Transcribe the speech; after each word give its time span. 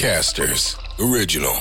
Podcasters 0.00 0.78
Original. 1.10 1.56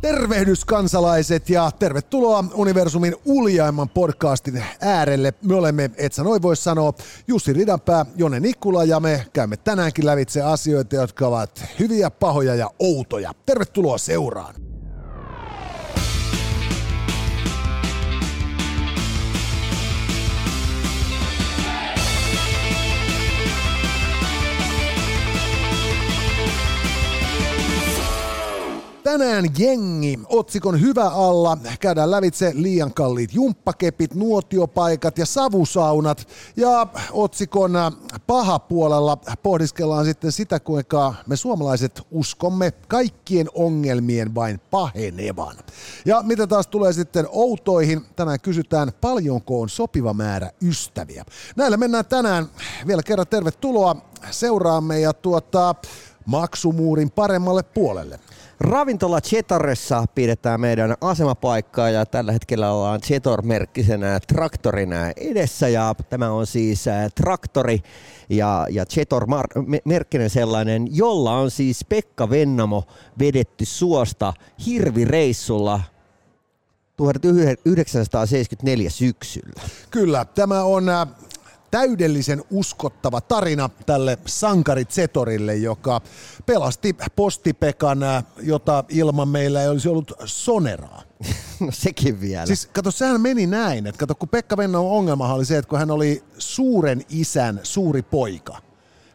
Tervehdys 0.00 0.64
kansalaiset 0.64 1.50
ja 1.50 1.70
tervetuloa 1.78 2.44
Universumin 2.54 3.16
uljaimman 3.24 3.88
podcastin 3.88 4.64
äärelle. 4.80 5.34
Me 5.42 5.54
olemme, 5.54 5.90
et 5.96 6.12
sä 6.12 6.22
noin 6.22 6.42
voi 6.42 6.56
sanoa, 6.56 6.92
Jussi 7.28 7.52
Ridanpää, 7.52 8.06
Jone 8.16 8.40
Nikkula 8.40 8.84
ja 8.84 9.00
me 9.00 9.26
käymme 9.32 9.56
tänäänkin 9.56 10.06
lävitse 10.06 10.42
asioita, 10.42 10.96
jotka 10.96 11.26
ovat 11.26 11.64
hyviä, 11.78 12.10
pahoja 12.10 12.54
ja 12.54 12.70
outoja. 12.78 13.32
Tervetuloa 13.46 13.98
seuraan. 13.98 14.69
Tänään 29.10 29.44
jengi, 29.58 30.20
otsikon 30.28 30.80
hyvä 30.80 31.08
alla, 31.08 31.58
käydään 31.80 32.10
lävitse 32.10 32.52
liian 32.54 32.94
kalliit 32.94 33.34
jumppakepit, 33.34 34.14
nuotiopaikat 34.14 35.18
ja 35.18 35.26
savusaunat. 35.26 36.28
Ja 36.56 36.86
otsikon 37.12 37.72
paha 38.26 38.58
puolella 38.58 39.16
pohdiskellaan 39.42 40.04
sitten 40.04 40.32
sitä, 40.32 40.60
kuinka 40.60 41.14
me 41.26 41.36
suomalaiset 41.36 42.02
uskomme 42.10 42.70
kaikkien 42.70 43.46
ongelmien 43.54 44.34
vain 44.34 44.60
pahenevan. 44.70 45.56
Ja 46.04 46.22
mitä 46.22 46.46
taas 46.46 46.66
tulee 46.66 46.92
sitten 46.92 47.26
outoihin, 47.30 48.06
tänään 48.16 48.40
kysytään 48.40 48.92
paljonko 49.00 49.60
on 49.60 49.68
sopiva 49.68 50.14
määrä 50.14 50.50
ystäviä. 50.62 51.24
Näillä 51.56 51.76
mennään 51.76 52.06
tänään. 52.06 52.46
Vielä 52.86 53.02
kerran 53.02 53.26
tervetuloa 53.26 53.96
seuraamme 54.30 55.00
ja 55.00 55.12
tuota, 55.12 55.74
maksumuurin 56.26 57.10
paremmalle 57.10 57.62
puolelle. 57.62 58.20
Ravintola 58.60 59.20
Chetoressa 59.20 60.04
pidetään 60.14 60.60
meidän 60.60 60.94
asemapaikkaa 61.00 61.90
ja 61.90 62.06
tällä 62.06 62.32
hetkellä 62.32 62.72
ollaan 62.72 63.00
Chetor-merkkisenä 63.00 64.20
traktorina 64.28 64.96
edessä 65.16 65.68
ja 65.68 65.94
tämä 66.10 66.30
on 66.30 66.46
siis 66.46 66.84
traktori 67.14 67.82
ja, 68.28 68.66
ja 68.70 68.84
Chetor-merkkinen 68.86 70.30
sellainen, 70.30 70.88
jolla 70.90 71.32
on 71.38 71.50
siis 71.50 71.84
Pekka 71.88 72.30
Vennamo 72.30 72.84
vedetty 73.18 73.64
suosta 73.64 74.32
hirvireissulla 74.66 75.80
1974 76.96 78.90
syksyllä. 78.90 79.62
Kyllä, 79.90 80.24
tämä 80.24 80.62
on 80.62 80.84
täydellisen 81.70 82.44
uskottava 82.50 83.20
tarina 83.20 83.70
tälle 83.86 84.18
sankari 84.26 84.84
Zetorille, 84.84 85.56
joka 85.56 86.00
pelasti 86.46 86.96
postipekan, 87.16 87.98
jota 88.42 88.84
ilman 88.88 89.28
meillä 89.28 89.62
ei 89.62 89.68
olisi 89.68 89.88
ollut 89.88 90.12
soneraa. 90.24 91.02
No 91.60 91.68
sekin 91.70 92.20
vielä. 92.20 92.46
Siis 92.46 92.66
kato, 92.72 92.90
sehän 92.90 93.20
meni 93.20 93.46
näin, 93.46 93.86
että 93.86 93.98
kato, 93.98 94.14
kun 94.14 94.28
Pekka 94.28 94.56
Vennon 94.56 94.90
ongelma 94.90 95.34
oli 95.34 95.44
se, 95.44 95.58
että 95.58 95.68
kun 95.68 95.78
hän 95.78 95.90
oli 95.90 96.24
suuren 96.38 97.04
isän 97.08 97.60
suuri 97.62 98.02
poika, 98.02 98.56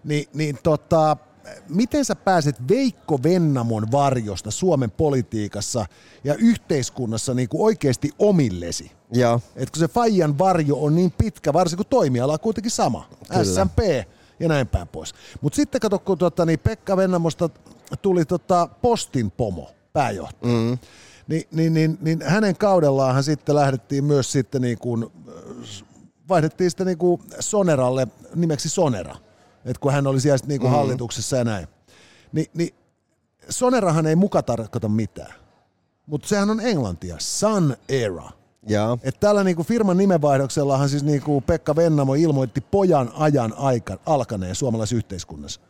niin, 0.03 0.25
niin 0.33 0.59
tota, 0.63 1.17
miten 1.69 2.05
sä 2.05 2.15
pääset 2.15 2.67
Veikko 2.69 3.19
Vennamon 3.23 3.91
varjosta 3.91 4.51
Suomen 4.51 4.91
politiikassa 4.91 5.85
ja 6.23 6.35
yhteiskunnassa 6.35 7.33
niin 7.33 7.49
kuin 7.49 7.61
oikeasti 7.61 8.11
omillesi? 8.19 8.91
Joo. 9.11 9.41
Et 9.55 9.69
kun 9.69 9.79
se 9.79 9.87
Fajan 9.87 10.37
varjo 10.37 10.77
on 10.77 10.95
niin 10.95 11.13
pitkä, 11.17 11.53
varsinkin 11.53 11.85
kun 11.85 11.89
toimiala 11.89 12.33
on 12.33 12.39
kuitenkin 12.39 12.71
sama, 12.71 13.09
Kyllä. 13.29 13.43
SMP 13.43 13.77
ja 14.39 14.47
näin 14.47 14.67
päin 14.67 14.87
pois. 14.87 15.13
Mutta 15.41 15.55
sitten 15.55 15.81
kato, 15.81 15.99
kun 15.99 16.17
tota, 16.17 16.45
niin 16.45 16.59
Pekka 16.59 16.97
Vennamosta 16.97 17.49
tuli 18.01 18.25
tota, 18.25 18.69
postin 18.81 19.31
pomo, 19.31 19.71
pääjohtaja. 19.93 20.53
Mm. 20.53 20.77
Niin, 21.27 21.43
niin, 21.51 21.73
niin, 21.73 21.97
niin, 22.01 22.21
hänen 22.21 22.57
kaudellaanhan 22.57 23.23
sitten 23.23 23.55
lähdettiin 23.55 24.03
myös 24.03 24.31
sitten 24.31 24.61
niin 24.61 24.77
kuin, 24.77 25.05
vaihdettiin 26.29 26.71
sitten 26.71 26.87
niin 26.87 26.97
kuin 26.97 27.21
Soneralle 27.39 28.07
nimeksi 28.35 28.69
Sonera 28.69 29.15
että 29.65 29.79
kun 29.79 29.93
hän 29.93 30.07
oli 30.07 30.19
siellä 30.19 30.45
niin 30.47 30.61
kuin 30.61 30.71
mm. 30.71 30.75
hallituksessa 30.77 31.37
ja 31.37 31.43
näin. 31.43 31.67
Ni, 32.31 32.45
niin 32.53 32.75
Sonerahan 33.49 34.05
ei 34.05 34.15
muka 34.15 34.43
tarkoita 34.43 34.89
mitään, 34.89 35.33
mutta 36.05 36.27
sehän 36.27 36.49
on 36.49 36.59
englantia, 36.59 37.15
Sun 37.19 37.77
Era. 37.89 38.29
Että 39.03 39.19
tällä 39.19 39.43
niinku 39.43 39.63
firman 39.63 39.97
nimenvaihdoksellahan 39.97 40.89
siis 40.89 41.03
niinku 41.03 41.41
Pekka 41.41 41.75
Vennamo 41.75 42.13
ilmoitti 42.13 42.61
pojan 42.61 43.11
ajan 43.15 43.53
aika, 43.57 43.97
alkaneen 44.05 44.55
suomalaisessa 44.55 44.95
yhteiskunnassa. 44.95 45.61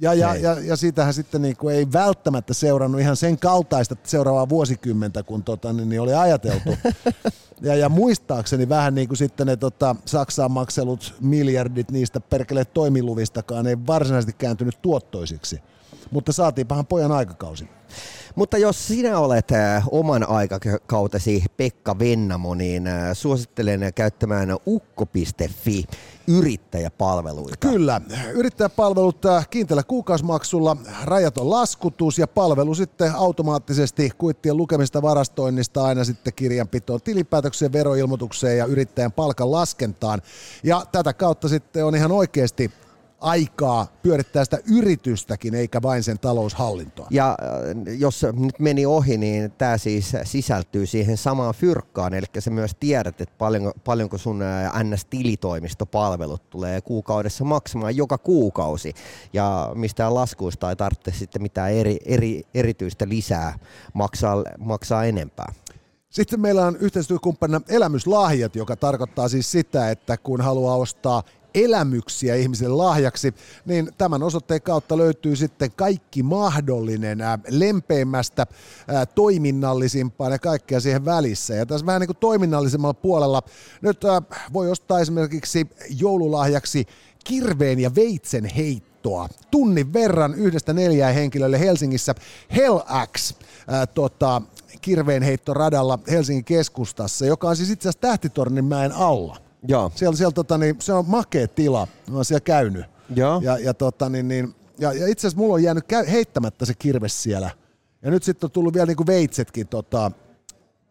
Ja, 0.00 0.14
ja, 0.14 0.34
ja, 0.34 0.56
ja 0.60 0.76
siitähän 0.76 1.14
sitten 1.14 1.42
niinku 1.42 1.68
ei 1.68 1.92
välttämättä 1.92 2.54
seurannut 2.54 3.00
ihan 3.00 3.16
sen 3.16 3.38
kaltaista 3.38 3.96
seuraavaa 4.04 4.48
vuosikymmentä, 4.48 5.22
kun 5.22 5.42
tota, 5.42 5.72
niin, 5.72 5.88
niin 5.88 6.00
oli 6.00 6.14
ajateltu. 6.14 6.70
ja, 7.62 7.74
ja 7.74 7.88
muistaakseni 7.88 8.68
vähän 8.68 8.94
niin 8.94 9.08
kuin 9.08 9.18
sitten 9.18 9.46
ne 9.46 9.56
tota, 9.56 9.96
Saksaan 10.04 10.50
makselut 10.50 11.14
miljardit 11.20 11.90
niistä 11.90 12.20
perkele 12.20 12.64
toimiluvistakaan 12.64 13.66
ei 13.66 13.76
varsinaisesti 13.86 14.32
kääntynyt 14.38 14.82
tuottoisiksi. 14.82 15.60
Mutta 16.10 16.32
saatiinpahan 16.32 16.86
pojan 16.86 17.12
aikakausi. 17.12 17.68
Mutta 18.34 18.58
jos 18.58 18.88
sinä 18.88 19.18
olet 19.18 19.52
äh, 19.52 19.84
oman 19.90 20.28
aikakautesi 20.28 21.44
Pekka 21.56 21.98
Vennamo, 21.98 22.54
niin 22.54 22.86
äh, 22.86 23.10
suosittelen 23.12 23.80
käyttämään 23.94 24.56
ukko.fi 24.66 25.84
yrittäjäpalveluita. 26.26 27.56
Kyllä, 27.56 28.00
yrittäjäpalvelut 28.34 29.24
äh, 29.24 29.48
kiinteällä 29.48 29.82
kuukausimaksulla, 29.82 30.76
rajaton 31.04 31.50
laskutus 31.50 32.18
ja 32.18 32.26
palvelu 32.26 32.74
sitten 32.74 33.14
automaattisesti 33.14 34.10
kuittien 34.18 34.56
lukemista 34.56 35.02
varastoinnista 35.02 35.84
aina 35.84 36.04
sitten 36.04 36.32
kirjanpitoon, 36.32 37.02
tilinpäätökseen, 37.02 37.72
veroilmoitukseen 37.72 38.58
ja 38.58 38.64
yrittäjän 38.64 39.12
palkan 39.12 39.52
laskentaan. 39.52 40.22
Ja 40.62 40.86
tätä 40.92 41.12
kautta 41.12 41.48
sitten 41.48 41.84
on 41.84 41.96
ihan 41.96 42.12
oikeasti 42.12 42.70
aikaa 43.20 43.86
pyörittää 44.02 44.44
sitä 44.44 44.58
yritystäkin, 44.76 45.54
eikä 45.54 45.82
vain 45.82 46.02
sen 46.02 46.18
taloushallintoa. 46.18 47.06
Ja 47.10 47.30
äh, 47.30 47.98
jos 47.98 48.26
nyt 48.32 48.58
meni 48.58 48.86
ohi, 48.86 49.18
niin 49.18 49.52
tämä 49.52 49.78
siis 49.78 50.12
sisältyy 50.24 50.86
siihen 50.86 51.16
samaan 51.16 51.54
fyrkkaan, 51.54 52.14
eli 52.14 52.26
sä 52.38 52.50
myös 52.50 52.76
tiedät, 52.80 53.20
että 53.20 53.34
paljonko, 53.38 53.72
paljonko 53.84 54.18
sun 54.18 54.42
äh, 54.42 54.72
NS-tilitoimistopalvelut 54.84 56.50
tulee 56.50 56.80
kuukaudessa 56.80 57.44
maksamaan 57.44 57.96
joka 57.96 58.18
kuukausi, 58.18 58.94
ja 59.32 59.72
mistään 59.74 60.14
laskuista 60.14 60.70
ei 60.70 60.76
tarvitse 60.76 61.12
sitten 61.12 61.42
mitään 61.42 61.72
eri, 61.72 61.96
eri, 62.04 62.42
erityistä 62.54 63.08
lisää 63.08 63.58
maksaa, 63.94 64.44
maksaa 64.58 65.04
enempää. 65.04 65.52
Sitten 66.10 66.40
meillä 66.40 66.66
on 66.66 66.76
yhteistyökumppanina 66.76 67.60
elämyslahjat, 67.68 68.56
joka 68.56 68.76
tarkoittaa 68.76 69.28
siis 69.28 69.50
sitä, 69.50 69.90
että 69.90 70.16
kun 70.16 70.40
haluaa 70.40 70.76
ostaa 70.76 71.22
elämyksiä 71.64 72.34
ihmisille 72.34 72.74
lahjaksi, 72.74 73.34
niin 73.66 73.88
tämän 73.98 74.22
osoitteen 74.22 74.62
kautta 74.62 74.96
löytyy 74.96 75.36
sitten 75.36 75.70
kaikki 75.76 76.22
mahdollinen 76.22 77.18
lempeimmästä 77.48 78.46
toiminnallisimpaan 79.14 80.32
ja 80.32 80.38
kaikkea 80.38 80.80
siihen 80.80 81.04
välissä. 81.04 81.54
Ja 81.54 81.66
tässä 81.66 81.86
vähän 81.86 82.00
niin 82.00 82.08
kuin 82.08 82.16
toiminnallisemmalla 82.16 82.94
puolella 82.94 83.42
nyt 83.82 84.00
voi 84.52 84.70
ostaa 84.70 85.00
esimerkiksi 85.00 85.66
joululahjaksi 86.00 86.86
kirveen 87.24 87.80
ja 87.80 87.94
veitsen 87.94 88.44
heittoa. 88.44 89.28
Tunnin 89.50 89.92
verran 89.92 90.34
yhdestä 90.34 90.72
neljään 90.72 91.14
henkilölle 91.14 91.60
Helsingissä 91.60 92.14
Hell-X 92.56 93.34
tota, 93.94 94.42
kirveenheittoradalla 94.80 95.98
Helsingin 96.10 96.44
keskustassa, 96.44 97.26
joka 97.26 97.48
on 97.48 97.56
siis 97.56 97.70
itse 97.70 97.88
asiassa 97.88 98.00
Tähtitornin 98.00 98.64
mäen 98.64 98.92
alla. 98.92 99.47
Joo. 99.68 99.92
Siellä, 99.94 100.16
siellä 100.16 100.32
tota, 100.32 100.58
niin, 100.58 100.76
se 100.78 100.92
on 100.92 101.04
makea 101.08 101.48
tila, 101.48 101.88
mä 102.10 102.16
oon 102.16 102.24
siellä 102.24 102.40
käynyt. 102.40 102.84
Joo. 103.14 103.40
Ja, 103.44 103.58
ja, 103.58 103.74
tota, 103.74 104.08
niin, 104.08 104.28
niin, 104.28 104.54
ja, 104.78 104.92
ja 104.92 105.06
itse 105.06 105.26
asiassa 105.26 105.38
mulla 105.38 105.54
on 105.54 105.62
jäänyt 105.62 105.84
käy, 105.84 106.04
heittämättä 106.10 106.64
se 106.64 106.74
kirves 106.74 107.22
siellä. 107.22 107.50
Ja 108.02 108.10
nyt 108.10 108.22
sitten 108.22 108.46
on 108.46 108.50
tullut 108.50 108.74
vielä 108.74 108.86
niinku 108.86 109.06
veitsetkin 109.06 109.68
tota, 109.68 110.10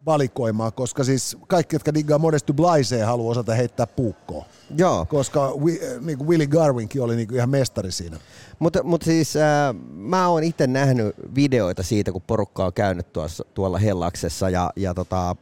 valikoimaan, 0.05 0.73
koska 0.73 1.03
siis 1.03 1.37
kaikki, 1.47 1.75
jotka 1.75 1.93
diggaa 1.93 2.17
Modesty 2.17 2.53
Blaiseen, 2.53 3.07
haluaa 3.07 3.31
osata 3.31 3.53
heittää 3.53 3.87
puukkoa. 3.87 4.45
Joo. 4.77 5.05
Koska 5.05 5.53
niin 6.01 6.17
kuin 6.17 6.27
Willie 6.27 6.47
Garwinkin 6.47 7.01
oli 7.01 7.15
niin 7.15 7.27
kuin 7.27 7.37
ihan 7.37 7.49
mestari 7.49 7.91
siinä. 7.91 8.17
Mutta 8.59 8.83
mut 8.83 9.01
siis 9.01 9.35
äh, 9.35 9.75
mä 9.91 10.27
oon 10.27 10.43
itse 10.43 10.67
nähnyt 10.67 11.15
videoita 11.35 11.83
siitä, 11.83 12.11
kun 12.11 12.21
porukka 12.27 12.65
on 12.65 12.73
käynyt 12.73 13.13
tuossa, 13.13 13.45
tuolla 13.53 13.77
Hellaksessa 13.77 14.49
ja, 14.49 14.71
ja 14.75 14.93
tota, 14.93 15.35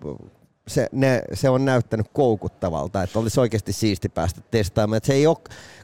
se, 0.68 0.90
ne, 0.92 1.22
se 1.34 1.50
on 1.50 1.66
näyttänyt 1.66 2.08
koukuttavalta, 2.14 3.04
että 3.04 3.20
olisi 3.20 3.40
oikeasti 3.40 3.74
siisti 3.74 4.10
päästä 4.10 4.42
testaamaan. 4.52 4.98
Että 4.98 5.08
se 5.08 5.14
ei 5.14 5.28
ole 5.28 5.38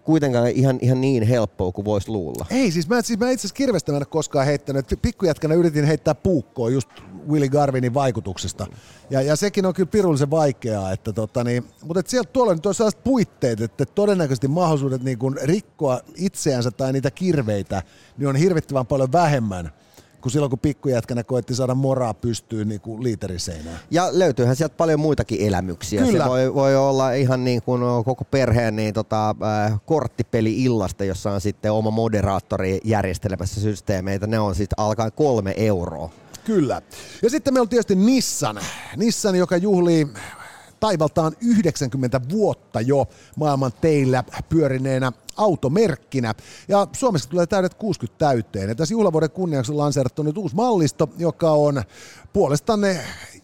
kuitenkaan 0.03 0.47
ihan, 0.47 0.79
ihan 0.81 1.01
niin 1.01 1.23
helppoa 1.23 1.71
kuin 1.71 1.85
voisi 1.85 2.09
luulla. 2.09 2.45
Ei, 2.49 2.71
siis 2.71 2.89
mä, 2.89 3.01
siis 3.01 3.19
mä 3.19 3.29
itse 3.29 3.41
asiassa 3.41 3.55
kirvestä 3.55 3.97
en 3.97 4.03
koskaan 4.09 4.45
heittänyt. 4.45 4.99
Pikkujätkänä 5.01 5.55
yritin 5.55 5.85
heittää 5.85 6.15
puukkoa 6.15 6.69
just 6.69 6.89
Willy 7.29 7.49
Garvinin 7.49 7.93
vaikutuksesta. 7.93 8.67
Ja, 9.09 9.21
ja 9.21 9.35
sekin 9.35 9.65
on 9.65 9.73
kyllä 9.73 9.89
pirullisen 9.89 10.31
vaikeaa, 10.31 10.91
että 10.91 11.13
tota 11.13 11.43
niin, 11.43 11.65
mutta 11.83 11.99
et 11.99 12.07
sieltä 12.07 12.29
tuolla 12.33 12.53
nyt 12.53 12.65
on 12.65 12.75
sellaiset 12.75 13.03
puitteet, 13.03 13.61
että 13.61 13.85
todennäköisesti 13.85 14.47
mahdollisuudet 14.47 15.03
niin 15.03 15.17
kuin 15.17 15.37
rikkoa 15.43 15.99
itseänsä 16.15 16.71
tai 16.71 16.93
niitä 16.93 17.11
kirveitä, 17.11 17.83
niin 18.17 18.27
on 18.27 18.35
hirvittävän 18.35 18.85
paljon 18.85 19.11
vähemmän 19.11 19.71
kuin 20.21 20.31
silloin 20.31 20.49
kun 20.49 20.59
pikkujätkänä 20.59 21.23
koetti 21.23 21.55
saada 21.55 21.75
moraa 21.75 22.13
pystyyn 22.13 22.69
niin 22.69 22.81
kuin 22.81 23.03
liiteriseinään. 23.03 23.79
Ja 23.91 24.09
löytyyhän 24.11 24.55
sieltä 24.55 24.75
paljon 24.75 24.99
muitakin 24.99 25.47
elämyksiä. 25.47 26.01
Kyllä. 26.01 26.23
Se 26.23 26.29
voi, 26.29 26.53
voi 26.53 26.75
olla 26.75 27.11
ihan 27.11 27.43
niin 27.43 27.61
kuin 27.61 27.81
koko 28.05 28.23
perheen 28.23 28.75
niin 28.75 28.93
tota, 28.93 29.29
äh, 29.29 29.81
korttipeli 29.85 30.63
illasta, 30.63 31.03
jossa 31.03 31.31
on 31.31 31.41
sitten 31.41 31.71
oma 31.71 31.91
moderaattori 31.91 32.79
järjestelemässä 32.83 33.61
systeemeitä. 33.61 34.27
Ne 34.27 34.39
on 34.39 34.55
sitten 34.55 34.79
alkaen 34.79 35.11
kolme 35.11 35.53
euroa. 35.57 36.09
Kyllä. 36.45 36.81
Ja 37.21 37.29
sitten 37.29 37.53
meillä 37.53 37.63
on 37.63 37.69
tietysti 37.69 37.95
Nissan. 37.95 38.59
Nissan, 38.97 39.35
joka 39.35 39.57
juhlii 39.57 40.07
taivaltaan 40.79 41.33
90 41.41 42.21
vuotta 42.29 42.81
jo 42.81 43.07
maailman 43.35 43.71
teillä 43.81 44.23
pyörineenä 44.49 45.11
automerkkinä. 45.37 46.33
Ja 46.67 46.87
Suomessa 46.93 47.29
tulee 47.29 47.47
täydet 47.47 47.73
60 47.73 48.19
täyteen. 48.19 48.69
Ja 48.69 48.75
tässä 48.75 48.93
juhlavuoden 48.93 49.31
kunniaksi 49.31 49.71
on 49.71 49.77
lanseerattu 49.77 50.23
nyt 50.23 50.37
uusi 50.37 50.55
mallisto, 50.55 51.09
joka 51.17 51.51
on 51.51 51.83
puolestaan 52.33 52.79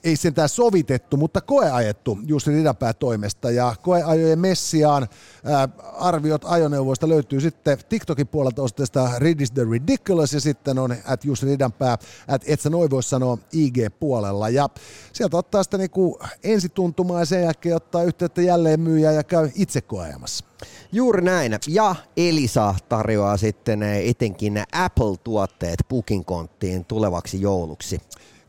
ei 0.04 0.16
sentään 0.16 0.50
sovitettu, 0.50 1.18
mutta 1.18 1.42
koeajettu 1.42 2.18
Jussi 2.25 2.51
Ridapää 2.51 2.94
toimesta. 2.94 3.51
Ja 3.51 3.75
koeajojen 3.81 4.39
messiaan 4.39 5.07
ää, 5.45 5.69
arviot 5.94 6.42
ajoneuvoista 6.45 7.10
löytyy 7.10 7.42
sitten 7.42 7.78
TikTokin 7.89 8.28
puolelta 8.28 8.62
osoitteesta 8.62 9.12
Rid 9.18 9.39
is 9.39 9.51
the 9.51 9.66
Ridiculous 9.72 10.34
ja 10.34 10.42
sitten 10.42 10.80
on 10.80 10.95
at 11.06 11.25
Jussi 11.25 11.45
Ridanpää, 11.45 11.98
at 12.28 12.42
et 12.45 12.62
sä 12.62 12.69
noin 12.69 12.89
vois 12.89 13.10
sanoa 13.10 13.38
IG-puolella. 13.51 14.50
Ja 14.50 14.69
sieltä 15.13 15.38
ottaa 15.38 15.63
sitten 15.63 15.80
niinku 15.80 16.19
ensituntumaa 16.44 17.19
ja 17.19 17.25
sen 17.25 17.44
jälkeen 17.44 17.75
ottaa 17.75 18.04
yhteyttä 18.04 18.42
jälleen 18.42 18.80
myyjä 18.80 19.12
ja 19.12 19.24
käy 19.24 19.50
itse 19.56 19.81
koeajamassa. 19.81 20.47
Juuri 20.92 21.21
näin. 21.21 21.57
Ja 21.68 21.95
Elisa 22.18 22.75
tarjoaa 22.89 23.38
sitten 23.38 23.83
etenkin 23.83 24.63
Apple-tuotteet 24.71 25.80
Booking-konttiin 25.89 26.86
tulevaksi 26.86 27.42
jouluksi. 27.42 28.00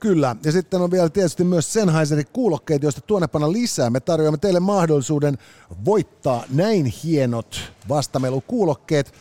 Kyllä, 0.00 0.36
ja 0.44 0.52
sitten 0.52 0.80
on 0.80 0.90
vielä 0.90 1.08
tietysti 1.08 1.44
myös 1.44 1.72
Sennheiserin 1.72 2.26
kuulokkeet, 2.32 2.82
joista 2.82 3.00
tuonnepana 3.00 3.52
lisää. 3.52 3.90
Me 3.90 4.00
tarjoamme 4.00 4.38
teille 4.38 4.60
mahdollisuuden 4.60 5.38
voittaa 5.84 6.44
näin 6.50 6.86
hienot 6.86 7.72
vastamelukuulokkeet 7.88 9.12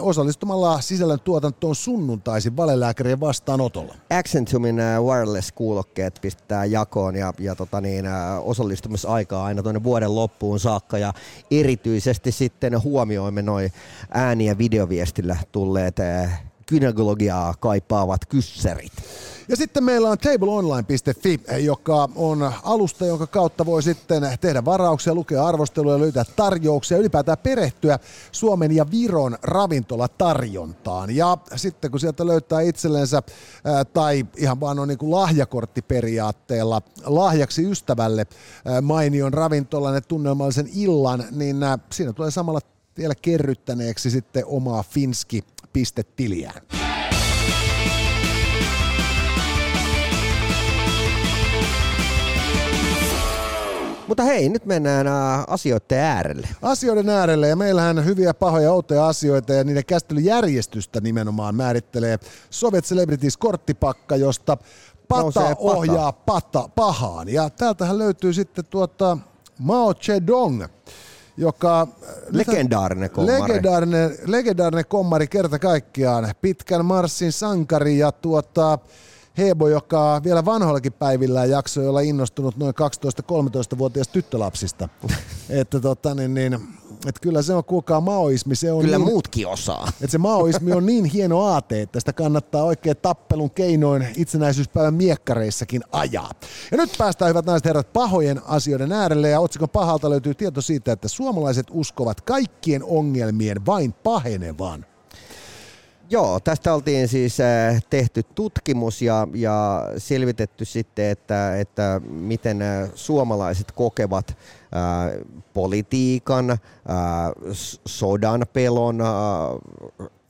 osallistumalla 0.00 0.80
sisällön 0.80 1.20
tuotantoon 1.20 1.74
sunnuntaisin 1.74 2.56
valelääkärien 2.56 3.20
vastaanotolla. 3.20 3.94
Accentumin 4.10 4.76
wireless-kuulokkeet 4.76 6.18
pistetään 6.22 6.70
jakoon 6.70 7.16
ja, 7.16 7.32
ja 7.38 7.54
tota 7.54 7.80
niin, 7.80 8.04
osallistumisaikaa 8.42 9.44
aina 9.44 9.62
tuonne 9.62 9.82
vuoden 9.82 10.14
loppuun 10.14 10.60
saakka 10.60 10.98
ja 10.98 11.14
erityisesti 11.50 12.32
sitten 12.32 12.82
huomioimme 12.82 13.42
noin 13.42 13.72
ääni- 14.10 14.46
ja 14.46 14.58
videoviestillä 14.58 15.36
tulleet 15.52 15.96
gynekologiaa 16.66 17.54
kaipaavat 17.60 18.26
kyssärit. 18.26 18.92
Ja 19.48 19.56
sitten 19.56 19.84
meillä 19.84 20.10
on 20.10 20.18
tableonline.fi, 20.18 21.40
joka 21.60 22.08
on 22.14 22.52
alusta, 22.62 23.06
jonka 23.06 23.26
kautta 23.26 23.66
voi 23.66 23.82
sitten 23.82 24.38
tehdä 24.40 24.64
varauksia, 24.64 25.14
lukea 25.14 25.46
arvosteluja, 25.46 25.98
löytää 25.98 26.24
tarjouksia, 26.36 26.98
ylipäätään 26.98 27.38
perehtyä 27.38 27.98
Suomen 28.32 28.72
ja 28.72 28.90
Viron 28.90 29.38
ravintolatarjontaan. 29.42 31.16
Ja 31.16 31.38
sitten 31.56 31.90
kun 31.90 32.00
sieltä 32.00 32.26
löytää 32.26 32.60
itsellensä 32.60 33.22
tai 33.92 34.26
ihan 34.36 34.60
vaan 34.60 34.78
on 34.78 34.88
niin 34.88 34.98
kuin 34.98 35.10
lahjakorttiperiaatteella 35.10 36.82
lahjaksi 37.04 37.70
ystävälle 37.70 38.26
mainion 38.82 39.32
ravintolan 39.32 39.94
ja 39.94 40.00
tunnelmallisen 40.00 40.68
illan, 40.74 41.24
niin 41.30 41.56
siinä 41.92 42.12
tulee 42.12 42.30
samalla 42.30 42.60
vielä 42.98 43.14
kerryttäneeksi 43.22 44.10
sitten 44.10 44.46
omaa 44.46 44.84
finski-pistetiliään. 44.90 46.62
Mutta 54.12 54.22
hei, 54.22 54.48
nyt 54.48 54.66
mennään 54.66 55.06
äh, 55.06 55.14
asioiden 55.46 55.98
äärelle. 55.98 56.48
Asioiden 56.62 57.08
äärelle 57.08 57.48
ja 57.48 57.56
meillähän 57.56 58.04
hyviä, 58.04 58.34
pahoja, 58.34 58.72
outoja 58.72 59.06
asioita 59.06 59.52
ja 59.52 59.64
niiden 59.64 59.84
käsittelyjärjestystä 59.86 61.00
nimenomaan 61.00 61.54
määrittelee 61.54 62.18
Soviet 62.50 62.84
Celebrities 62.84 63.36
korttipakka, 63.36 64.16
josta 64.16 64.56
pata 65.08 65.56
ohjaa 65.58 66.12
pata 66.12 66.68
pahaan. 66.74 67.28
Ja 67.28 67.50
täältähän 67.50 67.98
löytyy 67.98 68.32
sitten 68.32 68.64
tuota 68.64 69.18
Mao 69.58 69.94
Zedong, 69.94 70.64
joka... 71.36 71.80
Äh, 71.80 72.08
legendaarinen 72.30 73.10
kommari. 73.10 73.42
Legendaarinen, 73.42 74.18
legendaarinen 74.26 74.86
kommari 74.88 75.26
kerta 75.26 75.58
kaikkiaan. 75.58 76.34
Pitkän 76.42 76.84
marssin 76.84 77.32
sankari 77.32 77.98
ja 77.98 78.12
tuota, 78.12 78.78
Hebo, 79.38 79.68
joka 79.68 80.20
vielä 80.24 80.44
vanhoillakin 80.44 80.92
päivillä 80.92 81.44
jaksoi 81.44 81.88
olla 81.88 82.00
innostunut 82.00 82.56
noin 82.56 82.74
12-13-vuotiaista 82.74 84.12
tyttölapsista. 84.12 84.88
että 85.48 85.80
tota, 85.80 86.14
niin, 86.14 86.34
niin, 86.34 86.58
et 87.06 87.20
kyllä 87.20 87.42
se 87.42 87.54
on, 87.54 87.64
kuulkaa, 87.64 88.00
maoismi. 88.00 88.56
Se 88.56 88.72
on 88.72 88.80
kyllä 88.80 88.98
niin, 88.98 89.08
muutkin 89.08 89.46
osaa. 89.46 89.88
Että 89.88 90.12
se 90.12 90.18
maoismi 90.18 90.72
on 90.72 90.86
niin 90.86 91.04
hieno 91.04 91.40
aate, 91.40 91.82
että 91.82 92.00
sitä 92.00 92.12
kannattaa 92.12 92.64
oikein 92.64 92.96
tappelun 92.96 93.50
keinoin 93.50 94.06
itsenäisyyspäivän 94.16 94.94
miekkareissakin 94.94 95.82
ajaa. 95.92 96.30
Ja 96.70 96.76
nyt 96.76 96.94
päästään, 96.98 97.28
hyvät 97.28 97.46
naiset 97.46 97.64
herrat, 97.64 97.92
pahojen 97.92 98.40
asioiden 98.44 98.92
äärelle. 98.92 99.28
Ja 99.28 99.40
otsikon 99.40 99.68
pahalta 99.68 100.10
löytyy 100.10 100.34
tieto 100.34 100.60
siitä, 100.60 100.92
että 100.92 101.08
suomalaiset 101.08 101.66
uskovat 101.70 102.20
kaikkien 102.20 102.84
ongelmien 102.84 103.66
vain 103.66 103.92
pahenevan. 103.92 104.86
Joo, 106.12 106.40
tästä 106.40 106.74
oltiin 106.74 107.08
siis 107.08 107.40
äh, 107.40 107.82
tehty 107.90 108.22
tutkimus 108.22 109.02
ja, 109.02 109.28
ja 109.34 109.82
selvitetty 109.98 110.64
sitten, 110.64 111.10
että, 111.10 111.56
että 111.56 112.00
miten 112.04 112.62
äh, 112.62 112.90
suomalaiset 112.94 113.72
kokevat 113.72 114.28
äh, 114.30 114.36
politiikan, 115.54 116.50
äh, 116.50 116.58
sodan 117.86 118.46
pelon, 118.52 119.00
äh, 119.00 119.08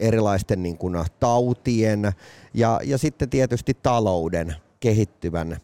erilaisten 0.00 0.62
niin 0.62 0.78
kuin, 0.78 1.04
tautien 1.20 2.12
ja, 2.54 2.80
ja 2.84 2.98
sitten 2.98 3.30
tietysti 3.30 3.74
talouden 3.82 4.56
kehittyvän. 4.80 5.60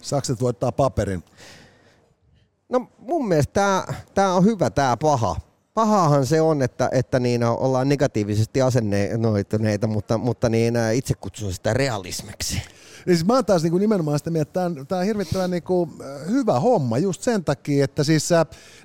Sakset 0.00 0.40
voittaa 0.40 0.72
paperin. 0.72 1.24
No 2.68 2.88
mun 2.98 3.28
mielestä 3.28 3.84
tämä 4.14 4.34
on 4.34 4.44
hyvä 4.44 4.70
tämä 4.70 4.96
paha 4.96 5.36
pahahan 5.74 6.26
se 6.26 6.40
on, 6.40 6.62
että, 6.62 6.88
että 6.92 7.20
niin 7.20 7.44
ollaan 7.44 7.88
negatiivisesti 7.88 8.62
asennoituneita, 8.62 9.86
mutta, 9.86 10.18
mutta 10.18 10.48
niin 10.48 10.74
itse 10.94 11.14
kutsun 11.14 11.52
sitä 11.52 11.72
realismiksi. 11.72 12.54
Niin 13.06 13.16
siis 13.16 13.26
mä 13.26 13.34
oon 13.34 13.44
taas 13.44 13.62
niin 13.62 13.70
kuin 13.70 13.80
nimenomaan 13.80 14.18
sitä 14.18 14.30
mieltä, 14.30 14.66
että 14.66 14.84
tämä 14.84 14.98
on, 14.98 15.04
hirvittävän 15.04 15.50
niin 15.50 15.62
kuin 15.62 15.90
hyvä 16.30 16.60
homma 16.60 16.98
just 16.98 17.22
sen 17.22 17.44
takia, 17.44 17.84
että 17.84 18.04
siis 18.04 18.30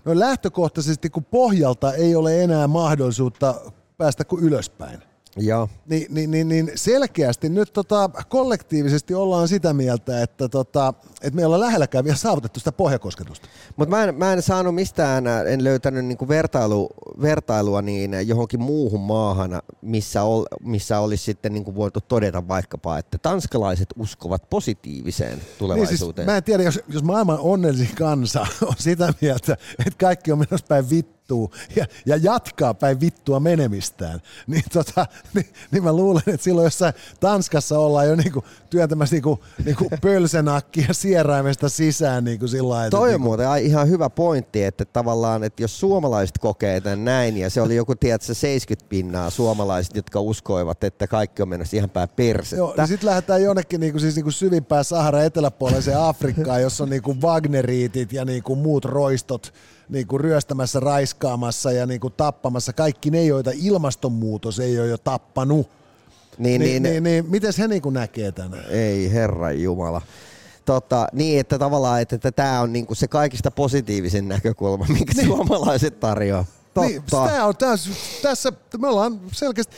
no 0.05 0.19
lähtökohtaisesti 0.19 1.09
kun 1.09 1.25
pohjalta 1.25 1.93
ei 1.93 2.15
ole 2.15 2.43
enää 2.43 2.67
mahdollisuutta 2.67 3.55
päästä 3.97 4.25
kuin 4.25 4.43
ylöspäin. 4.43 5.08
Joo. 5.37 5.69
Ni, 5.85 6.07
niin, 6.09 6.31
niin, 6.31 6.47
niin 6.47 6.71
selkeästi 6.75 7.49
nyt 7.49 7.73
tota, 7.73 8.09
kollektiivisesti 8.29 9.13
ollaan 9.13 9.47
sitä 9.47 9.73
mieltä, 9.73 10.23
että, 10.23 10.49
tota, 10.49 10.93
että 11.21 11.35
me 11.35 11.45
ollaan 11.45 11.61
lähelläkään 11.61 12.03
vielä 12.03 12.17
saavutettu 12.17 12.59
sitä 12.59 12.71
pohjakosketusta. 12.71 13.47
Mutta 13.75 13.95
mä, 13.95 14.03
en, 14.03 14.15
mä 14.15 14.33
en 14.33 14.41
saanut 14.41 14.75
mistään, 14.75 15.27
en 15.47 15.63
löytänyt 15.63 16.05
niinku 16.05 16.27
vertailu, 16.27 16.89
vertailua 17.21 17.81
niin 17.81 18.27
johonkin 18.27 18.61
muuhun 18.61 19.01
maahan, 19.01 19.61
missä, 19.81 20.23
ol, 20.23 20.45
missä 20.63 20.99
olisi 20.99 21.23
sitten 21.23 21.53
niinku 21.53 21.75
voitu 21.75 22.01
todeta 22.01 22.47
vaikkapa, 22.47 22.97
että 22.97 23.17
tanskalaiset 23.17 23.89
uskovat 23.97 24.49
positiiviseen 24.49 25.41
tulevaisuuteen. 25.57 26.27
Niin 26.27 26.31
siis, 26.31 26.33
mä 26.33 26.37
en 26.37 26.43
tiedä, 26.43 26.63
jos, 26.63 26.79
jos 26.87 27.03
maailman 27.03 27.39
onnellisin 27.39 27.95
kansa 27.95 28.39
on 28.67 28.75
sitä 28.77 29.13
mieltä, 29.21 29.57
että 29.79 29.97
kaikki 29.99 30.31
on 30.31 30.39
menossa 30.39 30.65
päin 30.67 30.89
vittu, 30.89 31.18
vittuu 31.29 31.53
ja, 31.75 31.85
ja 32.05 32.17
jatkaa 32.17 32.73
päin 32.73 32.99
vittua 32.99 33.39
menemistään, 33.39 34.19
niin, 34.47 34.63
tota, 34.73 35.05
niin, 35.33 35.45
niin 35.71 35.83
mä 35.83 35.93
luulen, 35.93 36.23
että 36.27 36.43
silloin 36.43 36.63
jossain 36.65 36.93
Tanskassa 37.19 37.79
ollaan 37.79 38.07
jo 38.07 38.15
niinku 38.15 38.43
työntämässä 38.69 39.15
niinku, 39.15 39.39
niinku 39.65 39.89
pölsenakkia 40.01 40.93
sieraimesta 40.93 41.69
sisään 41.69 42.23
niinku 42.23 42.47
sillä 42.47 42.69
lailla. 42.69 42.89
Toi 42.89 43.01
on 43.01 43.07
niinku... 43.07 43.23
muuten 43.23 43.47
ihan 43.63 43.89
hyvä 43.89 44.09
pointti, 44.09 44.63
että 44.63 44.85
tavallaan, 44.85 45.43
että 45.43 45.63
jos 45.63 45.79
suomalaiset 45.79 46.37
kokee 46.37 46.81
tämän 46.81 47.05
näin, 47.05 47.37
ja 47.37 47.49
se 47.49 47.61
oli 47.61 47.75
joku, 47.75 47.95
tiedätkö, 47.95 48.33
70 48.33 48.89
pinnaa 48.89 49.29
suomalaiset, 49.29 49.95
jotka 49.95 50.21
uskoivat, 50.21 50.83
että 50.83 51.07
kaikki 51.07 51.41
on 51.41 51.49
menossa 51.49 51.77
ihan 51.77 51.89
päin 51.89 52.09
persettä. 52.09 52.55
Joo, 52.55 52.73
niin 52.77 52.87
sitten 52.87 53.09
lähdetään 53.09 53.43
jonnekin 53.43 53.79
niinku, 53.79 53.99
siis 53.99 54.15
niinku 54.15 54.31
syvimpään 54.31 54.83
Sahara 54.83 55.23
eteläpuoleiseen 55.23 55.99
Afrikkaan, 55.99 56.61
jossa 56.61 56.83
on 56.83 56.89
niinku 56.89 57.15
Wagneriitit 57.21 58.13
ja 58.13 58.25
niinku 58.25 58.55
muut 58.55 58.85
roistot 58.85 59.53
niin 59.89 60.07
kuin 60.07 60.19
ryöstämässä, 60.19 60.79
raiskaamassa 60.79 61.71
ja 61.71 61.85
niin 61.85 61.99
kuin 61.99 62.13
tappamassa 62.17 62.73
kaikki 62.73 63.09
ne, 63.09 63.25
joita 63.25 63.51
ilmastonmuutos 63.53 64.59
ei 64.59 64.79
ole 64.79 64.87
jo 64.87 64.97
tappanut. 64.97 65.69
Niin, 66.37 66.61
niin, 66.61 66.83
niin, 66.83 66.83
niin, 66.83 67.03
niin 67.03 67.29
miten 67.29 67.53
he 67.57 67.67
niin 67.67 67.81
näkee 67.91 68.31
tämän? 68.31 68.65
Ei 68.69 69.11
herran 69.13 69.61
jumala. 69.61 70.01
Tota, 70.65 71.07
niin, 71.13 71.39
että 71.39 71.59
tavallaan, 71.59 72.01
että, 72.01 72.15
että 72.15 72.31
tämä 72.31 72.61
on 72.61 72.73
niinku 72.73 72.95
se 72.95 73.07
kaikista 73.07 73.51
positiivisin 73.51 74.27
näkökulma, 74.27 74.85
minkä 74.93 75.13
niin. 75.15 75.27
suomalaiset 75.27 75.99
tarjoaa. 75.99 76.45
Niin, 76.81 77.03
tämä 77.11 77.45
on 77.45 77.57
tässä, 77.57 77.89
tässä, 78.21 78.53
me 78.77 78.87
ollaan 78.87 79.19
selkeästi, 79.31 79.75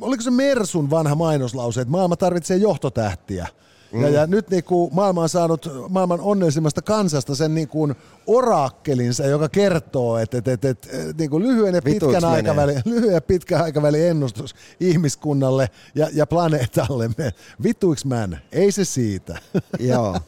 oliko 0.00 0.22
se 0.22 0.30
Mersun 0.30 0.90
vanha 0.90 1.14
mainoslause, 1.14 1.80
että 1.80 1.90
maailma 1.90 2.16
tarvitsee 2.16 2.56
johtotähtiä. 2.56 3.48
Mm. 3.92 4.02
Ja, 4.02 4.08
ja 4.08 4.26
nyt 4.26 4.50
niin 4.50 4.64
kuin 4.64 4.94
maailma 4.94 5.22
on 5.22 5.28
saanut 5.28 5.68
maailman 5.88 6.20
onnellisimmasta 6.20 6.82
kansasta 6.82 7.34
sen 7.34 7.54
niin 7.54 7.68
kuin 7.68 7.94
orakkelinsa, 8.26 9.26
joka 9.26 9.48
kertoo, 9.48 10.18
että, 10.18 10.38
että, 10.38 10.52
että, 10.52 10.68
että 10.68 10.88
niin 11.18 11.30
kuin 11.30 11.42
lyhyen, 11.42 11.74
ja 11.74 11.82
pitkän 11.82 12.24
aikavälin, 12.24 12.82
lyhyen 12.94 13.14
ja 13.14 13.20
pitkän 13.20 13.62
aikavälin 13.62 14.06
ennustus 14.06 14.54
ihmiskunnalle 14.80 15.70
ja, 15.94 16.08
ja 16.12 16.26
planeetalle. 16.26 17.10
Vituiks 17.62 18.04
man? 18.04 18.38
Ei 18.52 18.72
se 18.72 18.84
siitä. 18.84 19.38
Joo. 19.78 20.20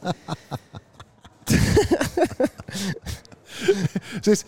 siis 4.21 4.45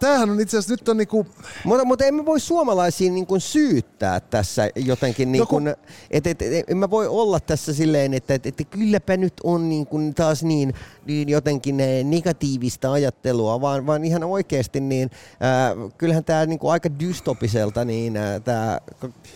tämähän 0.00 0.30
on 0.30 0.40
itse 0.40 0.58
asiassa 0.58 0.72
nyt 0.72 0.88
on 0.88 0.96
niinku... 0.96 1.26
Mutta, 1.64 1.84
mutta 1.84 2.04
emme 2.04 2.26
voi 2.26 2.40
suomalaisia 2.40 3.10
niinku 3.10 3.40
syyttää 3.40 4.20
tässä 4.20 4.70
jotenkin, 4.76 5.32
niinku, 5.32 5.58
no 5.58 5.74
kun... 5.74 5.84
että 6.10 6.30
et, 6.30 6.42
et, 6.42 6.70
en 6.70 6.76
mä 6.76 6.90
voi 6.90 7.06
olla 7.06 7.40
tässä 7.40 7.74
silleen, 7.74 8.14
että 8.14 8.34
et, 8.34 8.46
et, 8.46 8.54
kylläpä 8.70 9.16
nyt 9.16 9.34
on 9.44 9.68
niinku 9.68 9.98
taas 10.16 10.42
niin, 10.42 10.74
niin 11.06 11.28
jotenkin 11.28 11.76
negatiivista 12.04 12.92
ajattelua, 12.92 13.60
vaan, 13.60 13.86
vaan 13.86 14.04
ihan 14.04 14.24
oikeasti 14.24 14.80
niin 14.80 15.10
äh, 15.32 15.92
kyllähän 15.98 16.24
tämä 16.24 16.46
niinku 16.46 16.68
aika 16.68 16.88
dystopiselta 17.00 17.84
niin 17.84 18.18
tämä 18.44 18.80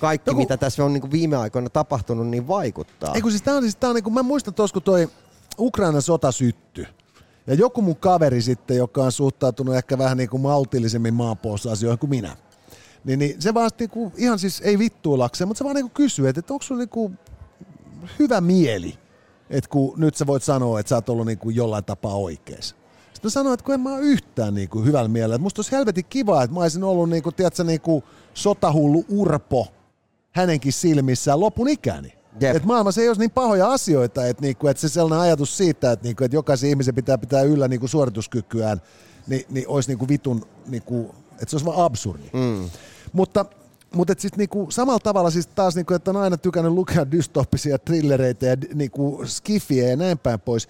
kaikki, 0.00 0.31
no, 0.31 0.35
kun... 0.35 0.42
mitä 0.42 0.57
tässä 0.57 0.85
on 0.85 0.92
niinku 0.92 1.11
viime 1.11 1.37
aikoina 1.37 1.71
tapahtunut, 1.71 2.28
niin 2.28 2.49
vaikuttaa. 2.49 3.14
Ei 3.14 3.21
kun 3.21 3.31
siis 3.31 3.42
tämä 3.42 3.57
on, 3.57 3.62
siis, 3.62 3.76
tää 3.76 3.90
on 3.90 3.95
niinku, 3.95 4.11
mä 4.11 4.23
muistan 4.23 4.54
tuossa 4.54 4.75
kun 4.75 4.83
toi 4.83 5.09
Ukrainan 5.59 6.02
sota 6.02 6.33
syttyi, 6.33 6.87
ja 7.46 7.54
joku 7.54 7.82
mun 7.82 7.96
kaveri 7.96 8.42
sitten, 8.42 8.76
joka 8.76 9.04
on 9.04 9.12
suhtautunut 9.12 9.75
ehkä 9.75 9.99
vähän 9.99 10.16
niin 10.16 10.30
kuin 10.30 10.40
maltillisemmin 10.40 11.14
maanpuolustusasioihin 11.14 11.99
kuin 11.99 12.11
minä, 12.11 12.37
niin, 13.04 13.18
niin 13.18 13.42
se 13.42 13.54
vaan 13.54 13.70
niin 13.78 13.90
kuin, 13.90 14.12
ihan 14.16 14.38
siis 14.38 14.61
ei 14.64 14.78
vittuilakseen, 14.78 15.49
mutta 15.49 15.58
se 15.58 15.64
vaan 15.64 15.76
niin 15.76 15.84
kuin 15.84 15.94
kysyy, 15.94 16.28
että, 16.28 16.40
että 16.40 16.52
onko 16.52 16.62
sulla 16.62 16.78
niin 16.78 16.88
kuin 16.88 17.18
hyvä 18.18 18.40
mieli, 18.40 18.99
että 19.50 19.70
kun 19.70 19.94
nyt 19.96 20.14
sä 20.14 20.26
voit 20.26 20.42
sanoa, 20.42 20.80
että 20.80 20.88
sä 20.88 20.94
oot 20.94 21.08
ollut 21.08 21.26
niin 21.26 21.38
kuin 21.38 21.56
jollain 21.56 21.84
tapaa 21.84 22.14
oikeassa. 22.14 22.76
Sitten 23.12 23.28
mä 23.28 23.30
sanoin, 23.30 23.54
että 23.54 23.64
kun 23.64 23.75
en 23.75 23.80
mä 23.80 23.94
ole 23.94 24.00
yhtään 24.00 24.54
niin 24.54 24.68
kuin 24.68 24.84
hyvällä 24.84 25.08
mielellä. 25.08 25.34
Että 25.34 25.42
musta 25.42 25.58
olisi 25.58 25.72
helvetin 25.72 26.04
kiva, 26.04 26.42
että 26.42 26.54
mä 26.54 26.61
olisin 26.61 26.84
ollut 26.84 27.11
niin 27.11 27.22
kuin, 27.22 27.34
tiedätkö, 27.34 27.64
niin 27.64 27.80
kuin 27.80 28.04
sotahullu 28.34 29.04
urpo 29.08 29.68
hänenkin 30.30 30.72
silmissään 30.72 31.40
lopun 31.40 31.68
ikäni. 31.68 32.12
Yep. 32.43 32.57
Et 32.57 32.65
maailmassa 32.65 33.01
ei 33.01 33.09
olisi 33.09 33.21
niin 33.21 33.31
pahoja 33.31 33.73
asioita, 33.73 34.27
että, 34.27 34.43
niinku, 34.43 34.69
että 34.69 34.81
se 34.81 34.89
sellainen 34.89 35.19
ajatus 35.19 35.57
siitä, 35.57 35.93
että, 35.93 36.05
niinku, 36.05 36.25
että 36.25 36.37
jokaisen 36.37 36.71
ihmisen 36.71 36.95
pitää 36.95 37.19
pitää 37.19 37.43
yllä 37.43 37.69
niinku 37.69 37.89
suorituskykyään, 37.89 38.83
niin, 39.27 39.45
niin 39.51 39.69
olisi 39.69 39.91
niinku 39.91 40.09
vitun, 40.09 40.47
niinku, 40.67 41.15
että 41.33 41.47
se 41.47 41.57
olisi 41.57 41.67
vaan 41.67 41.85
absurdi. 41.85 42.31
Mm. 42.33 42.71
Mutta 43.12 43.45
mutta 43.95 44.15
sitten 44.19 44.39
niinku, 44.39 44.67
samalla 44.71 44.99
tavalla 44.99 45.31
siis 45.31 45.47
taas, 45.47 45.75
niinku, 45.75 45.95
että 45.95 46.11
on 46.11 46.17
aina 46.17 46.37
tykännyt 46.37 46.73
lukea 46.73 47.11
dystoppisia 47.11 47.79
trillereitä 47.79 48.47
ja 48.47 48.57
niinku, 48.75 49.23
skifiä 49.25 49.89
ja 49.89 49.97
näin 49.97 50.19
päin 50.19 50.41
pois. 50.41 50.69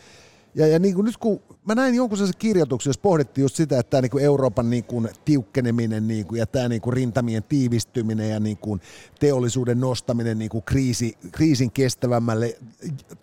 Ja, 0.55 0.67
ja 0.67 0.79
niinku, 0.79 1.03
nyt 1.03 1.17
kun 1.17 1.41
mä 1.65 1.75
näin 1.75 1.95
jonkun 1.95 2.19
sellaisen 2.19 2.39
kirjoituksen, 2.39 2.91
jos 2.91 2.99
pohdittiin 2.99 3.43
just 3.43 3.57
sitä, 3.57 3.79
että 3.79 3.91
tämä 3.91 4.01
niinku 4.01 4.19
Euroopan 4.19 4.71
niinku 4.71 5.07
tiukkeneminen 5.25 6.09
niinku, 6.09 6.35
ja 6.35 6.47
tämä 6.47 6.69
niinku 6.69 6.91
rintamien 6.91 7.43
tiivistyminen 7.43 8.31
ja 8.31 8.41
niinku 8.41 8.79
teollisuuden 9.21 9.81
nostaminen 9.81 10.39
niinku 10.39 10.61
kriisi, 10.61 11.19
kriisin 11.33 11.71
kestävämmälle 11.71 12.59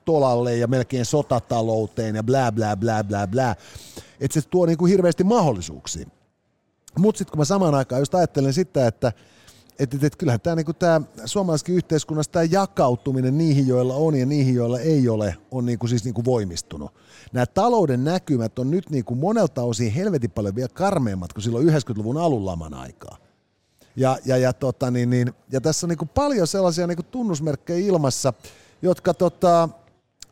tolalle 0.06 0.58
ja 0.58 0.68
melkein 0.68 1.06
sotatalouteen 1.06 2.16
ja 2.16 2.24
bla 2.24 2.52
bla 2.52 2.76
bla 2.76 3.04
bla 3.04 3.28
bla, 3.28 3.56
että 4.20 4.42
se 4.42 4.48
tuo 4.50 4.66
niinku 4.66 4.86
hirveästi 4.86 5.24
mahdollisuuksia. 5.24 6.10
Mutta 6.98 7.18
sitten 7.18 7.32
kun 7.32 7.40
mä 7.40 7.46
samaan 7.46 7.76
aikaan 7.76 8.02
just 8.02 8.16
ajattelen 8.16 8.54
sitä, 8.54 8.88
että 8.88 9.14
että 9.80 9.98
et, 9.98 10.04
et 10.04 10.16
kyllähän 10.16 10.42
tämä 10.42 10.56
niinku 10.56 10.72
suomalaisessakin 11.26 11.76
yhteiskunnassa 11.76 12.32
tämä 12.32 12.44
jakautuminen 12.44 13.38
niihin, 13.38 13.68
joilla 13.68 13.94
on 13.94 14.16
ja 14.16 14.26
niihin, 14.26 14.56
joilla 14.56 14.80
ei 14.80 15.10
ole, 15.10 15.38
on 15.52 15.66
niinku 15.66 15.88
siis 15.88 16.04
niinku 16.04 16.26
voimistunut. 16.26 16.92
Nämä 17.34 17.46
talouden 17.46 18.04
näkymät 18.04 18.60
on 18.60 18.72
nyt 18.72 18.90
niinku 18.90 19.16
monelta 19.16 19.64
osin 19.64 19.92
helvetin 19.92 20.32
paljon 20.32 20.56
vielä 20.56 20.70
karmeimmat 20.74 21.34
kuin 21.34 21.44
silloin 21.44 21.68
90-luvun 21.68 22.18
alun 22.18 22.46
laman 22.46 22.74
aikaa. 22.74 23.18
Ja, 23.96 24.18
ja, 24.26 24.38
ja, 24.38 24.54
tota, 24.54 24.92
niin, 24.92 25.10
niin, 25.10 25.34
ja 25.52 25.62
tässä 25.62 25.86
on 25.86 25.90
niinku 25.90 26.06
paljon 26.06 26.48
sellaisia 26.48 26.88
niinku 26.88 27.04
tunnusmerkkejä 27.04 27.88
ilmassa, 27.88 28.34
jotka 28.82 29.14
tota, 29.14 29.70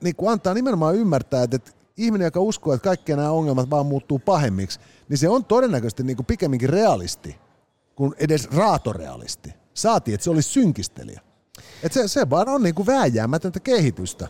niinku 0.01 0.27
antaa 0.27 0.54
nimenomaan 0.54 0.96
ymmärtää, 0.96 1.44
että, 1.44 1.56
että 1.56 1.72
ihminen, 1.98 2.25
joka 2.25 2.39
uskoo, 2.39 2.74
että 2.74 2.84
kaikki 2.84 3.16
nämä 3.16 3.32
ongelmat 3.32 3.70
vaan 3.70 3.86
muuttuu 3.86 4.20
pahemmiksi, 4.20 4.80
niin 5.10 5.18
se 5.18 5.30
on 5.30 5.46
todennäköisesti 5.46 6.04
niinku 6.04 6.24
pikemminkin 6.24 6.70
realisti 6.70 7.47
kuin 7.98 8.16
edes 8.18 8.48
raatorealisti. 8.51 9.54
Saatiin, 9.74 10.16
että 10.16 10.24
se 10.24 10.30
olisi 10.30 10.50
synkistelijä. 10.50 11.22
Et 11.84 11.94
se, 11.94 12.08
se 12.08 12.30
vaan 12.30 12.50
on 12.50 12.63
niinku 12.63 12.86
vääjäämätöntä 12.86 13.60
kehitystä. 13.60 14.27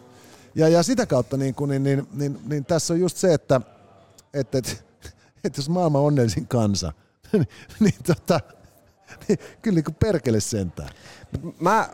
Ja, 0.55 0.69
ja 0.69 0.83
sitä 0.83 1.05
kautta 1.05 1.37
niin, 1.37 1.55
kuin, 1.55 1.69
niin, 1.69 1.83
niin, 1.83 2.07
niin, 2.13 2.39
niin, 2.45 2.65
tässä 2.65 2.93
on 2.93 2.99
just 2.99 3.17
se, 3.17 3.33
että, 3.33 3.61
että, 4.33 4.57
että, 4.57 4.71
että 5.43 5.59
jos 5.59 5.69
maailman 5.69 6.01
onnellisin 6.01 6.47
kansa, 6.47 6.93
niin, 7.33 7.47
niin, 7.79 7.95
tota, 8.07 8.39
niin 8.39 8.56
kyllä 9.61 9.75
niin 9.75 9.83
kuin 9.83 9.95
perkele 9.95 10.39
sentään. 10.39 10.89
Mä 11.59 11.89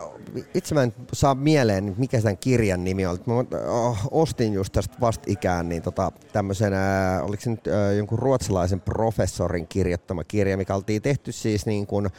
itse 0.54 0.76
mä 0.76 0.84
en 0.84 0.94
saa 1.14 1.36
mieleen, 1.36 1.96
mikä 1.98 2.22
sen 2.22 2.38
kirjan 2.38 2.84
nimi 2.84 3.06
on. 3.06 3.20
Mä 3.26 3.60
oh, 3.68 3.98
ostin 4.12 4.54
just 4.54 4.74
tästä 4.74 4.96
vastikään 5.02 5.70
niin 5.70 5.82
tota, 5.82 6.12
tämmöisen, 6.34 6.74
äh, 6.74 7.26
oliko 7.26 7.44
se 7.44 7.50
nyt 7.50 7.68
äh, 7.68 7.98
jonkun 7.98 8.20
ruotsalaisen 8.20 8.82
professorin 8.82 9.68
kirjoittama 9.68 10.24
kirja, 10.24 10.58
mikä 10.58 10.76
oltiin 10.76 11.02
tehty 11.02 11.32
siis 11.32 11.66
niin 11.66 11.88
kuin, 11.88 12.06
äh, 12.06 12.12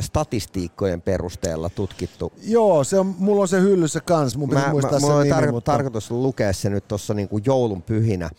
statistiikkojen 0.00 1.02
perusteella 1.02 1.70
tutkittu. 1.70 2.32
Joo, 2.42 2.84
se 2.84 2.98
on, 2.98 3.14
mulla 3.18 3.42
on 3.42 3.48
se 3.48 3.60
hyllyssä 3.60 4.00
kans, 4.00 4.36
mun 4.36 4.54
mä, 4.54 4.68
muistaa 4.70 5.00
mä, 5.00 5.06
se 5.06 5.12
nimi, 5.12 5.30
tar- 5.30 5.52
mutta... 5.52 5.72
tarkoitus 5.72 6.10
lukea 6.10 6.52
se 6.52 6.70
nyt 6.70 6.88
tuossa 6.88 7.14
niin 7.14 7.28
joulun 7.46 7.82
pyhinä. 7.82 8.30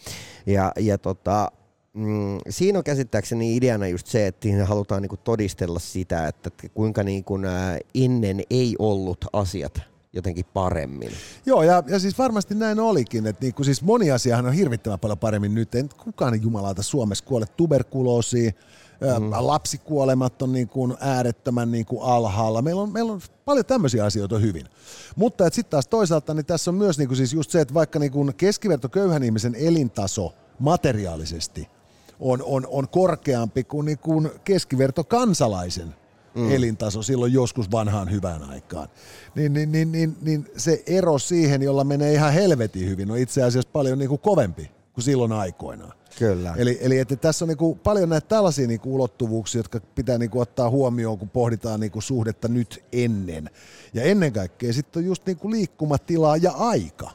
Ja, 0.46 0.72
ja 0.80 0.98
tota, 0.98 1.51
Mm, 1.96 2.38
siinä 2.50 2.78
on 2.78 2.84
käsittääkseni 2.84 3.56
ideana 3.56 3.88
just 3.88 4.08
se, 4.08 4.28
että 4.28 4.48
halutaan 4.66 5.02
niinku 5.02 5.18
todistella 5.18 5.80
sitä, 5.80 6.28
että 6.28 6.52
kuinka 6.74 7.04
niinku, 7.04 7.40
ennen 7.96 8.42
ei 8.50 8.75
ollut 8.80 9.25
asiat 9.34 9.82
jotenkin 10.14 10.46
paremmin. 10.54 11.12
Joo, 11.46 11.64
ja, 11.64 11.84
ja 11.88 12.00
siis 12.00 12.18
varmasti 12.18 12.56
näin 12.56 12.80
olikin, 12.80 13.28
että 13.28 13.46
niinku, 13.46 13.64
siis 13.64 13.82
moni 13.82 14.12
asiahan 14.12 14.46
on 14.46 14.54
hirvittävän 14.54 15.00
paljon 15.00 15.18
paremmin 15.18 15.56
nyt. 15.56 15.75
En 15.75 15.90
kukaan 16.04 16.42
jumalauta 16.42 16.84
Suomessa 16.84 17.25
kuole 17.25 17.46
tuberkuloosiin, 17.58 18.54
mm. 19.02 19.32
lapsikuolemat 19.32 20.42
on 20.42 20.52
niin 20.52 20.68
kuin 20.68 20.98
äärettömän 21.00 21.72
niin 21.72 21.86
kuin 21.86 22.02
alhaalla. 22.04 22.62
Meillä 22.62 22.82
on, 22.82 22.92
meillä 22.92 23.12
on 23.12 23.22
paljon 23.46 23.66
tämmöisiä 23.66 24.06
asioita 24.06 24.40
hyvin. 24.40 24.66
Mutta 25.16 25.44
sitten 25.46 25.72
taas 25.72 25.88
toisaalta 25.88 26.34
niin 26.34 26.46
tässä 26.46 26.72
on 26.72 26.75
myös 26.75 26.98
niin 26.98 27.08
kuin 27.08 27.18
siis 27.18 27.34
just 27.34 27.52
se, 27.52 27.62
että 27.62 27.74
vaikka 27.74 28.00
niin 28.00 28.12
kuin 28.12 28.36
keskiverto 28.36 28.90
köyhän 28.90 29.24
ihmisen 29.24 29.56
elintaso 29.56 30.34
materiaalisesti 30.60 31.75
on, 32.19 32.43
on, 32.43 32.67
on 32.69 32.89
korkeampi 32.89 33.63
kuin, 33.63 33.86
niin 33.86 34.00
kuin 34.00 34.29
keskiverto 34.43 35.03
kansalaisen 35.03 35.95
mm. 36.36 36.51
elintaso 36.51 37.01
silloin 37.01 37.34
joskus 37.34 37.72
vanhaan 37.72 38.12
hyvään 38.12 38.43
aikaan. 38.43 38.88
Niin, 39.36 39.53
niin, 39.53 39.72
niin, 39.72 39.91
niin, 39.91 40.17
niin 40.22 40.48
se 40.57 40.84
ero 40.88 41.19
siihen, 41.19 41.62
jolla 41.62 41.84
menee 41.84 42.13
ihan 42.13 42.34
helvetin 42.34 42.89
hyvin, 42.89 43.12
on 43.12 43.17
itse 43.17 43.43
asiassa 43.43 43.69
paljon 43.74 44.00
niin 44.00 44.10
kuin 44.10 44.22
kovempi 44.22 44.72
kuin 44.93 45.03
silloin 45.03 45.31
aikoinaan. 45.31 45.93
Kyllä. 46.19 46.53
Eli, 46.57 46.77
eli 46.81 47.00
että 47.00 47.15
tässä 47.15 47.45
on 47.45 47.50
niin 47.50 47.57
kuin 47.57 47.79
paljon 47.79 48.10
näitä 48.10 48.27
tällaisia 48.27 48.67
niin 48.67 48.79
kuin 48.79 48.93
ulottuvuuksia, 48.93 49.60
jotka 49.60 49.79
pitää 49.95 50.17
niin 50.17 50.29
kuin 50.29 50.41
ottaa 50.41 50.69
huomioon, 50.69 51.19
kun 51.19 51.29
pohditaan 51.29 51.79
niin 51.79 51.91
kuin 51.91 52.03
suhdetta 52.03 52.48
nyt 52.48 52.84
ennen. 52.91 53.50
Ja 53.93 54.03
ennen 54.03 54.34
kaikkea 54.34 54.74
sitten 54.74 55.00
on 55.00 55.05
just 55.05 55.25
niin 55.25 55.38
kuin 55.38 55.51
liikkumatila 55.51 56.38
ja 56.38 56.51
aika. 56.51 57.12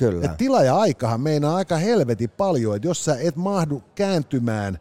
Kyllä. 0.00 0.24
Et 0.24 0.36
tila 0.36 0.62
ja 0.62 0.76
aikahan 0.76 1.20
meinaa 1.20 1.56
aika 1.56 1.76
helvetin 1.76 2.30
paljon, 2.30 2.76
että 2.76 2.88
jos 2.88 3.04
sä 3.04 3.16
et 3.20 3.36
mahdu 3.36 3.82
kääntymään 3.94 4.78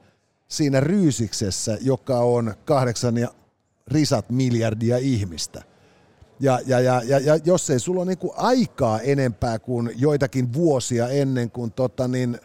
siinä 0.48 0.80
ryysiksessä, 0.80 1.78
joka 1.82 2.18
on 2.18 2.54
kahdeksan 2.66 3.18
ja 3.18 3.28
risat 3.88 4.30
miljardia 4.30 4.98
ihmistä, 4.98 5.64
ja, 6.40 6.60
ja, 6.66 6.80
ja, 6.80 7.02
ja, 7.06 7.20
ja 7.20 7.40
jos 7.46 7.70
ei 7.70 7.80
sulla 7.80 8.02
ole 8.02 8.08
niinku 8.10 8.34
aikaa 8.38 9.00
enempää 9.00 9.60
kuin 9.60 9.92
joitakin 9.96 10.54
vuosia 10.54 11.10
ennen 11.10 11.52
kuin 11.52 11.72
tota 11.72 12.08
niin, 12.08 12.40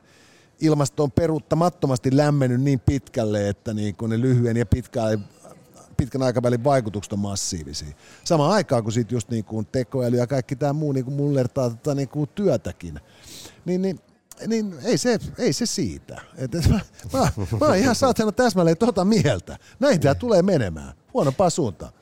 ilmasto 0.60 1.02
on 1.02 1.12
peruuttamattomasti 1.12 2.16
lämmennyt 2.16 2.60
niin 2.60 2.80
pitkälle, 2.80 3.48
että 3.48 3.74
niinku 3.74 4.06
ne 4.06 4.20
lyhyen 4.20 4.56
ja 4.56 4.66
pitkään 4.66 5.24
pitkän 5.94 6.22
aikavälin 6.22 6.64
vaikutukset 6.64 7.12
on 7.12 7.18
massiivisia. 7.18 7.88
Samaan 8.24 8.52
aikaan 8.52 8.82
kun 8.82 8.92
sitten 8.92 9.16
just 9.16 9.30
niin 9.30 9.44
kuin 9.44 9.66
tekoäly 9.66 10.16
ja 10.16 10.26
kaikki 10.26 10.56
tämä 10.56 10.72
muu 10.72 10.92
niin 10.92 11.04
kuin 11.04 11.14
mullertaa 11.14 11.70
tota 11.70 11.94
niin 11.94 12.08
kuin 12.08 12.30
työtäkin, 12.34 13.00
niin, 13.64 13.82
niin 13.82 14.00
niin 14.46 14.74
ei 14.84 14.98
se, 14.98 15.18
ei 15.38 15.52
se 15.52 15.66
siitä. 15.66 16.20
Et, 16.36 16.54
et 16.54 16.68
mä, 16.68 16.80
mä, 17.12 17.28
mä 17.60 17.66
oon 17.66 17.76
ihan 17.76 17.94
saatana 17.94 18.32
täsmälleen 18.32 18.78
tota 18.78 19.04
mieltä. 19.04 19.58
Näin 19.80 20.00
tämä 20.00 20.14
tulee 20.14 20.42
menemään. 20.42 20.92
Huonompaa 21.14 21.50
suuntaan. 21.50 21.92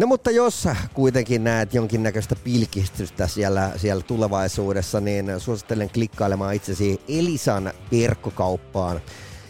No 0.00 0.06
mutta 0.06 0.30
jos 0.30 0.68
kuitenkin 0.94 1.44
näet 1.44 1.74
jonkinnäköistä 1.74 2.36
pilkistystä 2.44 3.26
siellä, 3.26 3.72
siellä 3.76 4.02
tulevaisuudessa, 4.02 5.00
niin 5.00 5.32
suosittelen 5.38 5.90
klikkailemaan 5.90 6.54
itsesi 6.54 7.00
Elisan 7.08 7.72
verkkokauppaan 7.92 9.00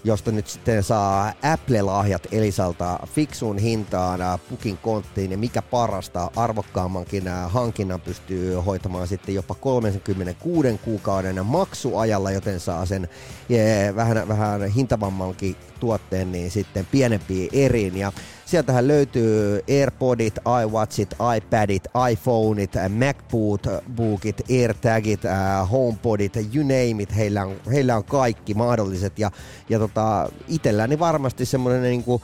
josta 0.04 0.32
nyt 0.32 0.46
sitten 0.46 0.82
saa 0.82 1.32
Apple-lahjat 1.42 2.26
Elisalta 2.32 2.98
fiksuun 3.14 3.58
hintaan 3.58 4.38
pukin 4.50 4.78
konttiin 4.78 5.30
ja 5.30 5.38
mikä 5.38 5.62
parasta, 5.62 6.30
arvokkaammankin 6.36 7.28
hankinnan 7.48 8.00
pystyy 8.00 8.54
hoitamaan 8.54 9.08
sitten 9.08 9.34
jopa 9.34 9.54
36 9.54 10.80
kuukauden 10.84 11.46
maksuajalla, 11.46 12.30
joten 12.30 12.60
saa 12.60 12.86
sen 12.86 13.08
yeah, 13.50 13.96
vähän, 13.96 14.28
vähän 14.28 14.66
hintavammankin 14.66 15.56
tuotteen 15.80 16.32
niin 16.32 16.50
sitten 16.50 16.86
pienempiin 16.86 17.50
eriin. 17.52 17.96
Ja 17.96 18.12
sieltähän 18.50 18.88
löytyy 18.88 19.60
AirPodit, 19.68 20.38
iWatchit, 20.62 21.14
iPadit, 21.36 21.84
iPhoneit, 22.12 22.72
MacBookit, 22.88 24.40
AirTagit, 24.50 25.24
äh, 25.24 25.70
HomePodit, 25.70 26.36
you 26.36 26.62
name 26.62 27.02
it, 27.02 27.16
heillä 27.16 27.44
on, 27.44 27.56
heillä 27.72 27.96
on 27.96 28.04
kaikki 28.04 28.54
mahdolliset. 28.54 29.18
Ja, 29.18 29.30
ja 29.68 29.78
tota, 29.78 30.28
itselläni 30.48 30.98
varmasti 30.98 31.46
semmoinen 31.46 31.82
niin 31.82 32.04
kuin, 32.04 32.22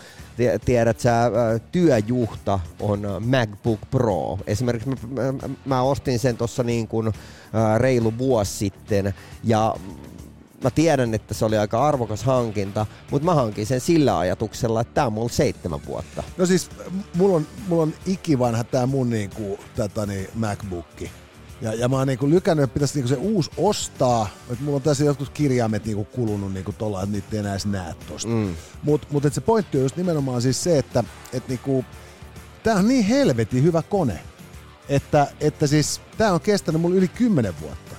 tiedät 0.64 1.00
sä, 1.00 1.24
äh, 1.24 1.30
työjuhta 1.72 2.60
on 2.80 3.06
MacBook 3.20 3.80
Pro. 3.90 4.38
Esimerkiksi 4.46 4.88
mä, 4.88 4.96
mä, 5.32 5.32
mä 5.64 5.82
ostin 5.82 6.18
sen 6.18 6.36
tuossa 6.36 6.62
niin 6.62 6.88
kuin 6.88 7.06
äh, 7.06 7.78
reilu 7.78 8.18
vuosi 8.18 8.52
sitten 8.52 9.14
ja 9.44 9.74
mä 10.64 10.70
tiedän, 10.70 11.14
että 11.14 11.34
se 11.34 11.44
oli 11.44 11.58
aika 11.58 11.88
arvokas 11.88 12.24
hankinta, 12.24 12.86
mutta 13.10 13.26
mä 13.26 13.34
hankin 13.34 13.66
sen 13.66 13.80
sillä 13.80 14.18
ajatuksella, 14.18 14.80
että 14.80 14.94
tämä 14.94 15.06
on 15.06 15.12
mulla 15.12 15.28
seitsemän 15.28 15.80
vuotta. 15.86 16.22
No 16.36 16.46
siis 16.46 16.70
mulla 17.14 17.36
on, 17.36 17.46
mulla 17.68 17.82
on 17.82 17.94
ikivanha 18.06 18.64
tämä 18.64 18.86
mun 18.86 19.10
niinku, 19.10 19.58
tätä, 19.76 20.06
niin 20.06 20.28
MacBookki. 20.34 21.10
Ja, 21.60 21.74
ja 21.74 21.88
mä 21.88 21.96
oon 21.96 22.06
niinku 22.06 22.30
lykännyt, 22.30 22.64
että 22.64 22.74
pitäisi 22.74 22.94
niinku 22.94 23.08
se 23.08 23.14
uusi 23.14 23.50
ostaa. 23.56 24.28
Että 24.50 24.64
mulla 24.64 24.76
on 24.76 24.82
tässä 24.82 25.04
jotkut 25.04 25.28
kirjaimet 25.28 25.84
niinku 25.84 26.04
kulunut 26.04 26.52
niinku 26.52 26.72
tolla, 26.72 27.02
että 27.02 27.12
niitä 27.12 27.28
ei 27.32 27.38
enää 27.38 27.52
edes 27.52 27.66
näe 27.66 27.94
tosta. 28.08 28.28
Mm. 28.28 28.56
Mutta 28.82 29.06
mut, 29.10 29.22
se 29.32 29.40
pointti 29.40 29.78
on 29.78 29.82
just 29.82 29.96
nimenomaan 29.96 30.42
siis 30.42 30.62
se, 30.64 30.78
että 30.78 31.04
et 31.32 31.48
niinku, 31.48 31.84
tää 32.62 32.74
on 32.74 32.88
niin 32.88 33.04
helvetin 33.04 33.62
hyvä 33.62 33.82
kone. 33.82 34.18
Että, 34.88 35.26
että 35.40 35.66
siis 35.66 36.00
tää 36.18 36.32
on 36.32 36.40
kestänyt 36.40 36.80
mulla 36.80 36.96
yli 36.96 37.08
kymmenen 37.08 37.54
vuotta. 37.60 37.96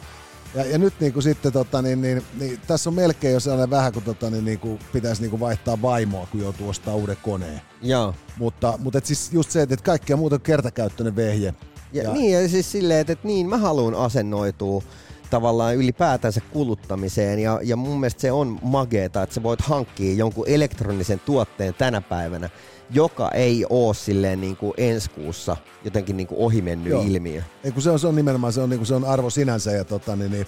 Ja, 0.56 0.66
ja 0.66 0.78
nyt 0.78 0.94
niin 1.00 1.14
kuin 1.14 1.24
sitten, 1.24 1.54
tota, 1.54 1.82
niin, 1.82 2.02
niin, 2.02 2.24
niin, 2.40 2.60
tässä 2.68 2.90
on 2.90 2.94
melkein 2.94 3.34
jo 3.34 3.40
sellainen 3.40 3.70
vähän, 3.70 3.94
kun 3.94 4.04
tota, 4.04 4.30
niin, 4.30 4.46
niin 4.46 4.60
kuin 4.60 4.80
pitäisi 4.94 5.22
niin 5.22 5.30
kuin 5.30 5.40
vaihtaa 5.40 5.82
vaimoa, 5.82 6.28
kun 6.32 6.42
joutuu 6.42 6.70
ostaa 6.70 6.96
uuden 6.96 7.18
koneen. 7.24 7.62
Joo. 7.82 8.14
Mutta, 8.38 8.74
mutta 8.80 8.98
et 8.98 9.06
siis 9.06 9.34
just 9.34 9.52
se, 9.52 9.62
että 9.62 9.76
kaikkea 9.84 10.18
muuta 10.18 10.40
kertakäyttöinen 10.40 11.16
vehje. 11.16 11.54
Ja, 11.94 12.04
ja, 12.04 12.14
niin, 12.14 12.32
ja 12.32 12.50
siis 12.50 12.72
silleen, 12.72 13.00
että, 13.00 13.14
että 13.14 13.28
niin 13.28 13.50
mä 13.50 13.58
haluan 13.58 13.96
asennoitua 13.96 14.84
tavallaan 15.30 15.76
ylipäätänsä 15.76 16.42
kuluttamiseen 16.42 17.40
ja, 17.40 17.60
ja 17.64 17.76
mun 17.76 18.00
mielestä 18.00 18.22
se 18.22 18.32
on 18.32 18.60
mageeta, 18.62 19.24
että 19.24 19.36
sä 19.36 19.44
voit 19.44 19.62
hankkia 19.62 20.14
jonkun 20.14 20.48
elektronisen 20.48 21.22
tuotteen 21.26 21.74
tänä 21.74 22.02
päivänä, 22.02 22.50
joka 22.90 23.32
ei 23.32 23.66
ole 23.70 23.94
silleen 23.94 24.42
niin 24.42 24.58
kuin 24.58 24.74
ensi 24.78 25.10
kuussa 25.10 25.58
jotenkin 25.84 26.18
niin 26.18 26.28
kuin 26.28 26.40
ohimennyt 26.40 26.92
Joo. 26.92 27.04
ilmiö. 27.04 27.42
Ei, 27.64 27.72
kun 27.72 27.82
se, 27.82 27.92
on, 27.92 28.00
se 28.00 28.08
on 28.08 28.16
nimenomaan 28.16 28.54
se 28.54 28.62
on, 28.62 28.70
niin 28.70 28.80
kuin 28.80 28.88
se 28.88 28.96
on 28.96 29.06
arvo 29.06 29.30
sinänsä. 29.30 29.72
Ja, 29.72 29.84
tota, 29.84 30.16
niin, 30.16 30.32
niin, 30.32 30.48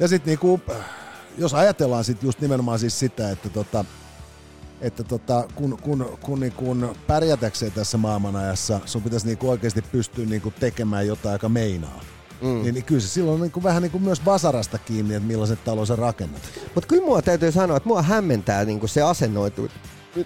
ja 0.00 0.08
sitten 0.08 0.30
niin 0.30 0.38
kuin, 0.38 0.62
jos 1.38 1.54
ajatellaan 1.54 2.04
sit 2.04 2.22
just 2.22 2.40
nimenomaan 2.40 2.78
siis 2.78 2.98
sitä, 2.98 3.30
että 3.30 3.48
tota, 3.48 3.84
että 4.80 5.04
tota, 5.04 5.48
kun, 5.54 5.78
kun, 5.82 6.18
kun, 6.22 6.40
niin 6.40 6.52
kun 6.52 6.94
pärjätäkseen 7.06 7.72
tässä 7.72 7.98
maailmanajassa, 7.98 8.80
sun 8.84 9.02
pitäisi 9.02 9.26
niin 9.26 9.38
oikeasti 9.42 9.82
pystyä 9.82 10.26
niin 10.26 10.54
tekemään 10.60 11.06
jotain, 11.06 11.32
joka 11.32 11.48
meinaa. 11.48 12.00
Mm. 12.40 12.62
Niin, 12.62 12.74
niin 12.74 12.84
kyllä 12.84 13.00
se 13.00 13.08
silloin 13.08 13.34
on 13.34 13.40
niin 13.40 13.52
kuin, 13.52 13.64
vähän 13.64 13.82
niin 13.82 13.92
kuin 13.92 14.02
myös 14.02 14.24
vasarasta 14.24 14.78
kiinni, 14.78 15.14
että 15.14 15.26
millaiset 15.26 15.64
talo 15.64 15.86
sä 15.86 15.96
rakennat. 15.96 16.42
Mutta 16.74 16.88
kyllä 16.88 17.06
mua 17.06 17.22
täytyy 17.22 17.52
sanoa, 17.52 17.76
että 17.76 17.88
mua 17.88 18.02
hämmentää 18.02 18.64
niin 18.64 18.80
kuin 18.80 18.90
se 18.90 19.02
asennoitu. 19.02 19.68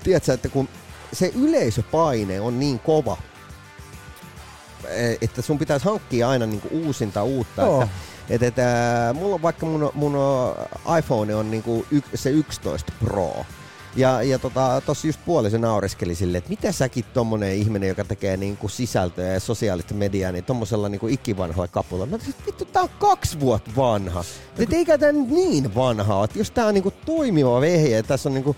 Tiedätkö, 0.03 0.33
että 0.33 0.49
kun 0.49 0.69
se 1.13 1.33
yleisöpaine 1.35 2.41
on 2.41 2.61
niin 2.61 2.79
kova, 2.79 3.17
e, 4.89 5.17
että 5.21 5.43
sun 5.43 5.59
pitäisi 5.59 5.85
hankkia 5.85 6.29
aina 6.29 6.47
niinku 6.47 6.69
uusinta 6.71 7.25
uutta. 7.25 7.65
Oh. 7.65 7.83
Että, 8.31 8.47
et, 8.47 8.59
et, 8.59 8.65
mulla 9.15 9.35
on 9.35 9.43
vaikka 9.43 9.67
mun, 9.67 9.91
mun 9.95 10.15
iPhone 10.99 11.35
on 11.35 11.51
niinku 11.51 11.87
y, 11.91 12.01
se 12.15 12.31
11 12.31 12.93
Pro. 13.05 13.47
Ja, 13.97 14.23
ja 14.23 14.39
tota, 14.39 14.83
tossa 14.87 15.07
just 15.07 15.21
puolisen 15.27 15.61
nauriskeli 15.61 16.15
silleen, 16.15 16.39
että 16.39 16.51
mitä 16.51 16.73
säkin 16.73 17.05
tommonen 17.15 17.55
ihminen, 17.55 17.89
joka 17.89 18.05
tekee 18.05 18.37
niinku 18.37 18.69
sisältöä 18.69 19.33
ja 19.33 19.41
sosiaalista 19.41 19.95
mediaa, 19.95 20.33
niin 20.33 20.45
tommosella 20.45 20.89
niinku 20.89 21.09
ikivanhoilla 21.09 21.73
kapulla. 21.73 22.07
Mä 22.07 22.19
sanoin, 22.19 22.35
vittu, 22.47 22.65
tää 22.65 22.83
on 22.83 22.89
kaksi 22.99 23.41
vuotta 23.41 23.71
vanha. 23.77 24.25
Että 24.59 24.77
eikä 24.77 24.99
tää 24.99 25.13
niin 25.13 25.75
vanha 25.75 26.25
että 26.25 26.39
jos 26.39 26.51
tää 26.51 26.67
on 26.67 26.75
niinku 26.75 26.93
toimiva 27.07 27.61
vehje, 27.61 28.03
tässä 28.03 28.29
on 28.29 28.35
niinku 28.35 28.57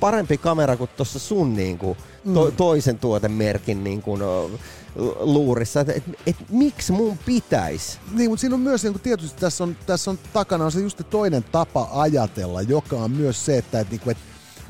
parempi 0.00 0.38
kamera 0.38 0.76
kuin 0.76 0.90
tuossa 0.96 1.18
sun 1.18 1.56
niin 1.56 1.78
kuin, 1.78 1.98
to, 2.34 2.44
mm. 2.44 2.56
toisen 2.56 2.98
tuotemerkin 2.98 3.84
niin 3.84 4.02
kuin, 4.02 4.22
luurissa, 5.20 5.80
että 5.80 5.92
et, 5.92 6.04
et, 6.26 6.36
miksi 6.48 6.92
mun 6.92 7.18
pitäisi? 7.26 7.98
Niin, 8.12 8.30
mutta 8.30 8.40
siinä 8.40 8.54
on 8.54 8.60
myös, 8.60 8.82
niin 8.82 8.92
kuin 8.92 9.02
tietysti 9.02 9.40
tässä 9.40 9.64
on, 9.64 9.76
tässä 9.86 10.10
on 10.10 10.18
takana 10.32 10.64
on 10.64 10.72
se 10.72 10.80
just 10.80 11.02
toinen 11.10 11.44
tapa 11.52 11.88
ajatella, 11.92 12.62
joka 12.62 12.96
on 12.96 13.10
myös 13.10 13.46
se, 13.46 13.58
että 13.58 13.80
et, 13.80 13.90
niin 13.90 14.00
et, 14.06 14.18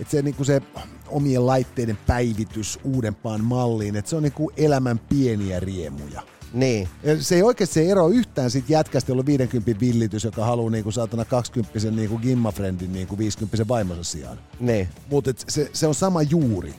et 0.01 0.11
se, 0.11 0.23
niin 0.23 0.35
kuin 0.35 0.47
se 0.47 0.63
omien 1.09 1.47
laitteiden 1.47 1.99
päivitys 2.07 2.79
uudempaan 2.85 3.45
malliin, 3.45 3.97
että 3.97 4.09
se 4.09 4.17
on 4.17 4.23
niin 4.23 4.33
kuin 4.33 4.55
elämän 4.57 4.99
pieniä 4.99 5.61
riemuja. 5.61 6.23
Niin. 6.53 6.89
Se 7.21 7.35
ei 7.35 7.43
oikeasti 7.43 7.91
ero 7.91 8.09
yhtään 8.09 8.51
siitä 8.51 8.73
jätkästä, 8.73 9.11
jolla 9.11 9.21
on 9.21 9.27
50 9.27 9.81
villitys, 9.81 10.25
joka 10.25 10.45
haluaa 10.45 10.71
niinku 10.71 10.93
saatana 10.93 11.25
20 11.25 11.91
niinku 11.91 12.19
gimmafriendin 12.19 12.93
niinku 12.93 13.19
50 13.19 13.69
vaimonsa 13.69 14.05
sijaan. 14.05 14.39
Niin. 14.61 14.89
Mutta 15.11 15.31
se, 15.49 15.71
se, 15.73 15.87
on 15.87 15.95
sama 15.95 16.23
juuri. 16.23 16.75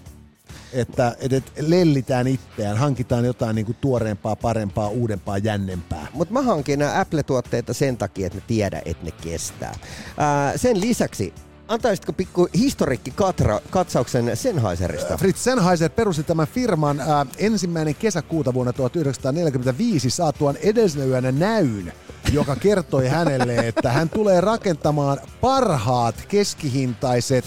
Että 0.74 1.16
et, 1.20 1.34
et 1.34 1.52
lellitään 1.60 2.28
itseään, 2.28 2.78
hankitaan 2.78 3.26
jotain 3.26 3.56
niinku 3.56 3.74
tuoreempaa, 3.74 4.36
parempaa, 4.36 4.88
uudempaa, 4.88 5.38
jännempää. 5.38 6.08
Mutta 6.14 6.34
mä 6.34 6.42
hankin 6.42 6.80
nämä 6.80 7.00
Apple-tuotteita 7.00 7.74
sen 7.74 7.98
takia, 7.98 8.28
että 8.28 8.40
ne 8.40 8.44
tiedä, 8.48 8.82
että 8.86 9.06
ne 9.06 9.12
kestää. 9.12 9.76
Ää, 10.18 10.58
sen 10.58 10.82
lisäksi 10.82 11.34
Antaisitko 11.68 12.14
pikku 12.14 12.48
historiikki 12.58 13.14
katsauksen 13.70 14.38
Sennheiserista? 14.38 15.18
Fritz 15.18 15.38
Sennheiser 15.38 15.90
perusti 15.90 16.24
tämän 16.24 16.48
firman 16.48 17.00
äh, 17.00 17.08
ensimmäinen 17.38 17.96
kesäkuuta 17.96 18.54
vuonna 18.54 18.74
1945 18.74 20.10
saatuan 20.10 20.58
edellisenä 20.58 21.32
näyn, 21.32 21.94
joka 22.34 22.56
kertoi 22.56 23.08
hänelle, 23.08 23.56
että 23.56 23.92
hän 23.92 24.10
tulee 24.10 24.42
rakentamaan 24.42 25.18
parhaat 25.42 26.16
keskihintaiset 26.28 27.46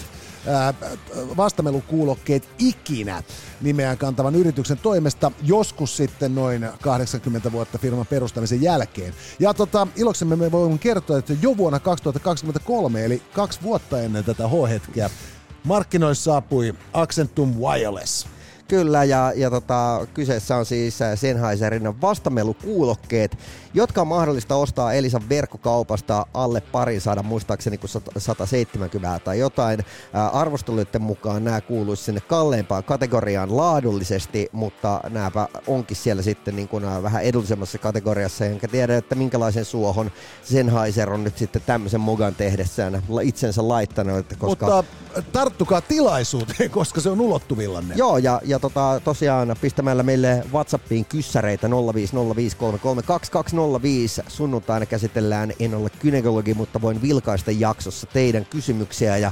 vastamelukuulokkeet 1.37 2.49
ikinä 2.59 3.23
nimeään 3.61 3.97
kantavan 3.97 4.35
yrityksen 4.35 4.77
toimesta, 4.77 5.31
joskus 5.43 5.97
sitten 5.97 6.35
noin 6.35 6.69
80 6.81 7.51
vuotta 7.51 7.77
firman 7.77 8.07
perustamisen 8.07 8.61
jälkeen. 8.61 9.13
Ja 9.39 9.53
tota, 9.53 9.87
iloksemme 9.95 10.35
me 10.35 10.51
voimme 10.51 10.77
kertoa, 10.77 11.17
että 11.17 11.33
jo 11.41 11.57
vuonna 11.57 11.79
2023, 11.79 13.05
eli 13.05 13.21
kaksi 13.33 13.59
vuotta 13.63 14.01
ennen 14.01 14.23
tätä 14.23 14.47
H-hetkeä, 14.47 15.09
markkinoissa 15.63 16.23
saapui 16.23 16.73
Accentum 16.93 17.55
Wireless. 17.55 18.27
Kyllä, 18.71 19.03
ja, 19.03 19.33
ja 19.35 19.49
tota, 19.49 20.07
kyseessä 20.13 20.55
on 20.55 20.65
siis 20.65 20.99
Sennheiserin 21.15 22.01
vastamelukuulokkeet, 22.01 23.37
jotka 23.73 24.01
on 24.01 24.07
mahdollista 24.07 24.55
ostaa 24.55 24.93
Elisan 24.93 25.29
verkkokaupasta 25.29 26.25
alle 26.33 26.61
parin 26.61 27.01
saada 27.01 27.23
muistaakseni 27.23 27.77
kuin 27.77 27.91
170 28.17 29.19
tai 29.19 29.39
jotain. 29.39 29.79
arvosteluiden 30.33 31.01
mukaan 31.01 31.43
nämä 31.43 31.61
kuuluisi 31.61 32.03
sinne 32.03 32.21
kalleimpaan 32.21 32.83
kategoriaan 32.83 33.57
laadullisesti, 33.57 34.49
mutta 34.51 35.01
nämäpä 35.09 35.47
onkin 35.67 35.97
siellä 35.97 36.21
sitten 36.21 36.55
niin 36.55 36.67
kuin 36.67 37.03
vähän 37.03 37.23
edullisemmassa 37.23 37.77
kategoriassa, 37.77 38.45
enkä 38.45 38.67
tiedä, 38.67 38.97
että 38.97 39.15
minkälaisen 39.15 39.65
suohon 39.65 40.11
Sennheiser 40.43 41.13
on 41.13 41.23
nyt 41.23 41.37
sitten 41.37 41.61
tämmöisen 41.65 42.01
mugan 42.01 42.35
tehdessään 42.35 43.03
itsensä 43.23 43.67
laittanut. 43.67 44.25
Koska... 44.37 44.65
Mutta 44.65 44.83
tarttukaa 45.31 45.81
tilaisuuteen, 45.81 46.69
koska 46.69 47.01
se 47.01 47.09
on 47.09 47.21
ulottuvillanne. 47.21 47.95
Joo, 47.97 48.17
ja, 48.17 48.41
ja 48.45 48.60
tota, 48.61 49.01
tosiaan 49.03 49.55
pistämällä 49.61 50.03
meille 50.03 50.43
WhatsAppiin 50.53 51.05
kyssäreitä 51.05 51.67
0505322 51.67 53.55
05 53.81 54.21
sunnuntaina 54.27 54.85
käsitellään, 54.85 55.53
en 55.59 55.75
ole 55.75 55.89
kynekologi, 55.99 56.53
mutta 56.53 56.81
voin 56.81 57.01
vilkaista 57.01 57.51
jaksossa 57.51 58.07
teidän 58.07 58.45
kysymyksiä 58.45 59.17
ja 59.17 59.31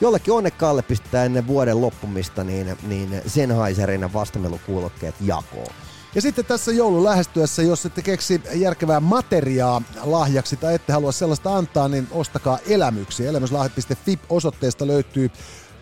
jollekin 0.00 0.34
onnekkaalle 0.34 0.82
pistetään 0.82 1.26
ennen 1.26 1.46
vuoden 1.46 1.80
loppumista 1.80 2.44
niin, 2.44 2.76
niin 2.82 3.22
Sennheiserin 3.26 4.12
vastamelukuulokkeet 4.12 5.14
jakoon. 5.20 5.74
Ja 6.14 6.20
sitten 6.20 6.44
tässä 6.44 6.72
joulun 6.72 7.04
lähestyessä, 7.04 7.62
jos 7.62 7.86
ette 7.86 8.02
keksi 8.02 8.42
järkevää 8.54 9.00
materiaa 9.00 9.82
lahjaksi 10.02 10.56
tai 10.56 10.74
ette 10.74 10.92
halua 10.92 11.12
sellaista 11.12 11.56
antaa, 11.56 11.88
niin 11.88 12.08
ostakaa 12.10 12.58
elämyksiä. 12.68 13.30
Elämyslahjat.fi 13.30 14.18
osoitteesta 14.28 14.86
löytyy 14.86 15.30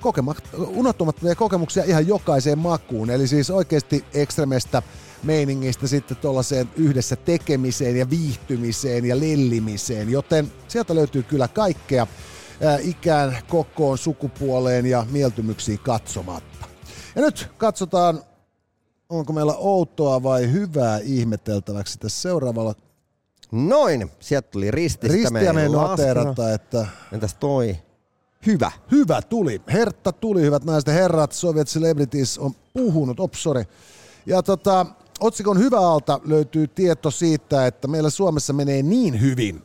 kokema- 0.00 0.34
unohtumattomia 0.68 1.34
kokemuksia 1.34 1.84
ihan 1.84 2.08
jokaiseen 2.08 2.58
makuun. 2.58 3.10
Eli 3.10 3.26
siis 3.26 3.50
oikeasti 3.50 4.04
ekstremestä 4.14 4.82
meiningistä 5.22 5.86
sitten 5.86 6.16
tuollaiseen 6.16 6.70
yhdessä 6.76 7.16
tekemiseen 7.16 7.96
ja 7.96 8.10
viihtymiseen 8.10 9.04
ja 9.04 9.20
lellimiseen, 9.20 10.10
joten 10.10 10.52
sieltä 10.68 10.94
löytyy 10.94 11.22
kyllä 11.22 11.48
kaikkea 11.48 12.06
ikään, 12.80 13.38
kokoon, 13.48 13.98
sukupuoleen 13.98 14.86
ja 14.86 15.06
mieltymyksiin 15.10 15.78
katsomatta. 15.78 16.66
Ja 17.16 17.22
nyt 17.22 17.50
katsotaan, 17.56 18.22
onko 19.08 19.32
meillä 19.32 19.54
outoa 19.54 20.22
vai 20.22 20.52
hyvää 20.52 20.98
ihmeteltäväksi 20.98 21.98
tässä 21.98 22.22
seuraavalla 22.22 22.74
Noin, 23.52 24.10
sieltä 24.20 24.50
tuli 24.50 24.70
rististä 24.70 25.16
Ristiä 25.16 25.52
me 25.52 25.68
noteerata, 25.68 26.52
että... 26.52 26.86
Entäs 27.12 27.34
toi? 27.34 27.76
Hyvä. 28.48 28.72
Hyvä 28.90 29.22
tuli. 29.22 29.62
Hertta 29.72 30.12
tuli, 30.12 30.42
hyvät 30.42 30.64
naiset 30.64 30.86
ja 30.86 30.92
herrat. 30.92 31.32
Soviet 31.32 31.68
Celebrities 31.68 32.38
on 32.38 32.52
puhunut. 32.72 33.20
Op, 33.20 33.34
sorry. 33.34 33.64
Ja 34.26 34.42
tota, 34.42 34.86
otsikon 35.20 35.58
hyvä 35.58 35.78
alta 35.78 36.20
löytyy 36.24 36.68
tieto 36.68 37.10
siitä, 37.10 37.66
että 37.66 37.88
meillä 37.88 38.10
Suomessa 38.10 38.52
menee 38.52 38.82
niin 38.82 39.20
hyvin, 39.20 39.62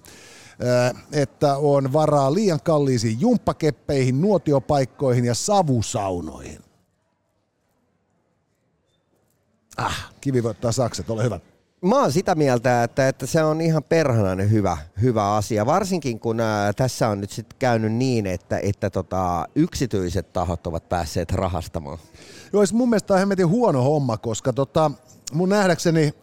että 1.11 1.57
on 1.57 1.93
varaa 1.93 2.33
liian 2.33 2.59
kalliisiin 2.63 3.21
jumppakeppeihin, 3.21 4.21
nuotiopaikkoihin 4.21 5.25
ja 5.25 5.33
savusaunoihin. 5.33 6.59
Ah, 9.77 10.13
kivi 10.21 10.43
voittaa 10.43 10.71
sakset, 10.71 11.09
ole 11.09 11.23
hyvä. 11.23 11.39
Mä 11.83 12.01
oon 12.01 12.11
sitä 12.11 12.35
mieltä, 12.35 12.83
että, 12.83 13.07
että 13.07 13.25
se 13.25 13.43
on 13.43 13.61
ihan 13.61 13.83
perhanainen 13.83 14.51
hyvä, 14.51 14.77
hyvä 15.01 15.35
asia, 15.35 15.65
varsinkin 15.65 16.19
kun 16.19 16.39
ää, 16.39 16.73
tässä 16.73 17.09
on 17.09 17.21
nyt 17.21 17.31
sitten 17.31 17.59
käynyt 17.59 17.93
niin, 17.93 18.27
että, 18.27 18.57
että 18.57 18.89
tota, 18.89 19.47
yksityiset 19.55 20.33
tahot 20.33 20.67
ovat 20.67 20.89
päässeet 20.89 21.31
rahastamaan. 21.31 21.97
Joo, 22.53 22.63
mun 22.73 22.89
mielestä 22.89 23.13
on 23.13 23.19
hemmetin 23.19 23.47
huono 23.47 23.83
homma, 23.83 24.17
koska 24.17 24.53
tota, 24.53 24.91
mun 25.33 25.49
nähdäkseni 25.49 26.13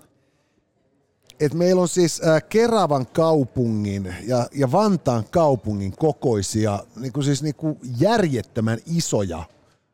että 1.40 1.58
meillä 1.58 1.82
on 1.82 1.88
siis 1.88 2.22
äh, 2.26 2.42
Keravan 2.48 3.06
kaupungin 3.06 4.14
ja, 4.26 4.46
ja 4.54 4.72
Vantaan 4.72 5.24
kaupungin 5.30 5.96
kokoisia 5.96 6.78
niin 6.96 7.12
kuin 7.12 7.24
siis 7.24 7.42
niin 7.42 7.54
kuin 7.54 7.78
järjettömän 8.00 8.78
isoja 8.86 9.42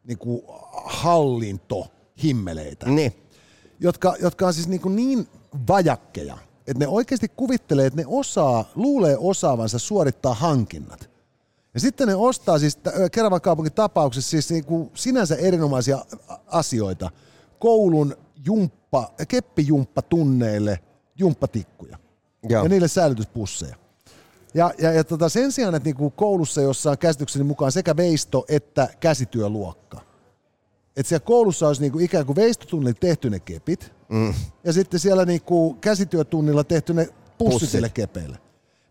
niin 0.05 0.19
kuin 0.19 0.43
hallintohimmeleitä, 0.85 2.89
Niin. 2.89 3.13
jotka, 3.81 4.15
jotka 4.21 4.47
on 4.47 4.55
siis 4.55 4.69
niin, 4.69 4.81
kuin 4.81 4.97
niin 4.97 5.29
vajakkeja, 5.69 6.39
että 6.67 6.85
ne 6.85 6.89
oikeasti 6.89 7.29
kuvittelee, 7.29 7.87
että 7.87 8.01
ne 8.01 8.05
osaa, 8.07 8.65
luulee 8.75 9.17
osaavansa 9.19 9.79
suorittaa 9.79 10.35
hankinnat. 10.35 11.11
Ja 11.75 11.81
sitten 11.81 12.09
ne 12.09 12.15
ostaa 12.15 12.59
siis 12.59 12.79
Keravan 13.13 13.41
kaupungin 13.41 13.73
tapauksessa 13.73 14.31
siis 14.31 14.51
niin 14.51 14.65
kuin 14.65 14.91
sinänsä 14.95 15.37
erinomaisia 15.37 15.99
asioita 16.47 17.11
koulun 17.59 18.17
jumppa, 18.45 19.11
keppijumppatunneille 19.29 20.79
jumppatikkuja 21.19 21.99
Joo. 22.49 22.63
ja 22.63 22.69
niille 22.69 22.89
säilytyspusseja. 22.89 23.77
Ja, 24.55 24.75
ja, 24.79 24.93
ja 24.93 25.05
tota 25.05 25.29
sen 25.29 25.53
sijaan, 25.53 25.75
että 25.75 25.87
niinku 25.87 26.11
koulussa, 26.11 26.61
jossa 26.61 26.91
on 26.91 26.99
käsitykseni 26.99 27.45
mukaan 27.45 27.73
sekä 27.73 27.97
veisto 27.97 28.45
että 28.49 28.89
käsityöluokka, 29.01 30.01
että 30.97 31.09
siellä 31.09 31.25
koulussa 31.25 31.67
olisi 31.67 31.83
niinku 31.83 31.99
ikään 31.99 32.27
kuin 32.27 32.37
veistotunnilla 32.37 32.97
tehty 33.01 33.31
ne 33.31 33.41
kepit, 33.41 33.93
mm. 34.09 34.35
ja 34.65 34.73
sitten 34.73 35.01
siellä 35.01 35.25
niinku 35.25 35.75
käsityötunnilla 35.75 36.65
tehty 36.65 36.95
ne 36.95 37.09
pussit 37.39 37.53
Pussit. 37.53 37.71
sille 37.71 37.89
kepeille. 37.89 38.39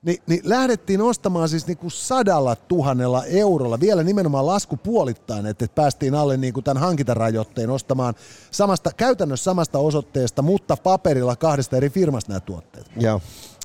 Ni, 0.06 0.22
niin 0.28 0.42
lähdettiin 0.44 1.02
ostamaan 1.02 1.50
siis 1.50 1.68
niinku 1.68 1.90
sadalla 1.90 2.56
tuhannella 2.56 3.26
eurolla, 3.26 3.80
vielä 3.80 4.04
nimenomaan 4.04 4.46
lasku 4.46 4.78
puolittain, 4.78 5.46
että 5.46 5.68
päästiin 5.76 6.16
alle 6.16 6.38
niinku 6.38 6.62
tämän 6.62 6.84
hankintarajoitteen 6.84 7.70
ostamaan 7.70 8.14
samasta, 8.52 8.92
käytännössä 8.98 9.44
samasta 9.44 9.80
osoitteesta, 9.80 10.42
mutta 10.42 10.78
paperilla 10.78 11.36
kahdesta 11.36 11.78
eri 11.78 11.90
firmasta 11.90 12.32
nämä 12.32 12.40
tuotteet 12.40 12.92
Joo. 13.00 13.22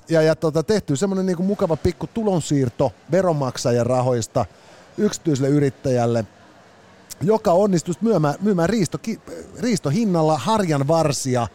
ja, 0.09 0.21
ja 0.21 0.35
tota, 0.35 0.63
tehty 0.63 0.95
semmoinen 0.95 1.25
niinku 1.25 1.43
mukava 1.43 1.77
pikku 1.77 2.07
tulonsiirto 2.07 2.91
veronmaksajan 3.11 3.85
rahoista 3.85 4.45
yksityiselle 4.97 5.49
yrittäjälle, 5.49 6.25
joka 7.21 7.51
onnistui 7.51 7.95
myymään, 8.01 8.35
myymään 8.41 8.69
riisto, 8.69 8.97
riistohinnalla 9.59 10.37
harjan 10.37 10.87
varsia 10.87 11.47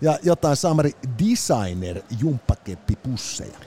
ja 0.00 0.18
jotain 0.22 0.56
Samari 0.56 0.92
Designer 1.18 2.02
jumppakeppipusseja. 2.20 3.58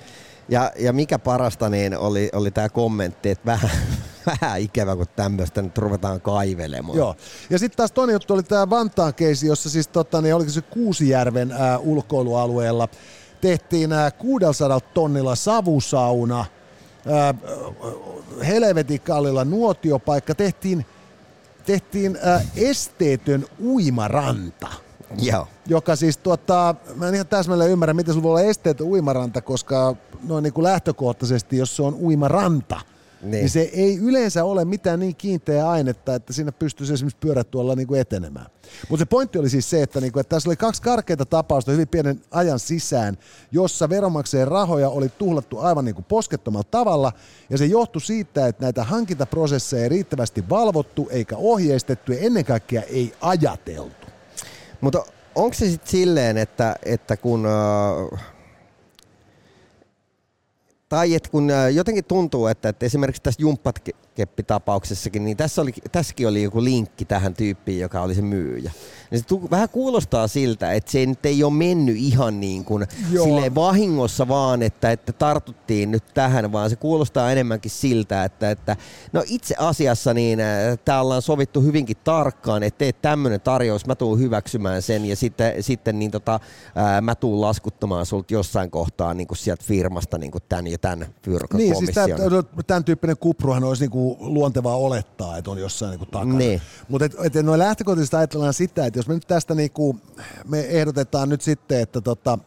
Ja, 0.49 0.71
ja 0.79 0.93
mikä 0.93 1.19
parasta, 1.19 1.69
niin 1.69 1.97
oli, 1.97 2.29
oli 2.33 2.51
tämä 2.51 2.69
kommentti, 2.69 3.29
että 3.29 3.45
vähän, 3.45 3.71
vähän 4.41 4.59
ikävä, 4.59 4.95
kun 4.95 5.05
tämmöistä 5.15 5.61
nyt 5.61 5.77
ruvetaan 5.77 6.21
kaivelemaan. 6.21 6.97
Joo. 6.97 7.15
Ja 7.49 7.59
sitten 7.59 7.77
taas 7.77 7.91
toinen 7.91 8.13
juttu 8.13 8.33
oli 8.33 8.43
tämä 8.43 8.69
Vantaan 8.69 9.13
keisi, 9.13 9.47
jossa 9.47 9.69
siis 9.69 9.87
tota, 9.87 10.21
niin 10.21 10.35
oliko 10.35 10.51
se 10.51 10.61
Kuusijärven 10.61 11.51
ää, 11.51 11.77
ulkoilualueella 11.77 12.87
tehtiin 13.41 13.93
ää, 13.93 14.11
600 14.11 14.79
tonnilla 14.79 15.35
savusauna, 15.35 16.45
ää, 17.07 17.33
helvetin 18.47 19.01
kallilla 19.01 19.45
nuotiopaikka, 19.45 20.35
tehtiin, 20.35 20.85
tehtiin 21.67 22.17
ää, 22.21 22.41
esteetön 22.55 23.45
uimaranta 23.63 24.67
Joo. 25.21 25.47
joka 25.67 25.95
siis 25.95 26.17
tuottaa, 26.17 26.75
mä 26.95 27.07
en 27.07 27.13
ihan 27.13 27.27
täsmälleen 27.27 27.71
ymmärrä, 27.71 27.93
miten 27.93 28.13
sulla 28.13 28.23
voi 28.23 28.29
olla 28.29 28.49
esteetön 28.49 28.87
uimaranta, 28.87 29.41
koska 29.41 29.95
noin 30.23 30.43
niin 30.43 30.53
kuin 30.53 30.63
lähtökohtaisesti, 30.63 31.57
jos 31.57 31.75
se 31.75 31.83
on 31.83 31.93
uimaranta, 31.93 32.81
niin. 33.31 33.41
Niin. 33.41 33.49
se 33.49 33.59
ei 33.73 33.97
yleensä 33.97 34.43
ole 34.43 34.65
mitään 34.65 34.99
niin 34.99 35.15
kiinteää 35.15 35.69
ainetta, 35.69 36.15
että 36.15 36.33
siinä 36.33 36.51
pystyisi 36.51 36.93
esimerkiksi 36.93 37.17
pyörätuolla 37.19 37.75
niin 37.75 37.87
kuin 37.87 38.01
etenemään. 38.01 38.45
Mutta 38.89 39.01
se 39.01 39.05
pointti 39.05 39.39
oli 39.39 39.49
siis 39.49 39.69
se, 39.69 39.81
että, 39.81 40.01
niin 40.01 40.11
kuin, 40.11 40.21
että 40.21 40.35
tässä 40.35 40.49
oli 40.49 40.55
kaksi 40.55 40.81
karkeita 40.81 41.25
tapausta 41.25 41.71
hyvin 41.71 41.87
pienen 41.87 42.21
ajan 42.31 42.59
sisään, 42.59 43.17
jossa 43.51 43.89
veronmaksajien 43.89 44.47
rahoja 44.47 44.89
oli 44.89 45.09
tuhlattu 45.09 45.59
aivan 45.59 45.85
niin 45.85 45.95
kuin 45.95 46.05
poskettomalla 46.05 46.67
tavalla, 46.71 47.13
ja 47.49 47.57
se 47.57 47.65
johtui 47.65 48.01
siitä, 48.01 48.47
että 48.47 48.63
näitä 48.63 48.83
hankintaprosesseja 48.83 49.83
ei 49.83 49.89
riittävästi 49.89 50.49
valvottu 50.49 51.07
eikä 51.11 51.37
ohjeistettu, 51.37 52.11
ja 52.11 52.19
ennen 52.19 52.45
kaikkea 52.45 52.81
ei 52.81 53.13
ajateltu. 53.21 54.07
Mutta 54.81 55.05
onko 55.35 55.53
se 55.53 55.69
sitten 55.69 55.91
silleen, 55.91 56.37
että, 56.37 56.75
että 56.83 57.17
kun... 57.17 57.45
Äh, 57.45 58.36
tai 60.89 61.15
että 61.15 61.29
kun 61.29 61.49
jotenkin 61.73 62.05
tuntuu, 62.05 62.47
että, 62.47 62.69
että 62.69 62.85
esimerkiksi 62.85 63.21
tässä 63.21 63.41
jumppakeppitapauksessakin, 64.17 65.25
niin 65.25 65.37
tässä 65.37 65.61
oli, 65.61 65.71
tässäkin 65.91 66.27
oli 66.27 66.43
joku 66.43 66.63
linkki 66.63 67.05
tähän 67.05 67.33
tyyppiin, 67.33 67.79
joka 67.79 68.01
oli 68.01 68.15
se 68.15 68.21
myyjä. 68.21 68.71
Ja 69.11 69.19
se 69.19 69.25
tu- 69.25 69.47
vähän 69.51 69.69
kuulostaa 69.69 70.27
siltä, 70.27 70.73
että 70.73 70.91
se 70.91 71.05
nyt 71.05 71.25
ei 71.25 71.43
ole 71.43 71.53
mennyt 71.53 71.95
ihan 71.97 72.39
niin 72.39 72.65
kuin 72.65 72.87
silleen 73.09 73.55
vahingossa 73.55 74.27
vaan, 74.27 74.61
että, 74.63 74.91
että 74.91 75.13
tartuttiin 75.13 75.91
nyt 75.91 76.03
tähän, 76.13 76.51
vaan 76.51 76.69
se 76.69 76.75
kuulostaa 76.75 77.31
enemmänkin 77.31 77.71
siltä, 77.71 78.23
että, 78.23 78.51
että 78.51 78.75
no 79.13 79.23
itse 79.25 79.55
asiassa 79.57 80.13
niin 80.13 80.39
äh, 80.39 80.77
tää 80.85 81.01
ollaan 81.01 81.21
sovittu 81.21 81.61
hyvinkin 81.61 81.97
tarkkaan, 82.03 82.63
että 82.63 82.77
teet 82.77 83.01
tämmöinen 83.01 83.41
tarjous, 83.41 83.85
mä 83.85 83.95
tuun 83.95 84.19
hyväksymään 84.19 84.81
sen 84.81 85.05
ja 85.05 85.15
sitten, 85.15 85.63
sitten 85.63 85.99
niin 85.99 86.11
tota, 86.11 86.39
ää, 86.75 87.01
mä 87.01 87.15
tuun 87.15 87.41
laskuttamaan 87.41 88.05
sulta 88.05 88.33
jossain 88.33 88.71
kohtaa 88.71 89.13
niin 89.13 89.27
kuin 89.27 89.37
sieltä 89.37 89.63
firmasta 89.67 90.17
niin 90.17 90.31
kuin 90.31 90.43
tämän 90.49 90.67
ja 90.67 90.77
tämän 90.77 91.07
Niin, 91.57 91.75
siis 91.75 91.91
tämän, 91.91 92.43
tämän 92.67 92.83
tyyppinen 92.83 93.17
kupruhan 93.17 93.63
olisi 93.63 93.87
niinku 94.07 94.33
luontevaa 94.33 94.75
olettaa, 94.75 95.37
että 95.37 95.51
on 95.51 95.57
jossain 95.57 95.89
niinku 95.89 96.05
takana. 96.05 96.37
Niin. 96.37 96.61
Mutta 96.89 97.05
et, 97.05 97.35
et 97.35 97.45
noin 97.45 97.59
lähtökohtaisesti 97.59 98.15
ajatellaan 98.15 98.53
sitä, 98.53 98.85
että 98.85 98.99
jos 98.99 99.07
me 99.07 99.13
nyt 99.13 99.27
tästä 99.27 99.55
niinku, 99.55 99.99
me 100.47 100.59
ehdotetaan 100.59 101.29
nyt 101.29 101.41
sitten, 101.41 101.81
että 101.81 102.01
tota, 102.01 102.39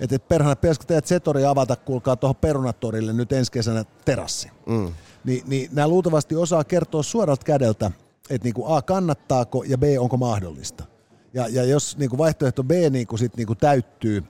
että 0.00 0.16
et 0.16 0.28
perhana 0.28 0.56
pitäisikö 0.56 0.86
teidät 0.86 1.06
Zetori 1.06 1.44
avata, 1.44 1.76
kuulkaa 1.76 2.16
tuohon 2.16 2.36
Perunatorille 2.36 3.12
nyt 3.12 3.32
ensi 3.32 3.52
kesänä 3.52 3.84
terassi. 4.04 4.50
Mm. 4.66 4.92
Ni, 5.24 5.42
niin 5.46 5.70
nämä 5.72 5.88
luultavasti 5.88 6.36
osaa 6.36 6.64
kertoa 6.64 7.02
suoralta 7.02 7.44
kädeltä, 7.44 7.90
että 8.30 8.44
niinku 8.44 8.72
A, 8.72 8.82
kannattaako 8.82 9.64
ja 9.64 9.78
B, 9.78 9.82
onko 9.98 10.16
mahdollista. 10.16 10.84
Ja, 11.34 11.48
ja 11.48 11.64
jos 11.64 11.98
niinku 11.98 12.18
vaihtoehto 12.18 12.64
B 12.64 12.70
niinku 12.90 13.16
sit 13.16 13.36
niinku 13.36 13.54
täyttyy, 13.54 14.24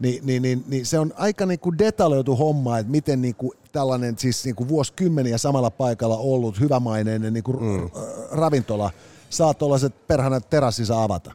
niin, 0.00 0.26
niin, 0.26 0.42
niin, 0.42 0.64
niin 0.68 0.86
se 0.86 0.98
on 0.98 1.12
aika 1.16 1.46
niinku 1.46 1.78
detaljoitu 1.78 2.36
homma, 2.36 2.78
että 2.78 2.90
miten 2.90 3.22
niinku 3.22 3.54
tällainen 3.72 4.18
siis 4.18 4.44
niinku 4.44 4.68
vuosikymmeniä 4.68 5.38
samalla 5.38 5.70
paikalla 5.70 6.16
ollut 6.16 6.60
hyvämaineinen 6.60 7.32
niinku 7.32 7.52
mm. 7.52 7.90
ravintola 8.30 8.90
saa 9.30 9.54
tuollaiset 9.54 10.06
perhana 10.06 10.40
terassissa 10.40 11.02
avata. 11.02 11.32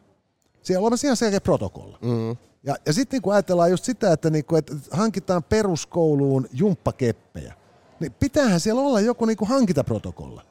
Siellä 0.62 0.88
on 0.88 0.94
ihan 1.04 1.18
selkeä 1.18 1.42
protokolla. 1.42 1.98
Mm. 2.02 2.38
Ja, 2.64 2.76
ja 2.86 2.94
sitten 2.94 3.22
niin 3.24 3.34
ajatellaan 3.34 3.72
just 3.72 3.84
sitä, 3.84 4.12
että, 4.14 4.30
niinku, 4.30 4.56
että 4.56 4.76
hankitaan 4.92 5.44
peruskouluun 5.44 6.48
jumppakeppejä, 6.54 7.54
niin 8.00 8.14
pitäähän 8.14 8.60
siellä 8.60 8.82
olla 8.82 9.00
joku 9.00 9.26
niinku 9.26 9.46
hankintaprotokolla. 9.46 10.46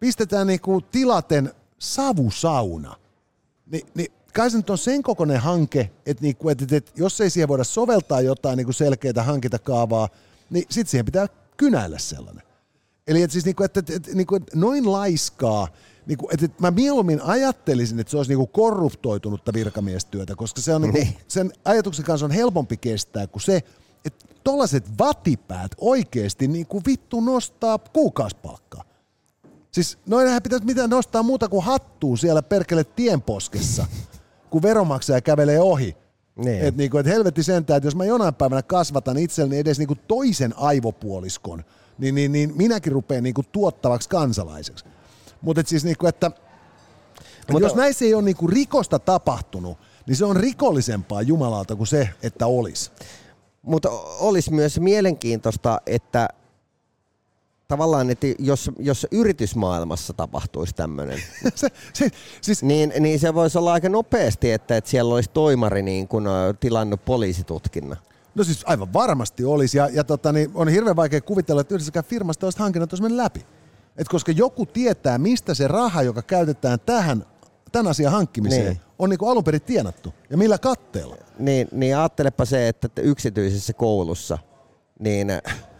Pistetään 0.00 0.46
niinku 0.46 0.80
tilaten 0.80 1.52
savusauna. 1.78 2.96
Ni, 3.66 3.82
niin 3.94 4.12
kai 4.32 4.50
se 4.50 4.56
nyt 4.56 4.70
on 4.70 4.78
sen 4.78 5.02
kokoinen 5.02 5.40
hanke, 5.40 5.90
että, 6.06 6.22
niinku, 6.22 6.48
että, 6.48 6.64
että, 6.64 6.76
että 6.76 6.92
jos 6.96 7.20
ei 7.20 7.30
siihen 7.30 7.48
voida 7.48 7.64
soveltaa 7.64 8.20
jotain 8.20 8.56
niinku 8.56 8.72
selkeää 8.72 9.22
hankintakaavaa, 9.22 10.08
niin 10.50 10.64
sitten 10.70 10.90
siihen 10.90 11.04
pitää 11.04 11.26
kynäillä 11.56 11.98
sellainen. 11.98 12.42
Eli 13.06 13.22
et 13.22 13.30
siis 13.30 13.44
niinku, 13.44 13.62
että, 13.62 13.80
että, 13.80 13.92
että, 13.96 14.10
niinku, 14.14 14.34
että 14.34 14.56
noin 14.56 14.92
laiskaa, 14.92 15.68
niinku, 16.06 16.28
että, 16.32 16.44
että 16.46 16.62
mä 16.62 16.70
mieluummin 16.70 17.22
ajattelisin, 17.22 18.00
että 18.00 18.10
se 18.10 18.16
olisi 18.16 18.30
niinku 18.30 18.46
korruptoitunutta 18.46 19.52
virkamiestyötä, 19.52 20.34
koska 20.36 20.60
se 20.60 20.74
on 20.74 20.82
niinku, 20.82 20.98
Niin. 20.98 21.16
sen 21.28 21.52
ajatuksen 21.64 22.04
kanssa 22.04 22.26
on 22.26 22.32
helpompi 22.32 22.76
kestää 22.76 23.26
kuin 23.26 23.42
se, 23.42 23.62
että 24.04 24.24
tollaset 24.44 24.98
vatipäät 24.98 25.72
oikeasti 25.80 26.48
niinku 26.48 26.82
vittu 26.86 27.20
nostaa 27.20 27.78
kuukausipalkkaa. 27.78 28.84
Siis 29.70 29.98
noinhan 30.06 30.42
pitäisi 30.42 30.64
mitään 30.64 30.90
nostaa 30.90 31.22
muuta 31.22 31.48
kuin 31.48 31.64
hattua 31.64 32.16
siellä 32.16 32.42
perkele 32.42 32.84
tienposkessa, 32.84 33.86
kun 34.50 34.62
veromaksaja 34.62 35.20
kävelee 35.20 35.60
ohi. 35.60 35.96
Niin. 36.36 36.62
Et 36.64 36.76
niinku, 36.76 36.98
et 36.98 37.06
helvetti 37.06 37.42
sentään, 37.42 37.76
että 37.76 37.86
jos 37.86 37.96
mä 37.96 38.04
jonain 38.04 38.34
päivänä 38.34 38.62
kasvatan 38.62 39.18
itselleni 39.18 39.58
edes 39.58 39.78
niinku 39.78 39.94
toisen 40.08 40.54
aivopuoliskon, 40.56 41.64
niin, 41.98 42.14
niin, 42.14 42.32
niin 42.32 42.52
minäkin 42.56 42.92
rupean 42.92 43.22
niinku 43.22 43.42
tuottavaksi 43.52 44.08
kansalaiseksi. 44.08 44.84
Mutta 45.42 45.62
siis 45.66 45.84
niinku, 45.84 46.06
että 46.06 46.30
Mutta- 46.30 47.52
Mutta 47.52 47.66
jos 47.66 47.74
näissä 47.74 48.04
ei 48.04 48.14
ole 48.14 48.22
niinku 48.22 48.46
rikosta 48.46 48.98
tapahtunut, 48.98 49.78
niin 50.06 50.16
se 50.16 50.24
on 50.24 50.36
rikollisempaa 50.36 51.22
Jumalalta 51.22 51.76
kuin 51.76 51.86
se, 51.86 52.08
että 52.22 52.46
olisi. 52.46 52.90
Mutta 53.62 53.90
olisi 54.20 54.52
myös 54.52 54.80
mielenkiintoista, 54.80 55.80
että 55.86 56.28
tavallaan, 57.70 58.10
että 58.10 58.26
jos, 58.38 58.70
jos 58.78 59.06
yritysmaailmassa 59.10 60.12
tapahtuisi 60.12 60.74
tämmöinen, 60.74 61.18
se, 61.54 61.68
se, 61.92 62.08
siis, 62.40 62.62
niin, 62.62 62.92
niin 63.00 63.18
se 63.20 63.34
voisi 63.34 63.58
olla 63.58 63.72
aika 63.72 63.88
nopeasti, 63.88 64.52
että, 64.52 64.76
että 64.76 64.90
siellä 64.90 65.14
olisi 65.14 65.30
toimari 65.30 65.82
niin 65.82 66.08
kun, 66.08 66.26
ö, 66.26 66.54
tilannut 66.60 67.04
poliisitutkinnan. 67.04 67.98
no 68.34 68.44
siis 68.44 68.62
aivan 68.66 68.92
varmasti 68.92 69.44
olisi, 69.44 69.78
ja, 69.78 69.88
ja 69.92 70.04
tota, 70.04 70.32
niin 70.32 70.50
on 70.54 70.68
hirveän 70.68 70.96
vaikea 70.96 71.20
kuvitella, 71.20 71.60
että 71.60 71.74
yhdessäkään 71.74 72.04
firmasta 72.04 72.46
olisi 72.46 72.58
hankinnat 72.58 72.92
olisi 72.92 73.02
mennyt 73.02 73.16
läpi. 73.22 73.46
Et 73.96 74.08
koska 74.08 74.32
joku 74.32 74.66
tietää, 74.66 75.18
mistä 75.18 75.54
se 75.54 75.68
raha, 75.68 76.02
joka 76.02 76.22
käytetään 76.22 76.80
tähän, 76.86 77.26
tämän 77.72 77.90
asian 77.90 78.12
hankkimiseen, 78.12 78.66
Niin. 78.66 78.80
on 78.98 79.10
niin 79.10 79.18
alun 79.26 79.44
perin 79.44 79.62
tienattu, 79.62 80.14
ja 80.30 80.36
millä 80.36 80.58
katteella. 80.58 81.16
Niin, 81.38 81.68
niin 81.72 81.96
ajattelepa 81.96 82.44
se, 82.44 82.68
että 82.68 82.88
yksityisessä 83.02 83.72
koulussa 83.72 84.38
niin 85.00 85.28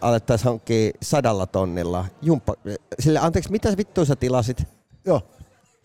alettaisiin 0.01 0.49
hankkia 0.49 0.91
sadalla 1.03 1.47
tonnilla 1.47 2.05
jumppa. 2.23 2.55
Sille, 3.01 3.19
anteeksi, 3.19 3.51
mitä 3.51 3.77
vittua 3.77 4.05
sä 4.05 4.17
tilasit? 4.17 4.63
Joo. 5.05 5.23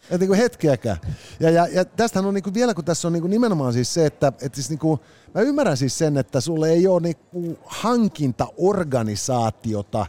Et 0.10 0.20
niinku 0.20 0.36
hetkeäkään. 0.36 0.98
Ja, 1.40 1.50
ja, 1.50 1.68
ja 1.68 1.86
tästähän 1.86 2.28
on 2.28 2.34
niinku 2.34 2.54
vielä, 2.54 2.74
kun 2.74 2.86
tässä 2.86 3.08
on 3.08 3.14
niinku 3.14 3.28
nimenomaan 3.28 3.74
siis 3.74 3.94
se, 3.94 4.06
että 4.06 4.34
et 4.42 4.56
siis 4.56 4.70
niinku, 4.70 5.00
mä 5.34 5.42
ymmärrän 5.42 5.78
siis 5.78 5.98
sen, 5.98 6.18
että 6.18 6.42
sulle 6.42 6.70
ei 6.70 6.88
ole 6.88 7.02
niinku 7.02 7.58
hankintaorganisaatiota 7.66 10.06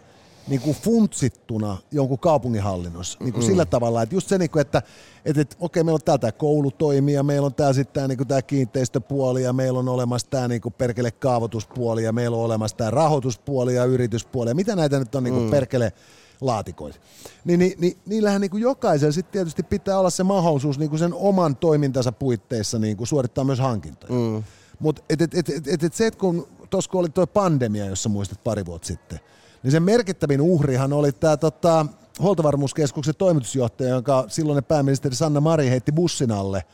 niinku 0.49 0.73
funtsittuna 0.73 1.77
jonkun 1.93 2.19
kaupunginhallinnossa. 2.19 3.19
Niinku 3.23 3.43
sillä 3.43 3.65
tavalla, 3.65 4.03
että 4.03 4.15
just 4.15 4.29
se, 4.29 4.39
niinku, 4.39 4.59
että 4.59 4.83
et, 5.25 5.39
et, 5.39 5.57
okei, 5.61 5.85
meillä 5.85 5.97
on 5.97 6.03
täällä 6.05 6.19
tämä 6.19 6.33
koulutoimi 6.33 7.13
ja 7.13 7.23
meillä 7.23 7.47
on 7.47 7.55
täällä 7.55 7.73
sitten 7.73 7.95
tämä 7.95 8.09
niinku, 8.09 8.25
tää 8.25 8.43
kiinteistöpuoli 8.43 9.43
ja 9.43 9.53
meillä 9.53 9.79
on 9.79 9.89
olemassa 9.89 10.31
tämä 10.31 10.49
niinku, 10.49 10.71
perkele 10.71 11.11
kaavoituspuoli 11.11 12.05
ja 12.05 12.13
meillä 12.13 12.37
on 12.37 12.43
olemassa 12.43 12.77
tämä 12.77 12.91
rahoituspuoli 12.91 13.75
ja 13.75 13.85
yrityspuoli 13.85 14.51
ja 14.51 14.55
mitä 14.55 14.77
näitä 14.77 14.99
nyt 14.99 15.15
on 15.15 15.25
niinku, 15.25 15.41
mm. 15.41 15.51
perkele 15.51 15.93
laatikoita. 16.41 16.99
Niin, 17.45 17.59
niin, 17.59 17.75
niin 17.79 17.99
niillähän 18.07 18.41
niin 18.41 18.51
kuin 18.51 18.61
jokaisella 18.61 19.13
sitten 19.13 19.33
tietysti 19.33 19.63
pitää 19.63 19.99
olla 19.99 20.11
se 20.11 20.23
mahdollisuus 20.23 20.79
niin 20.79 20.91
kuin 20.91 20.99
sen 20.99 21.15
oman 21.15 21.57
toimintansa 21.57 22.13
puitteissa 22.13 22.79
niin 22.79 22.97
kuin 22.97 23.07
suorittaa 23.07 23.45
myös 23.45 23.59
hankintoja. 23.59 24.13
Mm. 24.13 24.43
Mutta 24.79 25.03
et, 25.11 25.23
et, 25.23 25.35
et, 25.35 25.49
et, 25.49 25.69
et, 25.69 25.83
et 25.83 25.95
se, 25.95 26.07
että 26.07 26.21
kun 26.21 26.49
tuossa 26.71 26.91
kun 26.91 27.01
oli 27.01 27.09
tuo 27.09 27.27
pandemia, 27.27 27.87
jossa 27.87 28.09
muistat 28.09 28.45
pari 28.45 28.67
vuotta 28.67 28.87
sitten, 28.87 29.21
niin 29.63 29.71
sen 29.71 29.83
merkittävin 29.83 30.41
uhrihan 30.41 30.93
oli 30.93 31.13
tämä 31.13 31.37
tota, 31.37 31.87
huoltovarmuuskeskuksen 32.21 33.15
toimitusjohtaja, 33.19 33.91
jonka 33.91 34.25
silloinen 34.29 34.65
pääministeri 34.65 35.15
Sanna 35.15 35.41
Mari 35.41 35.71
heitti 35.71 35.93
bussin 35.93 36.33
alle, 36.33 36.65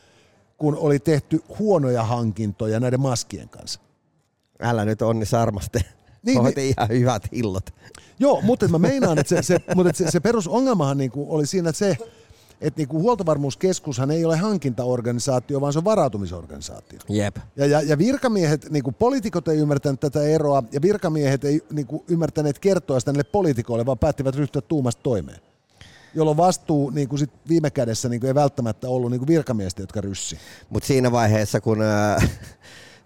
kun 0.57 0.77
oli 0.77 0.99
tehty 0.99 1.43
huonoja 1.59 2.03
hankintoja 2.03 2.79
näiden 2.79 2.99
maskien 3.01 3.49
kanssa. 3.49 3.79
Älä 4.59 4.85
nyt 4.85 5.01
onni 5.01 5.25
sarmaste. 5.25 5.79
Niin, 6.25 6.43
Niin, 6.43 6.53
niin- 6.55 6.73
ihan 6.77 6.89
hyvät 6.89 7.23
hillot. 7.31 7.69
Joo, 8.19 8.41
mutta 8.41 8.67
mä 8.67 8.79
meinaan, 8.79 9.19
että 9.19 9.35
se, 9.35 9.41
se, 9.41 9.57
mutta 9.75 9.93
se, 9.97 10.11
se 10.11 10.19
perusongelmahan 10.19 10.97
niinku 10.97 11.25
oli 11.35 11.45
siinä, 11.45 11.69
että 11.69 11.79
se, 11.79 11.97
että 12.63 12.79
niinku 12.79 12.99
huoltovarmuuskeskushan 12.99 14.11
ei 14.11 14.25
ole 14.25 14.37
hankintaorganisaatio, 14.37 15.61
vaan 15.61 15.73
se 15.73 15.79
on 15.79 15.85
varautumisorganisaatio. 15.85 16.99
Jep. 17.09 17.37
Ja, 17.55 17.65
ja, 17.65 17.81
ja 17.81 17.97
virkamiehet, 17.97 18.69
niinku 18.69 18.91
poliitikot 18.91 19.47
ei 19.47 19.57
ymmärtänyt 19.57 19.99
tätä 19.99 20.23
eroa, 20.23 20.63
ja 20.71 20.81
virkamiehet 20.81 21.43
ei 21.43 21.61
niinku 21.71 22.05
ymmärtäneet 22.07 22.59
kertoa 22.59 22.99
sitä 22.99 23.11
niille 23.11 23.23
poliitikoille, 23.23 23.85
vaan 23.85 23.99
päättivät 23.99 24.35
ryhtyä 24.35 24.61
tuumasta 24.61 25.03
toimeen. 25.03 25.39
Jolloin 26.15 26.37
vastuu 26.37 26.89
niinku 26.89 27.17
sit 27.17 27.31
viime 27.49 27.69
kädessä 27.69 28.09
niinku 28.09 28.27
ei 28.27 28.35
välttämättä 28.35 28.89
ollut 28.89 29.11
niinku 29.11 29.27
virkamiestä, 29.27 29.81
jotka 29.81 30.01
ryssi. 30.01 30.37
Mutta 30.69 30.87
siinä 30.87 31.11
vaiheessa, 31.11 31.61
kun 31.61 31.81
äh, 31.81 32.31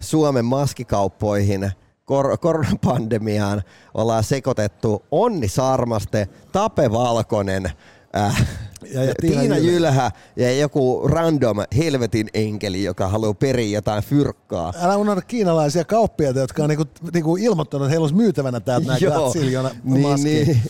Suomen 0.00 0.44
maskikauppoihin 0.44 1.70
kor- 2.04 2.38
koronapandemiaan 2.38 3.62
ollaan 3.94 4.24
sekoitettu 4.24 5.02
Onni 5.10 5.48
Sarmaste, 5.48 6.28
Tape 6.52 6.92
Valkonen, 6.92 7.70
äh, 8.16 8.48
Ja- 8.94 9.04
ja 9.04 9.14
Tiina 9.20 9.40
Tiina 9.40 9.56
Jylhä. 9.58 9.72
Jylhä 9.72 10.10
ja 10.36 10.52
joku 10.52 11.08
random 11.08 11.56
helvetin 11.76 12.28
enkeli, 12.34 12.84
joka 12.84 13.08
haluaa 13.08 13.34
periä 13.34 13.68
jotain 13.76 14.02
fyrkkaa. 14.02 14.72
Älä 14.80 14.96
unohda 14.96 15.22
kiinalaisia 15.22 15.84
kauppiaita, 15.84 16.40
jotka 16.40 16.62
on 16.62 16.68
niinku, 16.68 16.84
niinku 17.12 17.36
ilmoittanut, 17.36 17.86
että 17.86 17.90
heillä 17.90 18.04
olisi 18.04 18.14
myytävänä 18.14 18.60
täältä 18.60 18.86
näin 18.86 19.02
Graziljona 19.02 19.70
niin, 19.84 20.24
niin. 20.24 20.62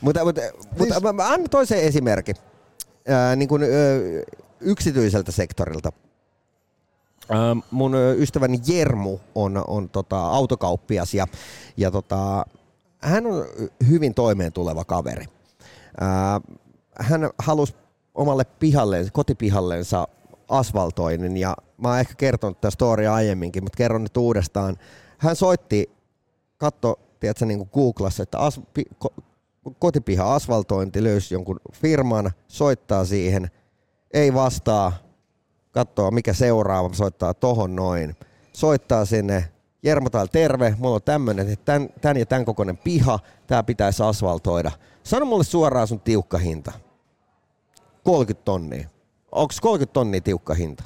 Mutta, 0.00 0.24
mutta, 0.24 0.40
mutta 0.78 1.00
mä, 1.00 1.12
mä 1.12 1.28
annan 1.28 1.50
toisen 1.50 1.78
esimerkin 1.78 2.36
ää, 3.08 3.36
niin 3.36 3.48
kuin, 3.48 3.62
yksityiseltä 4.60 5.32
sektorilta. 5.32 5.92
Mun 7.70 7.94
ystäväni 8.18 8.60
Jermu 8.66 9.18
on, 9.34 9.64
on 9.66 9.88
tota, 9.88 10.26
autokauppias 10.26 11.14
ja, 11.14 11.26
ja 11.76 11.90
tota, 11.90 12.46
hän 12.98 13.26
on 13.26 13.44
hyvin 13.88 14.14
toimeen 14.14 14.52
tuleva 14.52 14.84
kaveri. 14.84 15.24
Ää, 16.00 16.40
hän 17.00 17.30
halusi 17.38 17.74
omalle 18.14 18.44
pihalleen, 18.44 19.12
kotipihallensa 19.12 20.08
asfaltoinnin 20.48 21.36
ja 21.36 21.56
mä 21.76 21.88
oon 21.88 21.98
ehkä 21.98 22.14
kertonut 22.14 22.60
tätä 22.60 22.70
storia 22.70 23.14
aiemminkin, 23.14 23.62
mutta 23.64 23.76
kerron 23.76 24.02
nyt 24.02 24.16
uudestaan. 24.16 24.76
Hän 25.18 25.36
soitti, 25.36 25.90
katso, 26.58 26.98
tiedätkö, 27.20 27.46
niin 27.46 27.68
Googlassa, 27.74 28.22
että 28.22 28.38
as, 28.38 28.60
pi, 28.74 28.84
ko, 28.98 29.08
kotipiha 29.78 30.34
asfaltointi 30.34 31.04
löysi 31.04 31.34
jonkun 31.34 31.60
firman, 31.72 32.30
soittaa 32.48 33.04
siihen, 33.04 33.50
ei 34.14 34.34
vastaa, 34.34 34.92
katsoo 35.70 36.10
mikä 36.10 36.32
seuraava, 36.32 36.90
soittaa 36.92 37.34
tohon 37.34 37.76
noin. 37.76 38.16
Soittaa 38.52 39.04
sinne, 39.04 39.48
Jermo 39.82 40.10
täällä 40.10 40.30
terve, 40.32 40.74
mulla 40.78 40.94
on 40.94 41.02
tämmönen, 41.02 41.48
että 41.48 41.64
tän, 41.64 41.88
tän 42.00 42.16
ja 42.16 42.26
tän 42.26 42.44
kokoinen 42.44 42.76
piha, 42.76 43.18
tää 43.46 43.62
pitäisi 43.62 44.02
asfaltoida. 44.02 44.70
Sano 45.02 45.26
mulle 45.26 45.44
suoraan 45.44 45.88
sun 45.88 46.00
tiukka 46.00 46.38
hinta. 46.38 46.72
30 48.04 48.44
tonnia. 48.44 48.88
Onko 49.32 49.54
30 49.62 49.92
tonnia 49.92 50.20
tiukka 50.20 50.54
hinta? 50.54 50.84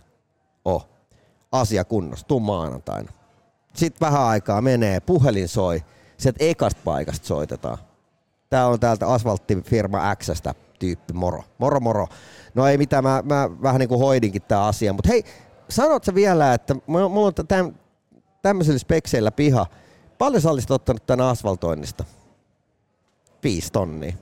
Oh. 0.65 0.89
Asia 1.53 1.85
kunnossa, 1.85 2.27
tuu 2.27 2.41
maanantaina. 2.41 3.13
Sitten 3.75 4.07
vähän 4.07 4.23
aikaa 4.23 4.63
menee, 4.63 5.01
puhelin 5.01 5.49
soi, 5.49 5.83
sieltä 6.19 6.45
ekasta 6.45 6.81
paikasta 6.85 7.27
soitetaan. 7.27 7.79
Tää 8.51 8.67
on 8.67 8.81
täältä 8.81 9.07
asfalttifirma 9.07 10.17
Xstä 10.17 10.55
tyyppi, 10.79 11.13
moro. 11.13 11.45
Moro, 11.59 11.81
moro. 11.81 12.07
No 12.55 12.67
ei 12.67 12.79
mitään, 12.79 13.05
mä, 13.05 13.23
mä 13.25 13.51
vähän 13.63 13.79
niin 13.79 13.89
kuin 13.89 14.01
hoidinkin 14.01 14.43
tää 14.43 14.67
asia, 14.67 14.93
mutta 14.93 15.09
hei, 15.09 15.25
sanot 15.69 16.05
sä 16.05 16.15
vielä, 16.15 16.55
että 16.55 16.77
mulla 16.87 17.27
on 17.27 17.47
täm, 17.49 17.75
tämmöisillä 18.43 18.79
spekseillä 18.79 19.31
piha. 19.31 19.67
Paljon 20.19 20.43
sä 20.43 20.51
olisit 20.51 20.71
ottanut 20.71 21.07
tän 21.07 21.21
asfaltoinnista? 21.21 22.05
Viisi 23.45 23.73
tonnia. 23.73 24.13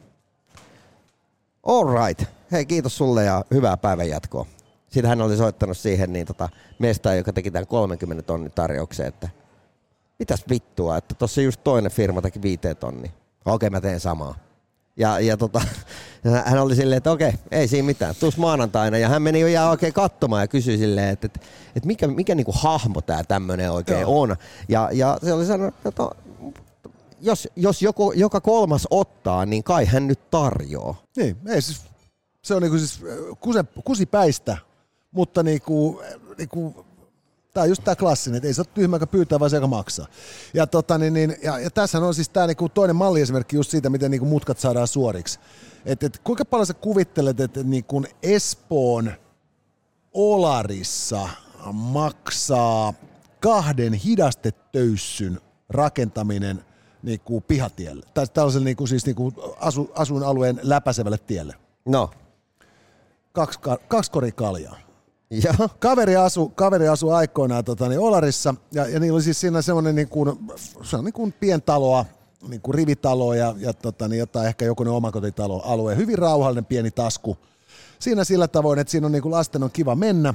All 1.63 2.07
right. 2.07 2.36
Hei, 2.53 2.67
kiitos 2.67 2.97
sulle 2.97 3.25
ja 3.25 3.45
hyvää 3.51 3.77
päivän 3.77 4.09
jatkoa. 4.09 4.47
Sitten 4.89 5.09
hän 5.09 5.21
oli 5.21 5.37
soittanut 5.37 5.77
siihen 5.77 6.13
niin 6.13 6.27
tota, 6.27 6.49
mestaan, 6.79 7.17
joka 7.17 7.33
teki 7.33 7.51
tämän 7.51 7.67
30 7.67 8.23
tonnin 8.23 8.53
tarjouksen, 8.53 9.07
että 9.07 9.29
mitäs 10.19 10.45
vittua, 10.51 10.97
että 10.97 11.15
tuossa 11.15 11.41
just 11.41 11.61
toinen 11.65 11.91
firma 11.91 12.23
teki 12.23 12.43
viiteen 12.43 12.77
tonni. 12.77 13.13
Okei, 13.45 13.71
mä 13.71 13.81
teen 13.81 14.01
samaa. 14.01 14.35
Ja, 14.97 15.21
ja 15.21 15.37
tota, 15.37 15.61
hän 16.47 16.59
oli 16.59 16.77
silleen, 16.77 16.97
että 16.97 17.11
okei, 17.11 17.33
ei 17.51 17.69
siinä 17.69 17.87
mitään, 17.87 18.15
tuus 18.21 18.37
maanantaina. 18.37 18.99
Ja 18.99 19.09
hän 19.09 19.23
meni 19.23 19.41
jo 19.41 19.47
ihan 19.47 19.71
oikein 19.71 19.93
katsomaan 19.93 20.43
ja 20.43 20.49
kysyi 20.49 20.79
silleen, 20.79 21.09
että, 21.09 21.27
että, 21.27 21.41
että 21.77 21.87
mikä, 21.87 22.07
mikä 22.07 22.35
niinku 22.35 22.55
hahmo 22.55 23.01
tämä 23.01 23.25
tämmöinen 23.25 23.73
oikein 23.73 24.01
Joo. 24.01 24.21
on. 24.21 24.37
Ja, 24.69 24.89
ja 24.93 25.19
se 25.23 25.33
oli 25.33 25.47
sanonut, 25.47 25.75
että 25.85 26.03
no, 26.03 26.11
jos, 27.21 27.49
jos 27.57 27.83
joku, 27.83 28.13
joka 28.13 28.41
kolmas 28.41 28.87
ottaa, 28.91 29.47
niin 29.47 29.65
kai 29.65 29.85
hän 29.85 30.07
nyt 30.07 30.31
tarjoaa. 30.31 31.03
Niin, 31.17 31.37
ei 31.49 31.63
siis, 31.63 31.86
se 32.47 32.55
on 32.55 32.63
niinku 32.63 32.79
siis 32.79 33.01
äh, 33.03 33.39
kuse, 33.41 33.65
kusipäistä, 33.85 34.59
mutta 35.11 35.43
niinku, 35.43 36.03
niinku, 36.39 36.87
Tämä 37.55 37.63
on 37.63 37.69
just 37.69 37.85
tämä 37.85 37.97
klassinen, 37.97 38.37
että 38.37 38.47
ei 38.47 38.55
se 38.55 38.61
ole 38.61 38.69
tyhmä, 38.75 38.97
joka 38.97 39.07
pyytää, 39.07 39.41
vaan 39.41 39.51
se, 39.51 39.57
joka 39.57 39.67
maksaa. 39.67 40.07
Ja, 40.55 40.67
tota, 40.67 40.99
niin, 40.99 41.15
niin, 41.15 41.37
ja, 41.43 41.59
ja 41.59 41.71
tässä 41.71 41.99
on 41.99 42.15
siis 42.15 42.29
tämä 42.29 42.47
niinku 42.47 42.69
toinen 42.69 42.97
malliesimerkki 42.97 43.57
just 43.57 43.71
siitä, 43.71 43.91
miten 43.91 44.11
niinku 44.11 44.27
mutkat 44.27 44.59
saadaan 44.59 44.89
suoriksi. 44.89 45.39
Et, 45.87 46.03
et, 46.03 46.19
kuinka 46.25 46.45
paljon 46.45 46.67
sä 46.67 46.75
kuvittelet, 46.75 47.41
että 47.41 47.61
et, 47.61 47.67
niinku 47.67 48.05
Espoon 48.23 49.13
Olarissa 50.15 51.29
maksaa 51.73 52.95
kahden 53.41 53.93
hidastetöyssyn 53.93 55.41
rakentaminen 55.69 56.65
niin 57.03 57.21
kuin 57.21 57.43
pihatielle, 57.43 58.07
tai 58.15 58.27
tällaiselle 58.27 58.65
niin 58.65 58.77
kuin, 58.77 58.89
siis 58.89 59.07
niin 59.07 59.17
kuin 59.17 59.35
asu, 59.61 59.91
asuinalueen 59.95 60.61
läpäisevälle 60.63 61.19
tielle. 61.19 61.55
No. 61.87 62.11
Kaksi, 63.37 63.59
kaksi 63.89 64.11
kori 64.11 64.33
kaljaa. 64.33 64.77
Ja. 65.31 65.55
Kaveri 65.79 66.17
asui 66.17 66.51
kaveri 66.55 66.89
asu 66.89 67.11
aikoinaan 67.11 67.65
tota, 67.65 67.89
niin 67.89 68.01
Olarissa, 68.01 68.55
ja, 68.73 68.89
ja 68.89 69.01
niillä 69.01 69.17
oli 69.17 69.23
siis 69.23 69.41
siinä 69.41 69.63
semmoinen 69.63 69.95
niin 69.95 70.09
kuin, 70.09 70.33
se 70.83 70.97
on 70.97 71.05
niin 71.05 71.13
kuin 71.13 71.33
pientaloa, 71.33 72.05
niin 72.49 72.61
kuin 72.61 72.75
rivitalo 72.75 73.35
ja, 73.35 73.55
ja 73.59 73.73
tota, 73.73 74.09
niin 74.09 74.19
jotain 74.19 74.49
ehkä 74.49 74.65
jokunen 74.65 74.93
omakotitalo 74.93 75.63
alue. 75.65 75.97
Hyvin 75.97 76.19
rauhallinen 76.19 76.65
pieni 76.65 76.91
tasku. 76.91 77.37
Siinä 77.99 78.25
sillä 78.25 78.49
tavoin, 78.49 78.79
että 78.79 78.91
siinä 78.91 79.07
on 79.07 79.13
niin 79.13 79.23
kuin 79.23 79.33
lasten 79.33 79.63
on 79.63 79.71
kiva 79.71 79.95
mennä, 79.95 80.35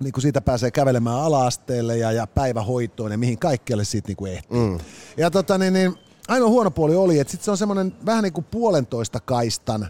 niin 0.00 0.12
kuin 0.12 0.22
siitä 0.22 0.40
pääsee 0.40 0.70
kävelemään 0.70 1.20
ala-asteelle 1.20 1.96
ja, 1.96 2.12
ja 2.12 2.26
päivähoitoon 2.26 3.12
ja 3.12 3.18
mihin 3.18 3.38
kaikkialle 3.38 3.84
siitä 3.84 4.08
niin 4.08 4.16
kuin 4.16 4.32
ehtii. 4.32 4.58
Mm. 4.58 4.78
Ja 5.16 5.30
tota, 5.30 5.58
niin, 5.58 5.72
niin, 5.72 5.94
ainoa 6.28 6.48
huono 6.48 6.70
puoli 6.70 6.96
oli, 6.96 7.18
että 7.18 7.30
sit 7.30 7.42
se 7.42 7.50
on 7.50 7.56
semmoinen 7.56 7.94
vähän 8.06 8.24
niin 8.24 8.32
kuin 8.32 8.46
puolentoista 8.50 9.20
kaistan 9.20 9.88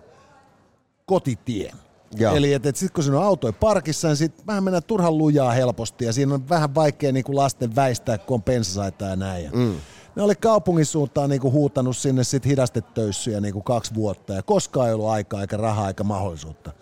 kotitie. 1.06 1.72
Ja. 2.16 2.32
Eli 2.32 2.52
että 2.52 2.68
et 2.68 2.76
sitten 2.76 2.94
kun 2.94 3.04
siinä 3.04 3.18
on 3.18 3.24
autoja 3.24 3.52
parkissa, 3.52 4.08
niin 4.08 4.16
sitten 4.16 4.46
vähän 4.46 4.64
mennään 4.64 4.82
turhan 4.82 5.18
lujaa 5.18 5.52
helposti 5.52 6.04
ja 6.04 6.12
siinä 6.12 6.34
on 6.34 6.48
vähän 6.48 6.74
vaikea 6.74 7.12
niin 7.12 7.24
kuin 7.24 7.36
lasten 7.36 7.76
väistää, 7.76 8.18
kun 8.18 8.34
on 8.34 8.42
pensasaita 8.42 9.04
ja 9.04 9.16
näin. 9.16 9.50
Mm. 9.52 9.74
Ne 10.16 10.22
oli 10.22 10.34
kaupungin 10.34 10.86
suuntaan 10.86 11.30
niin 11.30 11.40
kuin 11.40 11.52
huutanut 11.52 11.96
sinne 11.96 12.24
sit 12.24 12.46
hidastetöyssyjä 12.46 13.40
niin 13.40 13.52
kuin 13.52 13.64
kaksi 13.64 13.94
vuotta 13.94 14.32
ja 14.32 14.42
koskaan 14.42 14.88
ei 14.88 14.94
ollut 14.94 15.08
aikaa 15.08 15.40
eikä 15.40 15.56
rahaa 15.56 15.88
eikä 15.88 16.04
mahdollisuutta. 16.04 16.72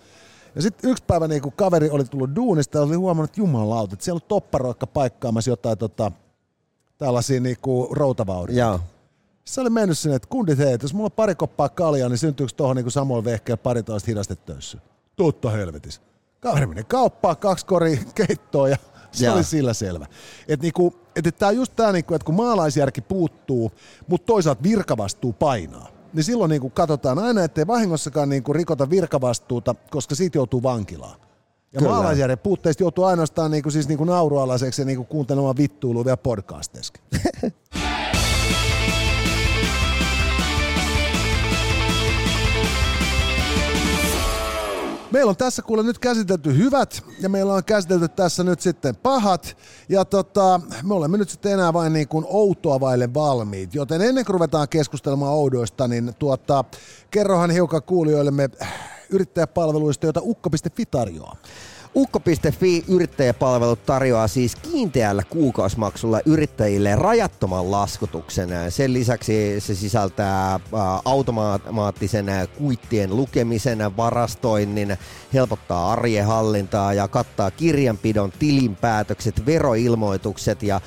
Ja 0.55 0.63
sitten 0.63 0.91
yksi 0.91 1.05
päivä 1.07 1.29
niin 1.29 1.43
kaveri 1.57 1.91
oli 1.91 2.05
tullut 2.05 2.37
duunista 2.37 2.79
ja 2.79 2.85
oli 2.85 2.95
huomannut, 2.95 3.31
että 3.31 3.41
jumalauta, 3.41 3.95
että 3.95 4.05
siellä 4.05 4.19
on 4.19 4.29
topparoikka 4.29 4.87
paikkaamassa 4.87 5.51
jotain 5.51 5.79
tota, 5.79 6.13
tällaisia 6.99 7.41
niin 7.41 7.57
routavaurioita. 7.91 8.63
Se 9.45 9.61
oli 9.61 9.71
mennyt 9.71 9.99
sinne, 9.99 10.17
että 10.17 10.29
kundit 10.29 10.59
hei, 10.59 10.79
jos 10.83 10.95
mulla 10.95 11.07
on 11.07 11.13
pari 11.13 11.35
koppaa 11.35 11.69
kaljaa, 11.69 12.09
niin 12.09 12.19
syntyykö 12.19 12.53
tuohon 12.57 12.77
niin 12.77 12.91
samoin 12.91 13.25
vehkeä 13.25 13.57
pari 13.57 13.83
toista 13.83 14.07
hidastetöyssä? 14.07 14.79
Totta 15.17 15.51
helvetis. 15.51 16.01
Kaveri 16.41 16.67
meni 16.67 16.85
kauppaan, 16.85 17.37
kaksi 17.37 17.67
kori 17.67 18.01
keittoa 18.15 18.69
ja 18.69 18.77
se 19.13 19.25
Jaa. 19.25 19.35
oli 19.35 19.45
sillä 19.45 19.75
selvä. 19.75 20.07
Että 20.49 20.65
niinku, 20.65 20.95
et, 21.17 21.27
et 21.27 21.39
tämä 21.39 21.49
on 21.49 21.57
just 21.57 21.73
tämä, 21.77 21.93
niinku, 21.93 22.15
että 22.15 22.27
kun 22.27 22.35
maalaisjärki 22.35 23.01
puuttuu, 23.01 23.73
mutta 24.09 24.27
toisaalta 24.27 24.63
virkavastuu 24.63 25.33
painaa 25.33 25.97
niin 26.17 26.25
silloin 26.25 26.49
niin 26.49 26.61
kuin 26.61 26.73
katsotaan 26.73 27.19
aina, 27.19 27.45
ettei 27.45 27.67
vahingossakaan 27.67 28.29
niin 28.29 28.43
kuin 28.43 28.57
rikota 28.57 28.91
virkavastuuta, 28.91 29.75
koska 29.91 30.15
siitä 30.15 30.39
joutuu 30.39 30.63
vankilaan. 30.63 31.21
Ja 31.73 31.79
Kyllä. 31.79 31.93
maalaisjärjen 31.93 32.39
puutteista 32.39 32.83
joutuu 32.83 33.05
ainoastaan 33.05 33.51
niin 33.51 33.63
kuin, 33.63 33.73
siis 33.73 33.89
niin 33.89 33.99
kuin 33.99 34.09
naurualaiseksi 34.09 34.83
ja 34.83 34.87
niin 34.87 34.97
kuin 34.97 35.07
kuuntelemaan 35.07 35.57
vittuilua 35.57 36.05
vielä 36.05 36.17
podcasteissa. 36.17 36.93
Meillä 45.17 45.31
on 45.31 45.37
tässä 45.37 45.63
kuule 45.63 45.83
nyt 45.83 45.99
käsitelty 45.99 46.57
hyvät 46.57 47.03
ja 47.21 47.29
meillä 47.29 47.55
on 47.55 47.65
käsitelty 47.65 48.09
tässä 48.09 48.45
nyt 48.45 48.61
sitten 48.61 48.97
pahat. 48.97 49.57
Ja 49.89 50.05
tota, 50.05 50.61
me 50.83 50.95
olemme 50.95 51.19
nyt 51.19 51.31
sitten 51.31 51.53
enää 51.53 51.73
vain 51.73 51.93
niin 51.93 52.09
kuin 52.09 52.25
outoa 52.29 52.81
vaille 52.81 53.15
valmiit. 53.15 53.75
Joten 53.75 54.03
ennen 54.03 54.25
kuin 54.25 54.35
ruvetaan 54.35 54.69
keskustelemaan 54.69 55.33
oudoista, 55.33 55.89
niin 55.89 56.15
tuota, 56.19 56.65
kerrohan 57.11 57.51
hiukan 57.51 57.83
kuulijoillemme 57.83 58.51
yrittäjäpalveluista, 59.11 60.07
joita 60.07 60.21
ukko.fi 60.23 60.87
tarjoaa. 60.87 61.37
Ukko.fi 61.97 62.85
yrittäjäpalvelut 62.89 63.87
tarjoaa 63.87 64.29
siis 64.29 64.57
kiinteällä 64.57 65.23
kuukausimaksulla 65.31 66.21
yrittäjille 66.27 66.97
rajattoman 66.97 67.71
laskutuksen. 67.71 68.49
Sen 68.69 68.93
lisäksi 68.93 69.61
se 69.61 69.75
sisältää 69.75 70.61
automaattisen 71.05 72.27
kuittien 72.59 73.17
lukemisen, 73.17 73.97
varastoinnin, 73.97 74.97
helpottaa 75.35 75.93
arjen 75.93 76.27
hallintaa 76.27 76.95
ja 76.95 77.09
kattaa 77.09 77.51
kirjanpidon, 77.51 78.33
tilinpäätökset, 78.39 79.47
veroilmoitukset 79.47 80.63
ja 80.63 80.81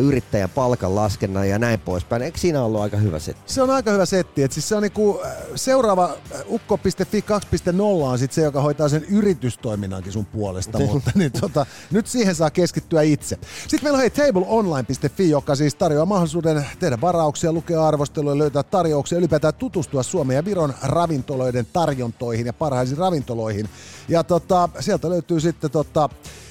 yrittäjän 0.00 0.50
palkan 0.50 0.94
laskennan 0.94 1.48
ja 1.48 1.58
näin 1.58 1.80
poispäin. 1.80 2.22
Eikö 2.22 2.38
siinä 2.38 2.62
ollut 2.62 2.80
aika 2.80 2.96
hyvä 2.96 3.18
setti? 3.18 3.52
Se 3.52 3.62
on 3.62 3.70
aika 3.70 3.90
hyvä 3.90 4.06
setti. 4.06 4.42
Et 4.42 4.52
siis 4.52 4.68
se 4.68 4.76
on 4.76 4.82
niinku, 4.82 5.20
seuraava 5.54 6.10
ukko.fi 6.48 7.24
2.0 7.72 7.80
on 7.80 8.18
sit 8.18 8.32
se, 8.32 8.42
joka 8.42 8.60
hoitaa 8.60 8.88
sen 8.88 9.04
yritystoiminnankin 9.04 10.12
sun 10.12 10.26
puolella 10.26 10.49
puolesta, 10.50 10.78
mutta 10.92 11.10
niin, 11.14 11.32
tota, 11.32 11.66
nyt 11.90 12.06
siihen 12.06 12.34
saa 12.34 12.50
keskittyä 12.50 13.02
itse. 13.02 13.38
Sitten 13.68 13.80
meillä 13.82 13.96
on 13.96 14.00
hei 14.00 14.10
tableonline.fi, 14.10 15.30
joka 15.30 15.54
siis 15.54 15.74
tarjoaa 15.74 16.06
mahdollisuuden 16.06 16.66
tehdä 16.78 17.00
varauksia, 17.00 17.52
lukea 17.52 17.86
arvosteluja, 17.86 18.38
löytää 18.38 18.62
tarjouksia, 18.62 19.18
ylipäätään 19.18 19.54
tutustua 19.54 20.02
Suomen 20.02 20.34
ja 20.34 20.44
Viron 20.44 20.74
ravintoloiden 20.82 21.66
tarjontoihin 21.72 22.46
ja 22.46 22.52
parhaisiin 22.52 22.98
ravintoloihin. 22.98 23.68
Ja 24.08 24.24
tota, 24.24 24.68
sieltä 24.80 25.10
löytyy 25.10 25.40
sitten 25.40 25.70
tota, 25.70 26.08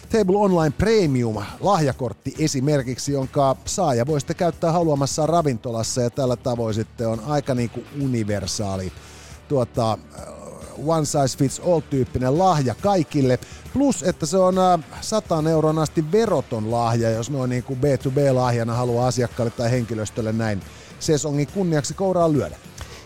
Table 0.09 0.37
Online 0.37 0.73
Premium 0.77 1.35
lahjakortti 1.59 2.35
esimerkiksi, 2.39 3.11
jonka 3.11 3.55
saaja 3.65 4.05
voi 4.05 4.19
sitten 4.19 4.35
käyttää 4.35 4.71
haluamassa 4.71 5.25
ravintolassa 5.25 6.01
ja 6.01 6.09
tällä 6.09 6.35
tavoin 6.35 6.73
sitten 6.73 7.07
on 7.07 7.21
aika 7.27 7.55
niin 7.55 7.69
kuin 7.69 7.85
universaali 8.01 8.91
tuota, 9.47 9.97
one 10.85 11.05
size 11.05 11.37
fits 11.37 11.59
all 11.59 11.79
tyyppinen 11.79 12.37
lahja 12.37 12.75
kaikille. 12.75 13.39
Plus, 13.73 14.03
että 14.03 14.25
se 14.25 14.37
on 14.37 14.55
100 15.01 15.37
äh, 15.37 15.45
euron 15.45 15.79
asti 15.79 16.11
veroton 16.11 16.71
lahja, 16.71 17.09
jos 17.09 17.29
noin 17.29 17.49
niin 17.49 17.63
kuin 17.63 17.79
B2B-lahjana 17.79 18.73
haluaa 18.73 19.07
asiakkaalle 19.07 19.51
tai 19.51 19.71
henkilöstölle 19.71 20.31
näin 20.31 20.61
sesongin 20.99 21.47
kunniaksi 21.53 21.93
kouraa 21.93 22.31
lyödä. 22.31 22.55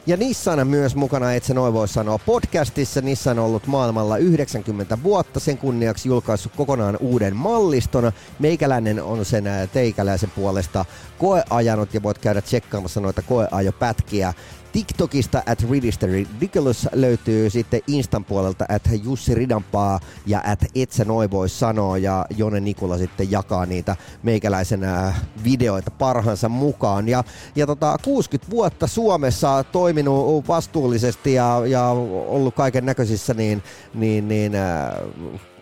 Ja 0.08 0.18
Nissan 0.18 0.68
myös 0.68 0.96
mukana, 0.96 1.34
et 1.34 1.44
se 1.44 1.54
noin 1.54 1.74
voi 1.74 1.88
sanoa, 1.88 2.18
podcastissa. 2.18 3.02
Nissan 3.02 3.40
on 3.40 3.46
ollut 3.46 3.68
maailmalla 3.68 4.18
90 4.18 4.98
vuotta, 5.04 5.40
sen 5.40 5.58
kunniaksi 5.58 6.10
julkaissut 6.10 6.56
kokonaan 6.56 6.98
uuden 7.00 7.36
malliston. 7.36 8.12
Meikäläinen 8.40 9.04
on 9.04 9.26
sen 9.26 9.48
äh, 9.48 9.70
teikäläisen 9.70 10.32
puolesta 10.36 10.86
koeajanut 11.20 11.94
ja 11.94 12.04
voit 12.04 12.18
käydä 12.18 12.42
tsekkaamassa 12.42 13.02
noita 13.02 13.22
koeajopätkiä 13.22 14.34
TikTokista 14.74 15.44
at 15.46 15.66
Ridiculous 16.02 16.90
löytyy 16.94 17.50
sitten 17.50 17.82
Instan 17.88 18.26
puolelta 18.26 18.66
at 18.70 18.82
Jussi 19.04 19.36
Ridanpaa 19.36 20.00
ja 20.26 20.42
at 20.46 20.60
Etsä 20.76 21.06
Noi 21.06 21.32
voi 21.32 21.50
sanoa 21.50 21.98
ja 21.98 22.26
Jone 22.38 22.60
Nikula 22.60 22.98
sitten 22.98 23.32
jakaa 23.32 23.66
niitä 23.66 23.96
meikäläisen 24.24 24.84
äh, 24.84 25.22
videoita 25.44 25.92
parhaansa 25.92 26.50
mukaan. 26.50 27.10
Ja, 27.10 27.24
ja 27.56 27.68
tota, 27.68 27.98
60 28.04 28.52
vuotta 28.52 28.88
Suomessa 28.88 29.64
toiminut 29.64 30.48
vastuullisesti 30.48 31.34
ja, 31.34 31.62
ja 31.66 31.88
ollut 32.28 32.56
kaiken 32.56 32.86
näköisissä 32.86 33.34
niin, 33.34 33.64
niin, 33.94 34.28
niin 34.28 34.56
äh, 34.56 34.92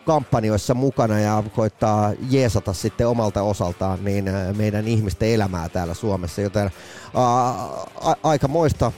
kampanjoissa 0.05 0.73
mukana 0.73 1.19
ja 1.19 1.43
koittaa 1.55 2.13
jeesata 2.29 2.73
sitten 2.73 3.07
omalta 3.07 3.41
osaltaan 3.41 4.03
niin 4.03 4.27
äh, 4.27 4.55
meidän 4.55 4.87
ihmisten 4.87 5.29
elämää 5.29 5.69
täällä 5.69 5.93
Suomessa, 5.93 6.41
joten 6.41 6.71
ää, 7.15 7.49
äh, 7.49 8.15
aika 8.23 8.47
moista 8.47 8.91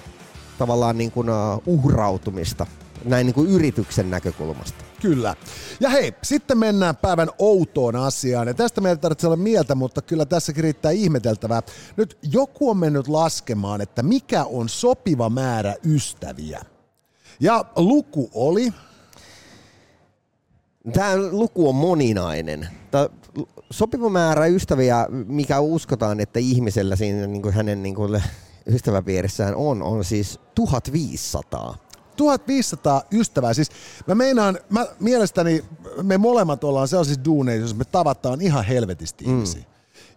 tavallaan 0.57 0.97
niin 0.97 1.11
kuin, 1.11 1.29
uh, 1.29 1.61
uhrautumista 1.65 2.65
näin 3.05 3.25
niin 3.25 3.33
kuin 3.33 3.49
yrityksen 3.49 4.11
näkökulmasta. 4.11 4.83
Kyllä. 5.01 5.35
Ja 5.79 5.89
hei, 5.89 6.13
sitten 6.23 6.57
mennään 6.57 6.95
päivän 6.95 7.29
outoon 7.37 7.95
asiaan. 7.95 8.47
Ja 8.47 8.53
tästä 8.53 8.81
meidän 8.81 8.99
tarvitsee 8.99 9.27
olla 9.27 9.37
mieltä, 9.37 9.75
mutta 9.75 10.01
kyllä 10.01 10.25
tässäkin 10.25 10.63
riittää 10.63 10.91
ihmeteltävää. 10.91 11.61
Nyt 11.97 12.17
joku 12.31 12.69
on 12.69 12.77
mennyt 12.77 13.07
laskemaan, 13.07 13.81
että 13.81 14.03
mikä 14.03 14.43
on 14.43 14.69
sopiva 14.69 15.29
määrä 15.29 15.75
ystäviä. 15.85 16.61
Ja 17.39 17.65
luku 17.75 18.29
oli 18.33 18.73
Tämä 20.91 21.13
luku 21.31 21.69
on 21.69 21.75
moninainen. 21.75 22.67
Tämä 22.91 23.09
sopiva 23.71 24.09
määrä 24.09 24.45
ystäviä, 24.45 25.07
mikä 25.27 25.59
uskotaan, 25.59 26.19
että 26.19 26.39
ihmisellä 26.39 26.95
siinä 26.95 27.27
niin 27.27 27.41
kuin 27.41 27.53
hänen 27.53 27.83
niin 27.83 27.95
kuin 27.95 28.23
ystäväpiirissään 28.67 29.55
on, 29.55 29.83
on 29.83 30.03
siis 30.03 30.39
1500. 30.55 31.75
1500 32.17 33.01
ystävää. 33.11 33.53
Siis 33.53 33.69
mä 34.07 34.15
meinaan, 34.15 34.59
mä, 34.69 34.85
mielestäni 34.99 35.63
me 36.03 36.17
molemmat 36.17 36.63
ollaan 36.63 36.87
sellaisissa 36.87 37.25
duuneissa, 37.25 37.61
jos 37.61 37.75
me 37.75 37.85
tavataan 37.85 38.41
ihan 38.41 38.65
helvetisti 38.65 39.25
mm. 39.25 39.31
ihmisiä. 39.31 39.63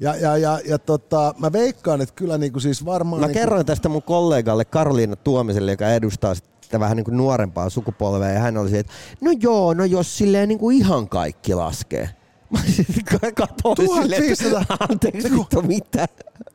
Ja, 0.01 0.17
ja, 0.17 0.37
ja, 0.37 0.61
ja 0.65 0.79
tota, 0.79 1.35
mä 1.39 1.53
veikkaan, 1.53 2.01
että 2.01 2.15
kyllä 2.15 2.39
niinku 2.39 2.61
siis 2.61 2.85
varmaan... 2.85 3.21
Mä 3.21 3.27
niinku... 3.27 3.41
kerroin 3.41 3.67
tästä 3.67 3.89
mun 3.89 4.03
kollegalle 4.03 4.65
Karoliina 4.65 5.17
Tuomiselle, 5.17 5.71
joka 5.71 5.89
edustaa 5.89 6.35
sitä 6.67 6.81
vähän 6.81 6.97
niin 6.97 7.05
kuin 7.05 7.17
nuorempaa 7.17 7.71
sukupolvea, 7.71 8.29
ja 8.29 8.39
hän 8.39 8.57
oli 8.57 8.71
se, 8.71 8.79
että 8.79 8.93
no 9.21 9.31
joo, 9.41 9.75
no 9.75 9.85
jos 9.85 10.19
silleen 10.19 10.49
niin 10.49 10.59
kuin 10.59 10.77
ihan 10.77 11.09
kaikki 11.09 11.55
laskee. 11.55 12.11
Mä 12.51 12.59
sitten 12.77 13.35
katsoin 13.35 13.77
1500. 13.77 14.35
silleen, 14.37 14.63
että 14.63 14.77
anteeksi 14.91 15.31
vittu 15.33 15.63
mitä. 15.63 16.07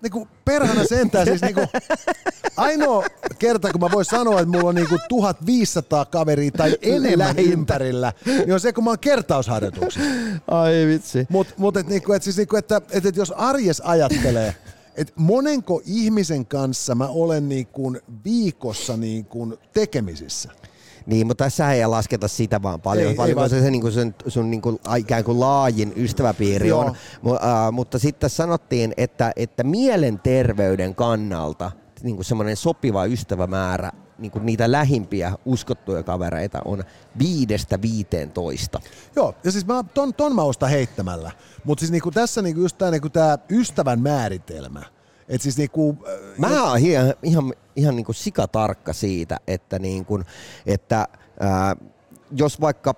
Niinku 0.01 0.27
perhana 0.45 0.83
sentään 0.83 1.27
siis 1.27 1.41
niinku, 1.41 1.61
ainoa 2.57 3.05
kerta, 3.39 3.71
kun 3.71 3.81
mä 3.81 3.91
voin 3.91 4.05
sanoa, 4.05 4.39
että 4.39 4.51
mulla 4.51 4.69
on 4.69 4.75
niinku 4.75 4.97
1500 5.09 6.05
kaveria 6.05 6.51
tai 6.51 6.77
enemmän 6.81 7.17
Lähintä. 7.17 7.53
ympärillä, 7.53 8.13
niin 8.25 8.53
on 8.53 8.59
se, 8.59 8.73
kun 8.73 8.83
mä 8.83 8.89
oon 8.89 8.99
kertausharjoituksissa. 8.99 10.09
Ai 10.47 10.73
vitsi. 10.87 11.25
Mutta 11.29 11.53
mut 11.57 11.77
et 11.77 11.87
niinku, 11.87 12.13
et 12.13 12.23
siis 12.23 12.37
niinku, 12.37 12.55
että 12.55 12.81
et, 12.91 13.05
et 13.05 13.15
jos 13.15 13.31
arjes 13.31 13.81
ajattelee, 13.85 14.55
että 14.95 15.13
monenko 15.15 15.81
ihmisen 15.85 16.45
kanssa 16.45 16.95
mä 16.95 17.07
olen 17.07 17.49
niinku 17.49 17.95
viikossa 18.25 18.97
niinku 18.97 19.57
tekemisissä. 19.73 20.49
Niin, 21.05 21.27
mutta 21.27 21.43
tässä 21.43 21.71
ei 21.71 21.87
lasketa 21.87 22.27
sitä 22.27 22.61
vaan 22.61 22.81
paljon. 22.81 23.01
Ei, 23.03 23.07
Ei, 23.07 23.11
ei 23.11 23.17
paljon 23.17 23.35
vaan- 23.35 23.49
se, 23.49 23.61
se 23.61 23.71
niin 23.71 23.91
sun, 23.91 24.13
sun 24.27 24.51
niin 24.51 24.61
kuin, 24.61 24.79
ikään 24.97 25.23
kuin 25.23 25.39
laajin 25.39 25.93
ystäväpiiri 25.95 26.67
Joo. 26.67 26.79
on. 26.79 26.95
Mu, 27.21 27.33
äh, 27.35 27.39
mutta 27.71 27.99
sitten 27.99 28.29
sanottiin, 28.29 28.93
että, 28.97 29.31
että 29.35 29.63
mielenterveyden 29.63 30.95
kannalta 30.95 31.71
niin 32.03 32.15
kuin 32.15 32.25
semmoinen 32.25 32.57
sopiva 32.57 33.05
ystävämäärä, 33.05 33.91
niin 34.21 34.31
kuin 34.31 34.45
niitä 34.45 34.71
lähimpiä 34.71 35.33
uskottuja 35.45 36.03
kavereita 36.03 36.61
on 36.65 36.83
viidestä 37.19 37.81
viiteentoista. 37.81 38.79
Joo, 39.15 39.35
ja 39.43 39.51
siis 39.51 39.65
mä, 39.65 39.83
ton, 39.93 40.13
ton 40.13 40.35
mä 40.35 40.41
ostan 40.41 40.69
heittämällä. 40.69 41.31
Mutta 41.63 41.79
siis 41.79 41.91
niinku 41.91 42.11
tässä 42.11 42.41
niinku 42.41 42.61
just 42.61 42.77
tää, 42.77 42.91
niinku 42.91 43.09
tää 43.09 43.37
ystävän 43.49 44.01
määritelmä. 44.01 44.81
Et 45.29 45.41
siis 45.41 45.57
niinku, 45.57 45.97
äh, 46.07 46.37
Mä 46.37 46.63
oon 46.63 46.77
ihan, 46.77 47.13
ihan, 47.23 47.53
ihan 47.75 47.95
niin 47.95 48.05
kuin 48.05 48.15
sikatarkka 48.15 48.93
siitä, 48.93 49.39
että, 49.47 49.79
niin 49.79 50.05
kuin, 50.05 50.25
että 50.65 51.07
ää, 51.39 51.75
jos 52.31 52.61
vaikka 52.61 52.95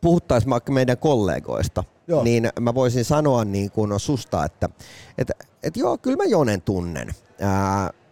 puhuttaisiin 0.00 0.50
vaikka 0.50 0.72
meidän 0.72 0.98
kollegoista, 0.98 1.84
Joo. 2.06 2.24
niin 2.24 2.48
mä 2.60 2.74
voisin 2.74 3.04
sanoa 3.04 3.44
niin 3.44 3.70
kuin 3.70 4.00
susta, 4.00 4.44
että, 4.44 4.68
että, 5.18 5.32
että 5.62 5.80
joo, 5.80 5.98
kyllä 5.98 6.16
mä 6.16 6.24
Jonen 6.24 6.62
tunnen. 6.62 7.08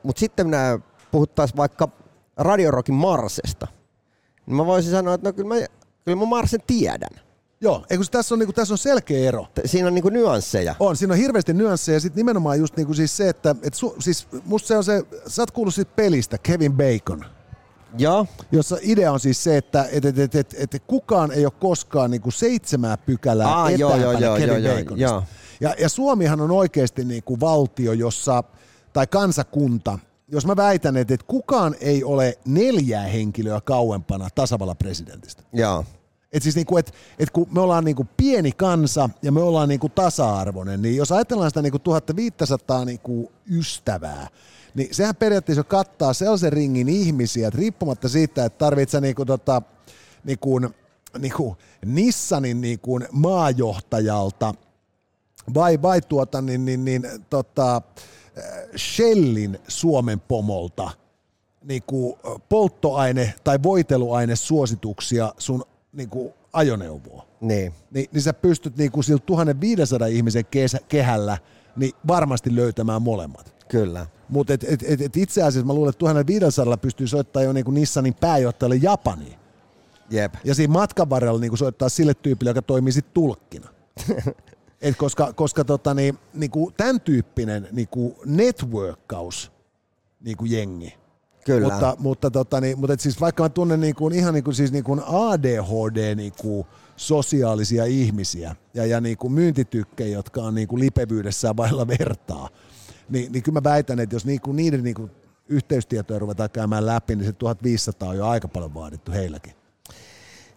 Mutta 0.02 0.20
sitten 0.20 0.46
minä 0.46 0.78
puhuttaisiin 1.10 1.56
vaikka 1.56 1.88
Radio 2.36 2.70
Rockin 2.70 2.94
Marsesta, 2.94 3.66
niin 4.46 4.56
mä 4.56 4.66
voisin 4.66 4.90
sanoa, 4.90 5.14
että 5.14 5.28
no 5.28 5.32
kyllä 5.32 5.54
mä, 5.54 5.66
kyllä 6.04 6.18
mä 6.18 6.24
Marsen 6.24 6.60
tiedän. 6.66 7.20
joo, 7.60 7.84
eikö 7.90 8.04
tässä 8.10 8.34
on, 8.34 8.38
niinku, 8.38 8.52
tässä 8.52 8.74
on 8.74 8.78
selkeä 8.78 9.28
ero. 9.28 9.46
Siinä 9.64 9.88
on 9.88 9.94
niin 9.94 10.02
kuin 10.02 10.14
nyansseja. 10.14 10.74
On, 10.80 10.96
siinä 10.96 11.14
on 11.14 11.18
hirveästi 11.18 11.52
nyansseja 11.54 11.96
ja 11.96 12.00
sitten 12.00 12.20
nimenomaan 12.20 12.58
just 12.58 12.76
niinku 12.76 12.94
siis 12.94 13.16
se, 13.16 13.28
että 13.28 13.56
et 13.62 13.74
su, 13.74 13.96
siis 13.98 14.28
musta 14.44 14.68
se 14.68 14.76
on 14.76 14.84
se, 14.84 15.02
sä 15.26 15.42
oot 15.42 15.50
kuullut 15.50 15.74
siitä 15.74 15.92
pelistä 15.96 16.38
Kevin 16.38 16.72
Bacon, 16.72 17.24
Joo, 17.98 18.26
jossa 18.52 18.76
idea 18.82 19.12
on 19.12 19.20
siis 19.20 19.44
se, 19.44 19.56
että 19.56 19.88
et, 19.92 20.04
et, 20.04 20.18
et, 20.18 20.34
et, 20.34 20.54
et 20.58 20.82
kukaan 20.86 21.32
ei 21.32 21.44
ole 21.44 21.52
koskaan 21.60 22.10
niinku 22.10 22.30
seitsemää 22.30 22.96
pykälää 22.96 23.48
Aa, 23.48 23.70
joo, 23.70 23.96
joo, 23.96 24.12
joo, 24.12 24.36
Kevin 24.36 24.48
joo, 24.48 24.56
joo, 24.58 24.76
Baconista. 24.76 25.02
joo. 25.02 25.22
Ja, 25.60 25.74
ja 25.78 25.88
Suomihan 25.88 26.40
on 26.40 26.50
oikeasti 26.50 27.04
niinku 27.04 27.40
valtio, 27.40 27.92
jossa, 27.92 28.44
tai 28.92 29.06
kansakunta, 29.06 29.98
jos 30.32 30.46
mä 30.46 30.56
väitän, 30.56 30.96
että, 30.96 31.14
että 31.14 31.26
kukaan 31.26 31.74
ei 31.80 32.04
ole 32.04 32.38
neljää 32.46 33.06
henkilöä 33.06 33.60
kauempana 33.60 34.28
tasavallan 34.34 34.76
presidentistä. 34.76 35.42
joo. 35.52 35.84
Et 36.32 36.42
siis 36.42 36.56
niinku, 36.56 36.76
et, 36.76 36.94
et 37.18 37.30
kun 37.30 37.46
me 37.50 37.60
ollaan 37.60 37.84
niinku 37.84 38.06
pieni 38.16 38.52
kansa 38.52 39.10
ja 39.22 39.32
me 39.32 39.40
ollaan 39.40 39.68
niinku 39.68 39.88
tasa-arvoinen, 39.88 40.82
niin 40.82 40.96
jos 40.96 41.12
ajatellaan 41.12 41.50
sitä 41.50 41.62
niinku 41.62 41.78
1500 41.78 42.84
niinku 42.84 43.32
ystävää, 43.50 44.28
niin 44.74 44.94
sehän 44.94 45.16
periaatteessa 45.16 45.64
kattaa 45.64 46.12
sellaisen 46.12 46.52
ringin 46.52 46.88
ihmisiä, 46.88 47.48
että 47.48 47.58
riippumatta 47.58 48.08
siitä, 48.08 48.44
että 48.44 48.58
tarvitset 48.58 49.02
niinku 49.02 49.24
tota, 49.24 49.62
niinku, 50.24 50.60
niinku 51.18 51.56
Nissanin 51.86 52.60
niinku 52.60 53.00
maajohtajalta 53.12 54.54
vai, 55.54 55.82
vai 55.82 56.00
tuota, 56.00 56.42
niin, 56.42 56.64
niin, 56.64 56.84
niin, 56.84 57.06
tota, 57.30 57.76
äh, 57.76 57.82
Shellin 58.76 59.58
Suomen 59.68 60.20
pomolta 60.20 60.90
niinku 61.64 62.18
polttoaine- 62.48 63.34
tai 63.44 63.58
voiteluainesuosituksia 63.62 65.34
sun 65.38 65.64
niinku 65.92 66.34
ajoneuvoon. 66.52 67.22
Niin. 67.40 67.74
Niin, 67.90 68.08
niin 68.12 68.22
sä 68.22 68.32
pystyt 68.32 68.76
niinku 68.76 69.02
sillä 69.02 69.22
1500 69.26 70.08
ihmisen 70.08 70.44
kesä, 70.50 70.78
kehällä 70.88 71.38
niin 71.76 71.92
varmasti 72.08 72.56
löytämään 72.56 73.02
molemmat. 73.02 73.54
Kyllä. 73.68 74.06
Mutta 74.28 74.52
et, 74.52 74.64
et, 74.64 74.84
et, 74.88 75.00
et 75.00 75.16
itse 75.16 75.42
asiassa 75.42 75.66
mä 75.66 75.74
luulen, 75.74 75.90
että 75.90 75.98
1500 75.98 76.76
pystyy 76.76 77.06
soittamaan 77.06 77.46
jo 77.46 77.52
niinku 77.52 77.70
Nissanin 77.70 78.14
pääjohtajalle 78.14 78.76
Japaniin. 78.76 79.38
Jep. 80.10 80.34
Ja 80.44 80.54
siinä 80.54 80.72
matkan 80.72 81.10
varrella 81.10 81.40
niinku 81.40 81.56
soittaa 81.56 81.88
sille 81.88 82.14
tyypille, 82.14 82.50
joka 82.50 82.62
toimii 82.62 82.92
sit 82.92 83.14
tulkkina. 83.14 83.68
Et 84.80 84.96
koska 84.96 85.32
koska 85.32 85.64
tota, 85.64 85.94
niin, 85.94 86.18
niinku, 86.34 86.72
tämän 86.76 87.00
tyyppinen 87.00 87.68
niinku 87.72 88.16
networkkaus 88.26 89.52
niinku 90.20 90.44
jengi. 90.44 91.00
Kyllä. 91.44 91.68
Mutta, 91.68 91.96
mutta, 91.98 92.30
tota, 92.30 92.60
niin, 92.60 92.78
mutta 92.78 92.92
et 92.94 93.00
siis 93.00 93.20
vaikka 93.20 93.42
mä 93.42 93.48
tunnen 93.48 93.80
niinku, 93.80 94.08
ihan 94.08 94.34
niinku, 94.34 94.52
siis 94.52 94.72
niinku 94.72 94.98
ADHD 95.06 96.14
niinku, 96.14 96.66
sosiaalisia 96.96 97.84
ihmisiä 97.84 98.56
ja, 98.74 98.86
ja 98.86 99.00
niinku 99.00 99.28
myyntitykkejä, 99.28 100.16
jotka 100.16 100.42
on 100.42 100.54
niinku 100.54 100.78
lipevyydessään 100.78 101.56
vailla 101.56 101.88
vertaa, 101.88 102.48
niin, 103.08 103.32
niin 103.32 103.42
kyllä 103.42 103.60
mä 103.60 103.70
väitän, 103.70 104.00
että 104.00 104.16
jos 104.16 104.26
niinku, 104.26 104.52
niiden 104.52 104.84
niinku, 104.84 105.10
yhteystietoja 105.48 106.18
ruvetaan 106.18 106.50
käymään 106.50 106.86
läpi, 106.86 107.16
niin 107.16 107.26
se 107.26 107.32
1500 107.32 108.08
on 108.08 108.16
jo 108.16 108.26
aika 108.26 108.48
paljon 108.48 108.74
vaadittu 108.74 109.12
heilläkin. 109.12 109.52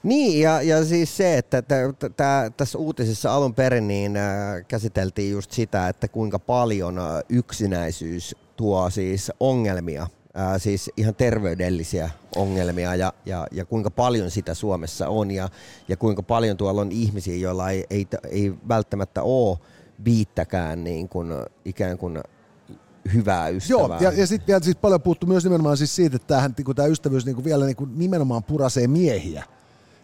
Niin, 0.04 0.42
ja, 0.42 0.62
ja 0.62 0.86
siis 0.86 1.18
se, 1.18 1.38
että 1.38 1.62
tä, 1.62 1.76
tä, 2.00 2.10
tä, 2.10 2.52
tässä 2.58 2.78
uutisessa 2.78 3.36
alun 3.36 3.54
perin 3.54 3.88
niin, 3.88 4.18
äh, 4.18 4.66
käsiteltiin 4.68 5.32
just 5.32 5.52
sitä, 5.52 5.90
että 5.90 6.08
kuinka 6.08 6.40
paljon 6.40 7.00
äh, 7.00 7.06
yksinäisyys 7.30 8.36
tuo 8.56 8.90
siis 8.90 9.32
ongelmia, 9.40 10.02
äh, 10.38 10.62
siis 10.62 10.92
ihan 10.98 11.16
terveydellisiä 11.16 12.10
ongelmia, 12.36 12.96
ja, 12.96 13.14
ja, 13.26 13.48
ja 13.52 13.66
kuinka 13.66 13.92
paljon 13.92 14.32
sitä 14.32 14.54
Suomessa 14.54 15.10
on, 15.10 15.32
ja, 15.32 15.50
ja 15.88 15.98
kuinka 15.98 16.24
paljon 16.24 16.58
tuolla 16.58 16.82
on 16.82 16.92
ihmisiä, 16.92 17.36
joilla 17.36 17.70
ei, 17.70 17.86
ei, 17.90 18.08
ei 18.30 18.54
välttämättä 18.68 19.24
ole 19.24 19.58
viittäkään 20.06 20.84
niin 20.84 21.10
kuin, 21.10 21.28
ikään 21.66 21.98
kuin 21.98 22.20
hyvää 23.14 23.50
ystävää. 23.50 23.88
Joo, 23.88 24.12
ja, 24.12 24.20
ja 24.20 24.28
sitten 24.28 24.48
vielä 24.48 24.64
siis 24.64 24.76
paljon 24.76 25.02
puhuttu 25.02 25.28
myös 25.28 25.44
nimenomaan 25.44 25.78
siis 25.78 25.96
siitä, 25.96 26.16
että 26.16 26.28
tämähän, 26.28 26.54
niin 26.58 26.76
tämä 26.76 26.88
ystävyys 26.88 27.26
niin 27.26 27.36
kuin 27.36 27.46
vielä 27.46 27.66
niin 27.66 27.76
kuin 27.76 27.90
nimenomaan 27.98 28.44
purasee 28.44 28.88
miehiä, 28.88 29.44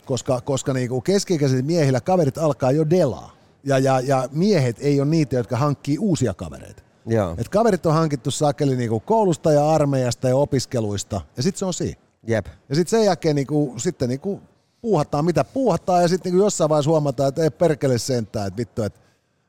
koska, 0.10 0.42
koska 0.42 0.74
niin 0.74 0.90
kuin 0.90 1.04
keski-ikäisillä 1.04 1.62
miehillä 1.62 2.02
kaverit 2.02 2.38
alkaa 2.38 2.72
jo 2.72 2.90
delaa. 2.90 3.36
Ja, 3.64 3.78
ja, 3.78 4.00
ja 4.00 4.30
miehet 4.32 4.78
ei 4.80 5.02
ole 5.02 5.10
niitä, 5.10 5.36
jotka 5.36 5.58
hankkii 5.58 5.98
uusia 5.98 6.34
kavereita. 6.34 6.84
Joo. 7.06 7.36
Et 7.38 7.50
kaverit 7.50 7.86
on 7.86 7.94
hankittu 7.94 8.32
sakeli 8.32 8.76
niin 8.76 8.90
kuin 8.90 9.02
koulusta 9.02 9.52
ja 9.52 9.70
armeijasta 9.70 10.30
ja 10.30 10.36
opiskeluista, 10.36 11.22
ja 11.38 11.44
sitten 11.44 11.60
se 11.60 11.66
on 11.66 11.74
siinä. 11.74 12.02
Jep. 12.28 12.46
Ja 12.70 12.76
sitten 12.76 13.00
sen 13.00 13.06
jälkeen 13.06 13.36
niin 13.36 13.48
kuin, 13.48 13.80
sitten 13.80 14.10
niin 14.10 14.20
kuin 14.20 14.42
puuhataan 14.82 15.26
mitä 15.26 15.44
puuhataan, 15.44 16.02
ja 16.02 16.08
sitten 16.08 16.30
niin 16.32 16.38
kuin 16.38 16.46
jossain 16.46 16.70
vaiheessa 16.70 16.92
huomataan, 16.92 17.30
että 17.30 17.44
ei 17.44 17.50
perkele 17.50 17.98
sentään, 17.98 18.48
että 18.48 18.58
vittu, 18.58 18.84
että 18.84 19.00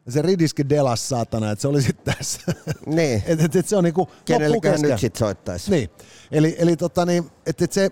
se 0.08 0.22
ridiski 0.22 0.68
delas 0.68 1.08
saatana, 1.08 1.50
että 1.50 1.62
se 1.62 1.68
oli 1.68 1.82
sitten 1.82 2.14
tässä. 2.14 2.40
Niin. 2.86 3.22
et, 3.26 3.40
et, 3.40 3.56
et 3.56 3.68
se 3.68 3.76
on 3.76 3.84
niinku 3.84 4.08
loppukesken. 4.28 4.90
nyt 4.90 5.00
sit 5.00 5.16
soittaisi? 5.16 5.70
Niin. 5.70 5.90
Eli, 6.32 6.56
eli 6.58 6.76
tota 6.76 7.06
niin, 7.06 7.30
että 7.46 7.64
et 7.64 7.72
se, 7.72 7.90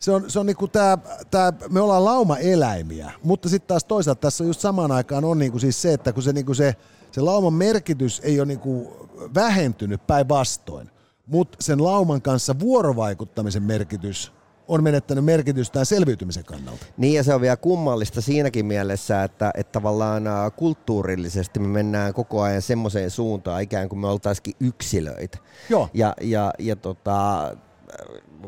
se 0.00 0.10
on, 0.12 0.30
se 0.30 0.38
on 0.38 0.46
niinku 0.46 0.68
tää, 0.68 0.98
tää, 1.30 1.52
me 1.70 1.80
ollaan 1.80 2.04
lauma-eläimiä, 2.04 3.12
mutta 3.22 3.48
sitten 3.48 3.68
taas 3.68 3.84
toisaalta 3.84 4.20
tässä 4.20 4.44
just 4.44 4.60
samaan 4.60 4.92
aikaan 4.92 5.24
on 5.24 5.38
niinku 5.38 5.58
siis 5.58 5.82
se, 5.82 5.92
että 5.92 6.12
kun 6.12 6.22
se, 6.22 6.32
niinku 6.32 6.54
se, 6.54 6.76
se 7.12 7.20
lauman 7.20 7.52
merkitys 7.52 8.20
ei 8.24 8.40
ole 8.40 8.46
niinku 8.46 8.96
vähentynyt 9.34 10.06
päinvastoin, 10.06 10.90
mutta 11.26 11.58
sen 11.60 11.84
lauman 11.84 12.22
kanssa 12.22 12.58
vuorovaikuttamisen 12.60 13.62
merkitys 13.62 14.32
on 14.68 14.82
menettänyt 14.82 15.24
merkitystään 15.24 15.86
selviytymisen 15.86 16.44
kannalta. 16.44 16.86
Niin 16.96 17.14
ja 17.14 17.24
se 17.24 17.34
on 17.34 17.40
vielä 17.40 17.56
kummallista 17.56 18.20
siinäkin 18.20 18.66
mielessä, 18.66 19.24
että, 19.24 19.50
että 19.54 19.72
tavallaan 19.72 20.22
kulttuurillisesti 20.56 21.60
me 21.60 21.68
mennään 21.68 22.14
koko 22.14 22.42
ajan 22.42 22.62
semmoiseen 22.62 23.10
suuntaan, 23.10 23.62
ikään 23.62 23.88
kuin 23.88 23.98
me 23.98 24.06
oltaisikin 24.06 24.54
yksilöitä. 24.60 25.38
Joo. 25.68 25.88
Ja, 25.94 26.14
ja, 26.20 26.52
ja 26.58 26.76
tota, 26.76 27.56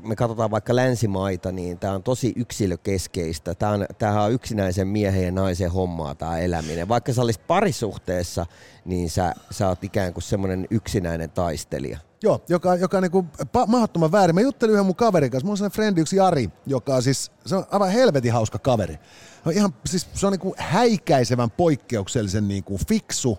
me 0.00 0.16
katsotaan 0.16 0.50
vaikka 0.50 0.76
länsimaita, 0.76 1.52
niin 1.52 1.78
tämä 1.78 1.92
on 1.92 2.02
tosi 2.02 2.32
yksilökeskeistä. 2.36 3.54
Tämä 3.54 3.72
on, 3.72 3.86
on 4.24 4.32
yksinäisen 4.32 4.88
miehen 4.88 5.24
ja 5.24 5.32
naisen 5.32 5.70
hommaa 5.70 6.14
tämä 6.14 6.38
eläminen. 6.38 6.88
Vaikka 6.88 7.12
sä 7.12 7.22
olisit 7.22 7.46
parisuhteessa, 7.46 8.46
niin 8.84 9.10
sä, 9.10 9.34
sä 9.50 9.68
oot 9.68 9.84
ikään 9.84 10.12
kuin 10.12 10.22
semmoinen 10.22 10.66
yksinäinen 10.70 11.30
taistelija. 11.30 11.98
Joo, 12.22 12.40
joka, 12.48 12.74
joka 12.76 12.96
on 12.96 13.02
niinku 13.02 13.26
pa- 13.42 13.66
mahdottoman 13.66 14.12
väärin. 14.12 14.34
Mä 14.34 14.40
juttelin 14.40 14.72
yhden 14.72 14.86
mun 14.86 14.96
kaverin 14.96 15.30
kanssa. 15.30 15.46
Mulla 15.46 15.52
on 15.52 15.56
sellainen 15.56 15.74
frendi 15.74 16.00
yksi 16.00 16.16
Jari, 16.16 16.50
joka 16.66 16.94
on 16.94 17.02
siis, 17.02 17.32
se 17.46 17.56
on 17.56 17.64
aivan 17.70 17.90
helvetin 17.90 18.32
hauska 18.32 18.58
kaveri. 18.58 18.98
On 19.46 19.52
ihan, 19.52 19.74
siis 19.86 20.08
se 20.14 20.26
on 20.26 20.32
niinku 20.32 20.54
häikäisevän 20.58 21.50
poikkeuksellisen 21.50 22.48
niinku 22.48 22.78
fiksu 22.88 23.38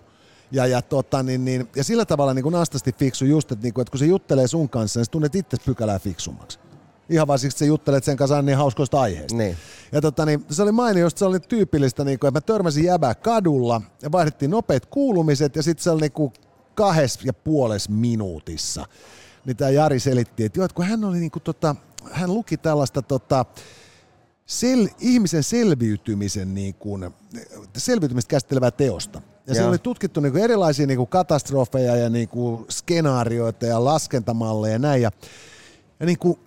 ja, 0.50 0.66
ja, 0.66 0.82
tota, 0.82 1.22
niin, 1.22 1.44
niin, 1.44 1.68
ja 1.76 1.84
sillä 1.84 2.04
tavalla 2.04 2.34
niin 2.34 2.52
nastasti 2.52 2.92
fiksu 2.92 3.24
just, 3.24 3.52
että, 3.52 3.62
niin 3.62 3.74
kuin, 3.74 3.82
että 3.82 3.90
kun 3.90 3.98
se 3.98 4.06
juttelee 4.06 4.46
sun 4.46 4.68
kanssa, 4.68 5.00
niin 5.00 5.04
sä 5.04 5.10
tunnet 5.10 5.34
itse 5.34 5.56
pykälää 5.64 5.98
fiksummaksi. 5.98 6.58
Ihan 7.08 7.26
vaan 7.26 7.38
siksi, 7.38 7.54
että 7.54 7.58
sä 7.58 7.64
juttelet 7.64 8.04
sen 8.04 8.16
kanssa 8.16 8.42
niin 8.42 8.58
hauskoista 8.58 9.00
aiheista. 9.00 9.36
Niin. 9.36 9.56
Ja 9.92 10.00
tota, 10.00 10.26
niin, 10.26 10.44
se 10.50 10.62
oli 10.62 10.72
mainio, 10.72 11.10
se 11.10 11.24
oli 11.24 11.40
tyypillistä, 11.40 12.04
niin 12.04 12.18
kuin, 12.18 12.28
että 12.28 12.36
mä 12.36 12.40
törmäsin 12.40 12.84
jäbää 12.84 13.14
kadulla 13.14 13.80
ja 14.02 14.12
vaihdettiin 14.12 14.50
nopeat 14.50 14.86
kuulumiset 14.86 15.56
ja 15.56 15.62
sitten 15.62 15.84
se 15.84 15.90
oli 15.90 16.00
niin 16.00 16.12
kuin 16.12 16.32
kahdessa 16.74 17.20
ja 17.24 17.32
puolessa 17.32 17.92
minuutissa. 17.92 18.86
Niin 19.44 19.56
tämä 19.56 19.70
Jari 19.70 20.00
selitti, 20.00 20.44
että 20.44 20.58
joo, 20.58 20.64
että 20.64 20.74
kun 20.74 20.84
hän 20.84 21.04
oli 21.04 21.18
niin 21.18 21.30
kuin, 21.30 21.42
tota, 21.42 21.76
hän 22.10 22.34
luki 22.34 22.56
tällaista 22.56 23.02
tota, 23.02 23.44
sel, 24.46 24.88
ihmisen 25.00 25.42
selviytymisen 25.42 26.54
niin 26.54 26.74
kuin, 26.74 27.10
selviytymistä 27.76 28.30
käsittelevää 28.30 28.70
teosta. 28.70 29.22
Ja 29.46 29.54
siellä 29.54 29.68
oli 29.68 29.78
tutkittu 29.78 30.20
niin 30.20 30.32
kuin 30.32 30.44
erilaisia 30.44 30.86
niin 30.86 30.96
kuin 30.96 31.08
katastrofeja 31.08 31.96
ja 31.96 32.10
niin 32.10 32.28
kuin 32.28 32.66
skenaarioita 32.70 33.66
ja 33.66 33.84
laskentamalleja 33.84 34.72
ja 34.72 34.78
näin. 34.78 35.02
Ja, 35.02 35.10
ja 36.00 36.06
niin 36.06 36.18
kuin, 36.18 36.38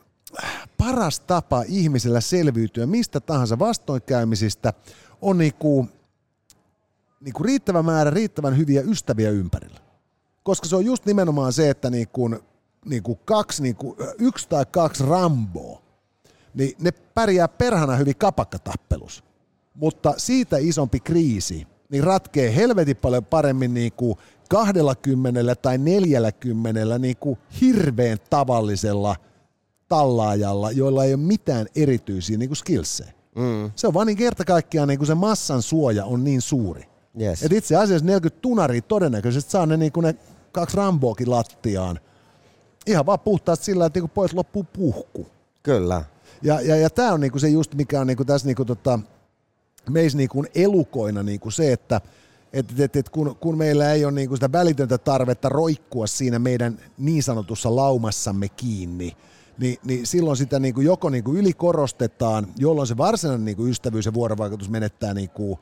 paras 0.77 1.19
tapa 1.19 1.63
ihmisellä 1.67 2.21
selviytyä 2.21 2.85
mistä 2.85 3.19
tahansa 3.19 3.59
vastoinkäymisistä 3.59 4.73
on 5.21 5.37
niin 5.37 5.53
kuin, 5.53 5.89
niin 7.21 7.33
kuin 7.33 7.45
riittävä 7.45 7.83
määrä 7.83 8.11
riittävän 8.11 8.57
hyviä 8.57 8.81
ystäviä 8.81 9.29
ympärillä. 9.29 9.79
Koska 10.43 10.67
se 10.67 10.75
on 10.75 10.85
just 10.85 11.05
nimenomaan 11.05 11.53
se, 11.53 11.69
että 11.69 11.89
niin 11.89 12.07
kuin, 12.07 12.39
niin 12.85 13.03
kuin 13.03 13.19
kaksi, 13.25 13.63
niin 13.63 13.75
kuin, 13.75 13.97
yksi 14.19 14.49
tai 14.49 14.65
kaksi 14.71 15.03
Ramboa, 15.05 15.81
niin 16.53 16.75
ne 16.79 16.91
pärjää 16.91 17.47
perhana 17.47 17.95
hyvin 17.95 18.15
kapakkatappelussa. 18.15 19.23
Mutta 19.75 20.13
siitä 20.17 20.57
isompi 20.57 20.99
kriisi, 20.99 21.67
niin 21.89 22.03
ratkee 22.03 22.55
helvetin 22.55 22.97
paljon 22.97 23.25
paremmin 23.25 23.73
niin 23.73 23.91
kuin 23.91 24.17
20 24.49 25.55
tai 25.55 25.77
40 25.77 26.99
niin 26.99 27.17
kuin 27.17 27.39
hirveän 27.61 28.17
tavallisella 28.29 29.15
tallaajalla, 29.87 30.71
joilla 30.71 31.03
ei 31.03 31.13
ole 31.13 31.21
mitään 31.23 31.67
erityisiä 31.75 32.37
niin 32.37 32.49
kuin 32.49 32.57
skillsejä. 32.57 33.11
Mm. 33.35 33.71
Se 33.75 33.87
on 33.87 33.93
vaan 33.93 34.07
niin 34.07 34.17
kerta 34.17 34.45
kaikkiaan 34.45 34.87
niin 34.87 34.97
kuin 34.99 35.07
se 35.07 35.15
massan 35.15 35.61
suoja 35.61 36.05
on 36.05 36.23
niin 36.23 36.41
suuri. 36.41 36.83
Yes. 37.21 37.43
Et 37.43 37.51
itse 37.51 37.75
asiassa 37.75 38.05
40 38.05 38.41
tunaria 38.41 38.81
todennäköisesti 38.81 39.51
saa 39.51 39.65
ne, 39.65 39.77
niin 39.77 39.91
kuin 39.91 40.03
ne 40.03 40.15
kaksi 40.51 40.77
Ramboakin 40.77 41.29
lattiaan. 41.29 41.99
Ihan 42.87 43.05
vaan 43.05 43.19
puhtaasti 43.19 43.65
sillä, 43.65 43.85
että 43.85 43.99
niin 43.99 44.09
pois 44.09 44.33
loppuu 44.33 44.63
puhku. 44.63 45.27
Kyllä. 45.63 46.03
Ja, 46.41 46.61
ja, 46.61 46.75
ja 46.75 46.89
tämä 46.89 47.13
on 47.13 47.19
niinku 47.19 47.39
se 47.39 47.49
just, 47.49 47.75
mikä 47.75 48.01
on 48.01 48.07
niinku 48.07 48.25
tässä 48.25 48.47
niinku 48.47 48.65
tota, 48.65 48.99
meissä 49.91 50.17
niinku 50.17 50.45
elukoina 50.55 51.23
niinku 51.23 51.51
se, 51.51 51.71
että 51.71 52.01
et, 52.53 52.79
et, 52.79 52.95
et 52.95 53.09
kun, 53.09 53.35
kun 53.39 53.57
meillä 53.57 53.93
ei 53.93 54.05
ole 54.05 54.11
niinku 54.11 54.35
sitä 54.35 54.51
välitöntä 54.51 54.97
tarvetta 54.97 55.49
roikkua 55.49 56.07
siinä 56.07 56.39
meidän 56.39 56.79
niin 56.97 57.23
sanotussa 57.23 57.75
laumassamme 57.75 58.49
kiinni, 58.49 59.17
niin, 59.59 59.77
niin 59.85 60.07
silloin 60.07 60.37
sitä 60.37 60.59
niinku 60.59 60.81
joko 60.81 61.09
niinku 61.09 61.33
ylikorostetaan, 61.33 62.47
jolloin 62.57 62.87
se 62.87 62.97
varsinainen 62.97 63.45
niinku 63.45 63.65
ystävyys 63.65 64.05
ja 64.05 64.13
vuorovaikutus 64.13 64.69
menettää, 64.69 65.13
niinku, 65.13 65.59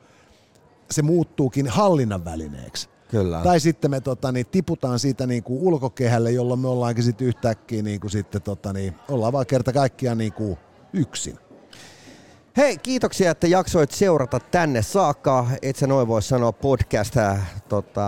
se 0.90 1.02
muuttuukin 1.02 1.68
hallinnan 1.68 2.24
välineeksi. 2.24 2.88
Kyllä. 3.08 3.40
Tai 3.44 3.60
sitten 3.60 3.90
me 3.90 4.00
tota, 4.00 4.32
niin, 4.32 4.46
tiputaan 4.46 4.98
siitä 4.98 5.26
niin 5.26 5.42
kuin 5.42 5.62
ulkokehälle, 5.62 6.30
jolloin 6.30 6.60
me 6.60 6.68
ollaankin 6.68 7.04
sitten 7.04 7.26
yhtäkkiä 7.26 7.82
niin 7.82 8.00
kuin, 8.00 8.10
sitten, 8.10 8.42
tota, 8.42 8.72
niin, 8.72 8.94
ollaan 9.08 9.32
vaan 9.32 9.46
kerta 9.46 9.72
kaikkiaan 9.72 10.18
niin 10.18 10.32
kuin, 10.32 10.58
yksin. 10.92 11.38
Hei, 12.56 12.78
kiitoksia, 12.78 13.30
että 13.30 13.46
jaksoit 13.46 13.90
seurata 13.90 14.40
tänne 14.40 14.82
saakka. 14.82 15.46
Et 15.62 15.76
sä 15.76 15.86
noin 15.86 16.08
voi 16.08 16.22
sanoa 16.22 16.52
podcast 16.52 17.16
äh, 17.16 17.62
tota, 17.68 18.06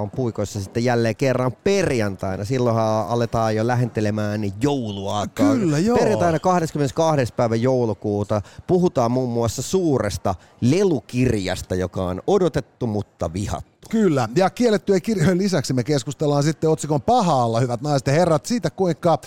on 0.00 0.10
puikoissa 0.10 0.60
sitten 0.60 0.84
jälleen 0.84 1.16
kerran 1.16 1.52
perjantaina. 1.52 2.44
Silloinhan 2.44 3.08
aletaan 3.08 3.56
jo 3.56 3.66
lähentelemään 3.66 4.40
joulua. 4.62 5.26
Kyllä, 5.26 5.78
joo. 5.78 5.98
Perjantaina 5.98 6.38
22. 6.38 7.34
päivä 7.36 7.56
joulukuuta 7.56 8.42
puhutaan 8.66 9.10
muun 9.10 9.30
muassa 9.30 9.62
suuresta 9.62 10.34
lelukirjasta, 10.60 11.74
joka 11.74 12.02
on 12.02 12.22
odotettu, 12.26 12.86
mutta 12.86 13.32
vihattu. 13.32 13.69
Kyllä, 13.90 14.28
ja 14.36 14.50
kiellettyjen 14.50 15.02
kirjojen 15.02 15.38
lisäksi 15.38 15.72
me 15.72 15.84
keskustellaan 15.84 16.42
sitten 16.42 16.70
otsikon 16.70 17.02
pahaalla, 17.02 17.60
hyvät 17.60 17.80
naiset 17.80 18.06
ja 18.06 18.12
herrat, 18.12 18.46
siitä 18.46 18.70
kuinka 18.70 19.18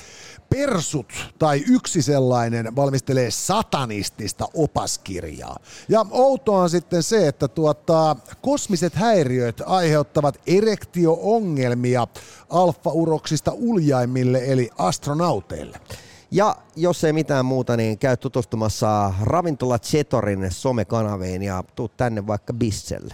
persut 0.50 1.14
tai 1.40 1.64
yksi 1.68 2.02
sellainen 2.02 2.76
valmistelee 2.76 3.32
satanistista 3.32 4.48
opaskirjaa. 4.54 5.58
Ja 5.90 6.06
outoa 6.12 6.62
on 6.62 6.70
sitten 6.70 7.04
se, 7.04 7.28
että 7.28 7.48
tuota, 7.48 8.16
kosmiset 8.42 8.96
häiriöt 8.96 9.62
aiheuttavat 9.66 10.40
erektio-ongelmia 10.48 12.08
alfa-uroksista 12.50 13.52
uljaimille 13.56 14.42
eli 14.46 14.70
astronauteille. 14.78 15.80
Ja 16.32 16.56
jos 16.76 17.04
ei 17.04 17.14
mitään 17.14 17.46
muuta, 17.46 17.78
niin 17.78 17.98
käy 17.98 18.18
tutustumassa 18.18 19.14
Ravintola 19.22 19.80
Chetorin 19.80 20.48
somekanaviin 20.50 21.44
ja 21.44 21.64
tuu 21.76 21.88
tänne 21.88 22.28
vaikka 22.28 22.54
Bisselle. 22.54 23.14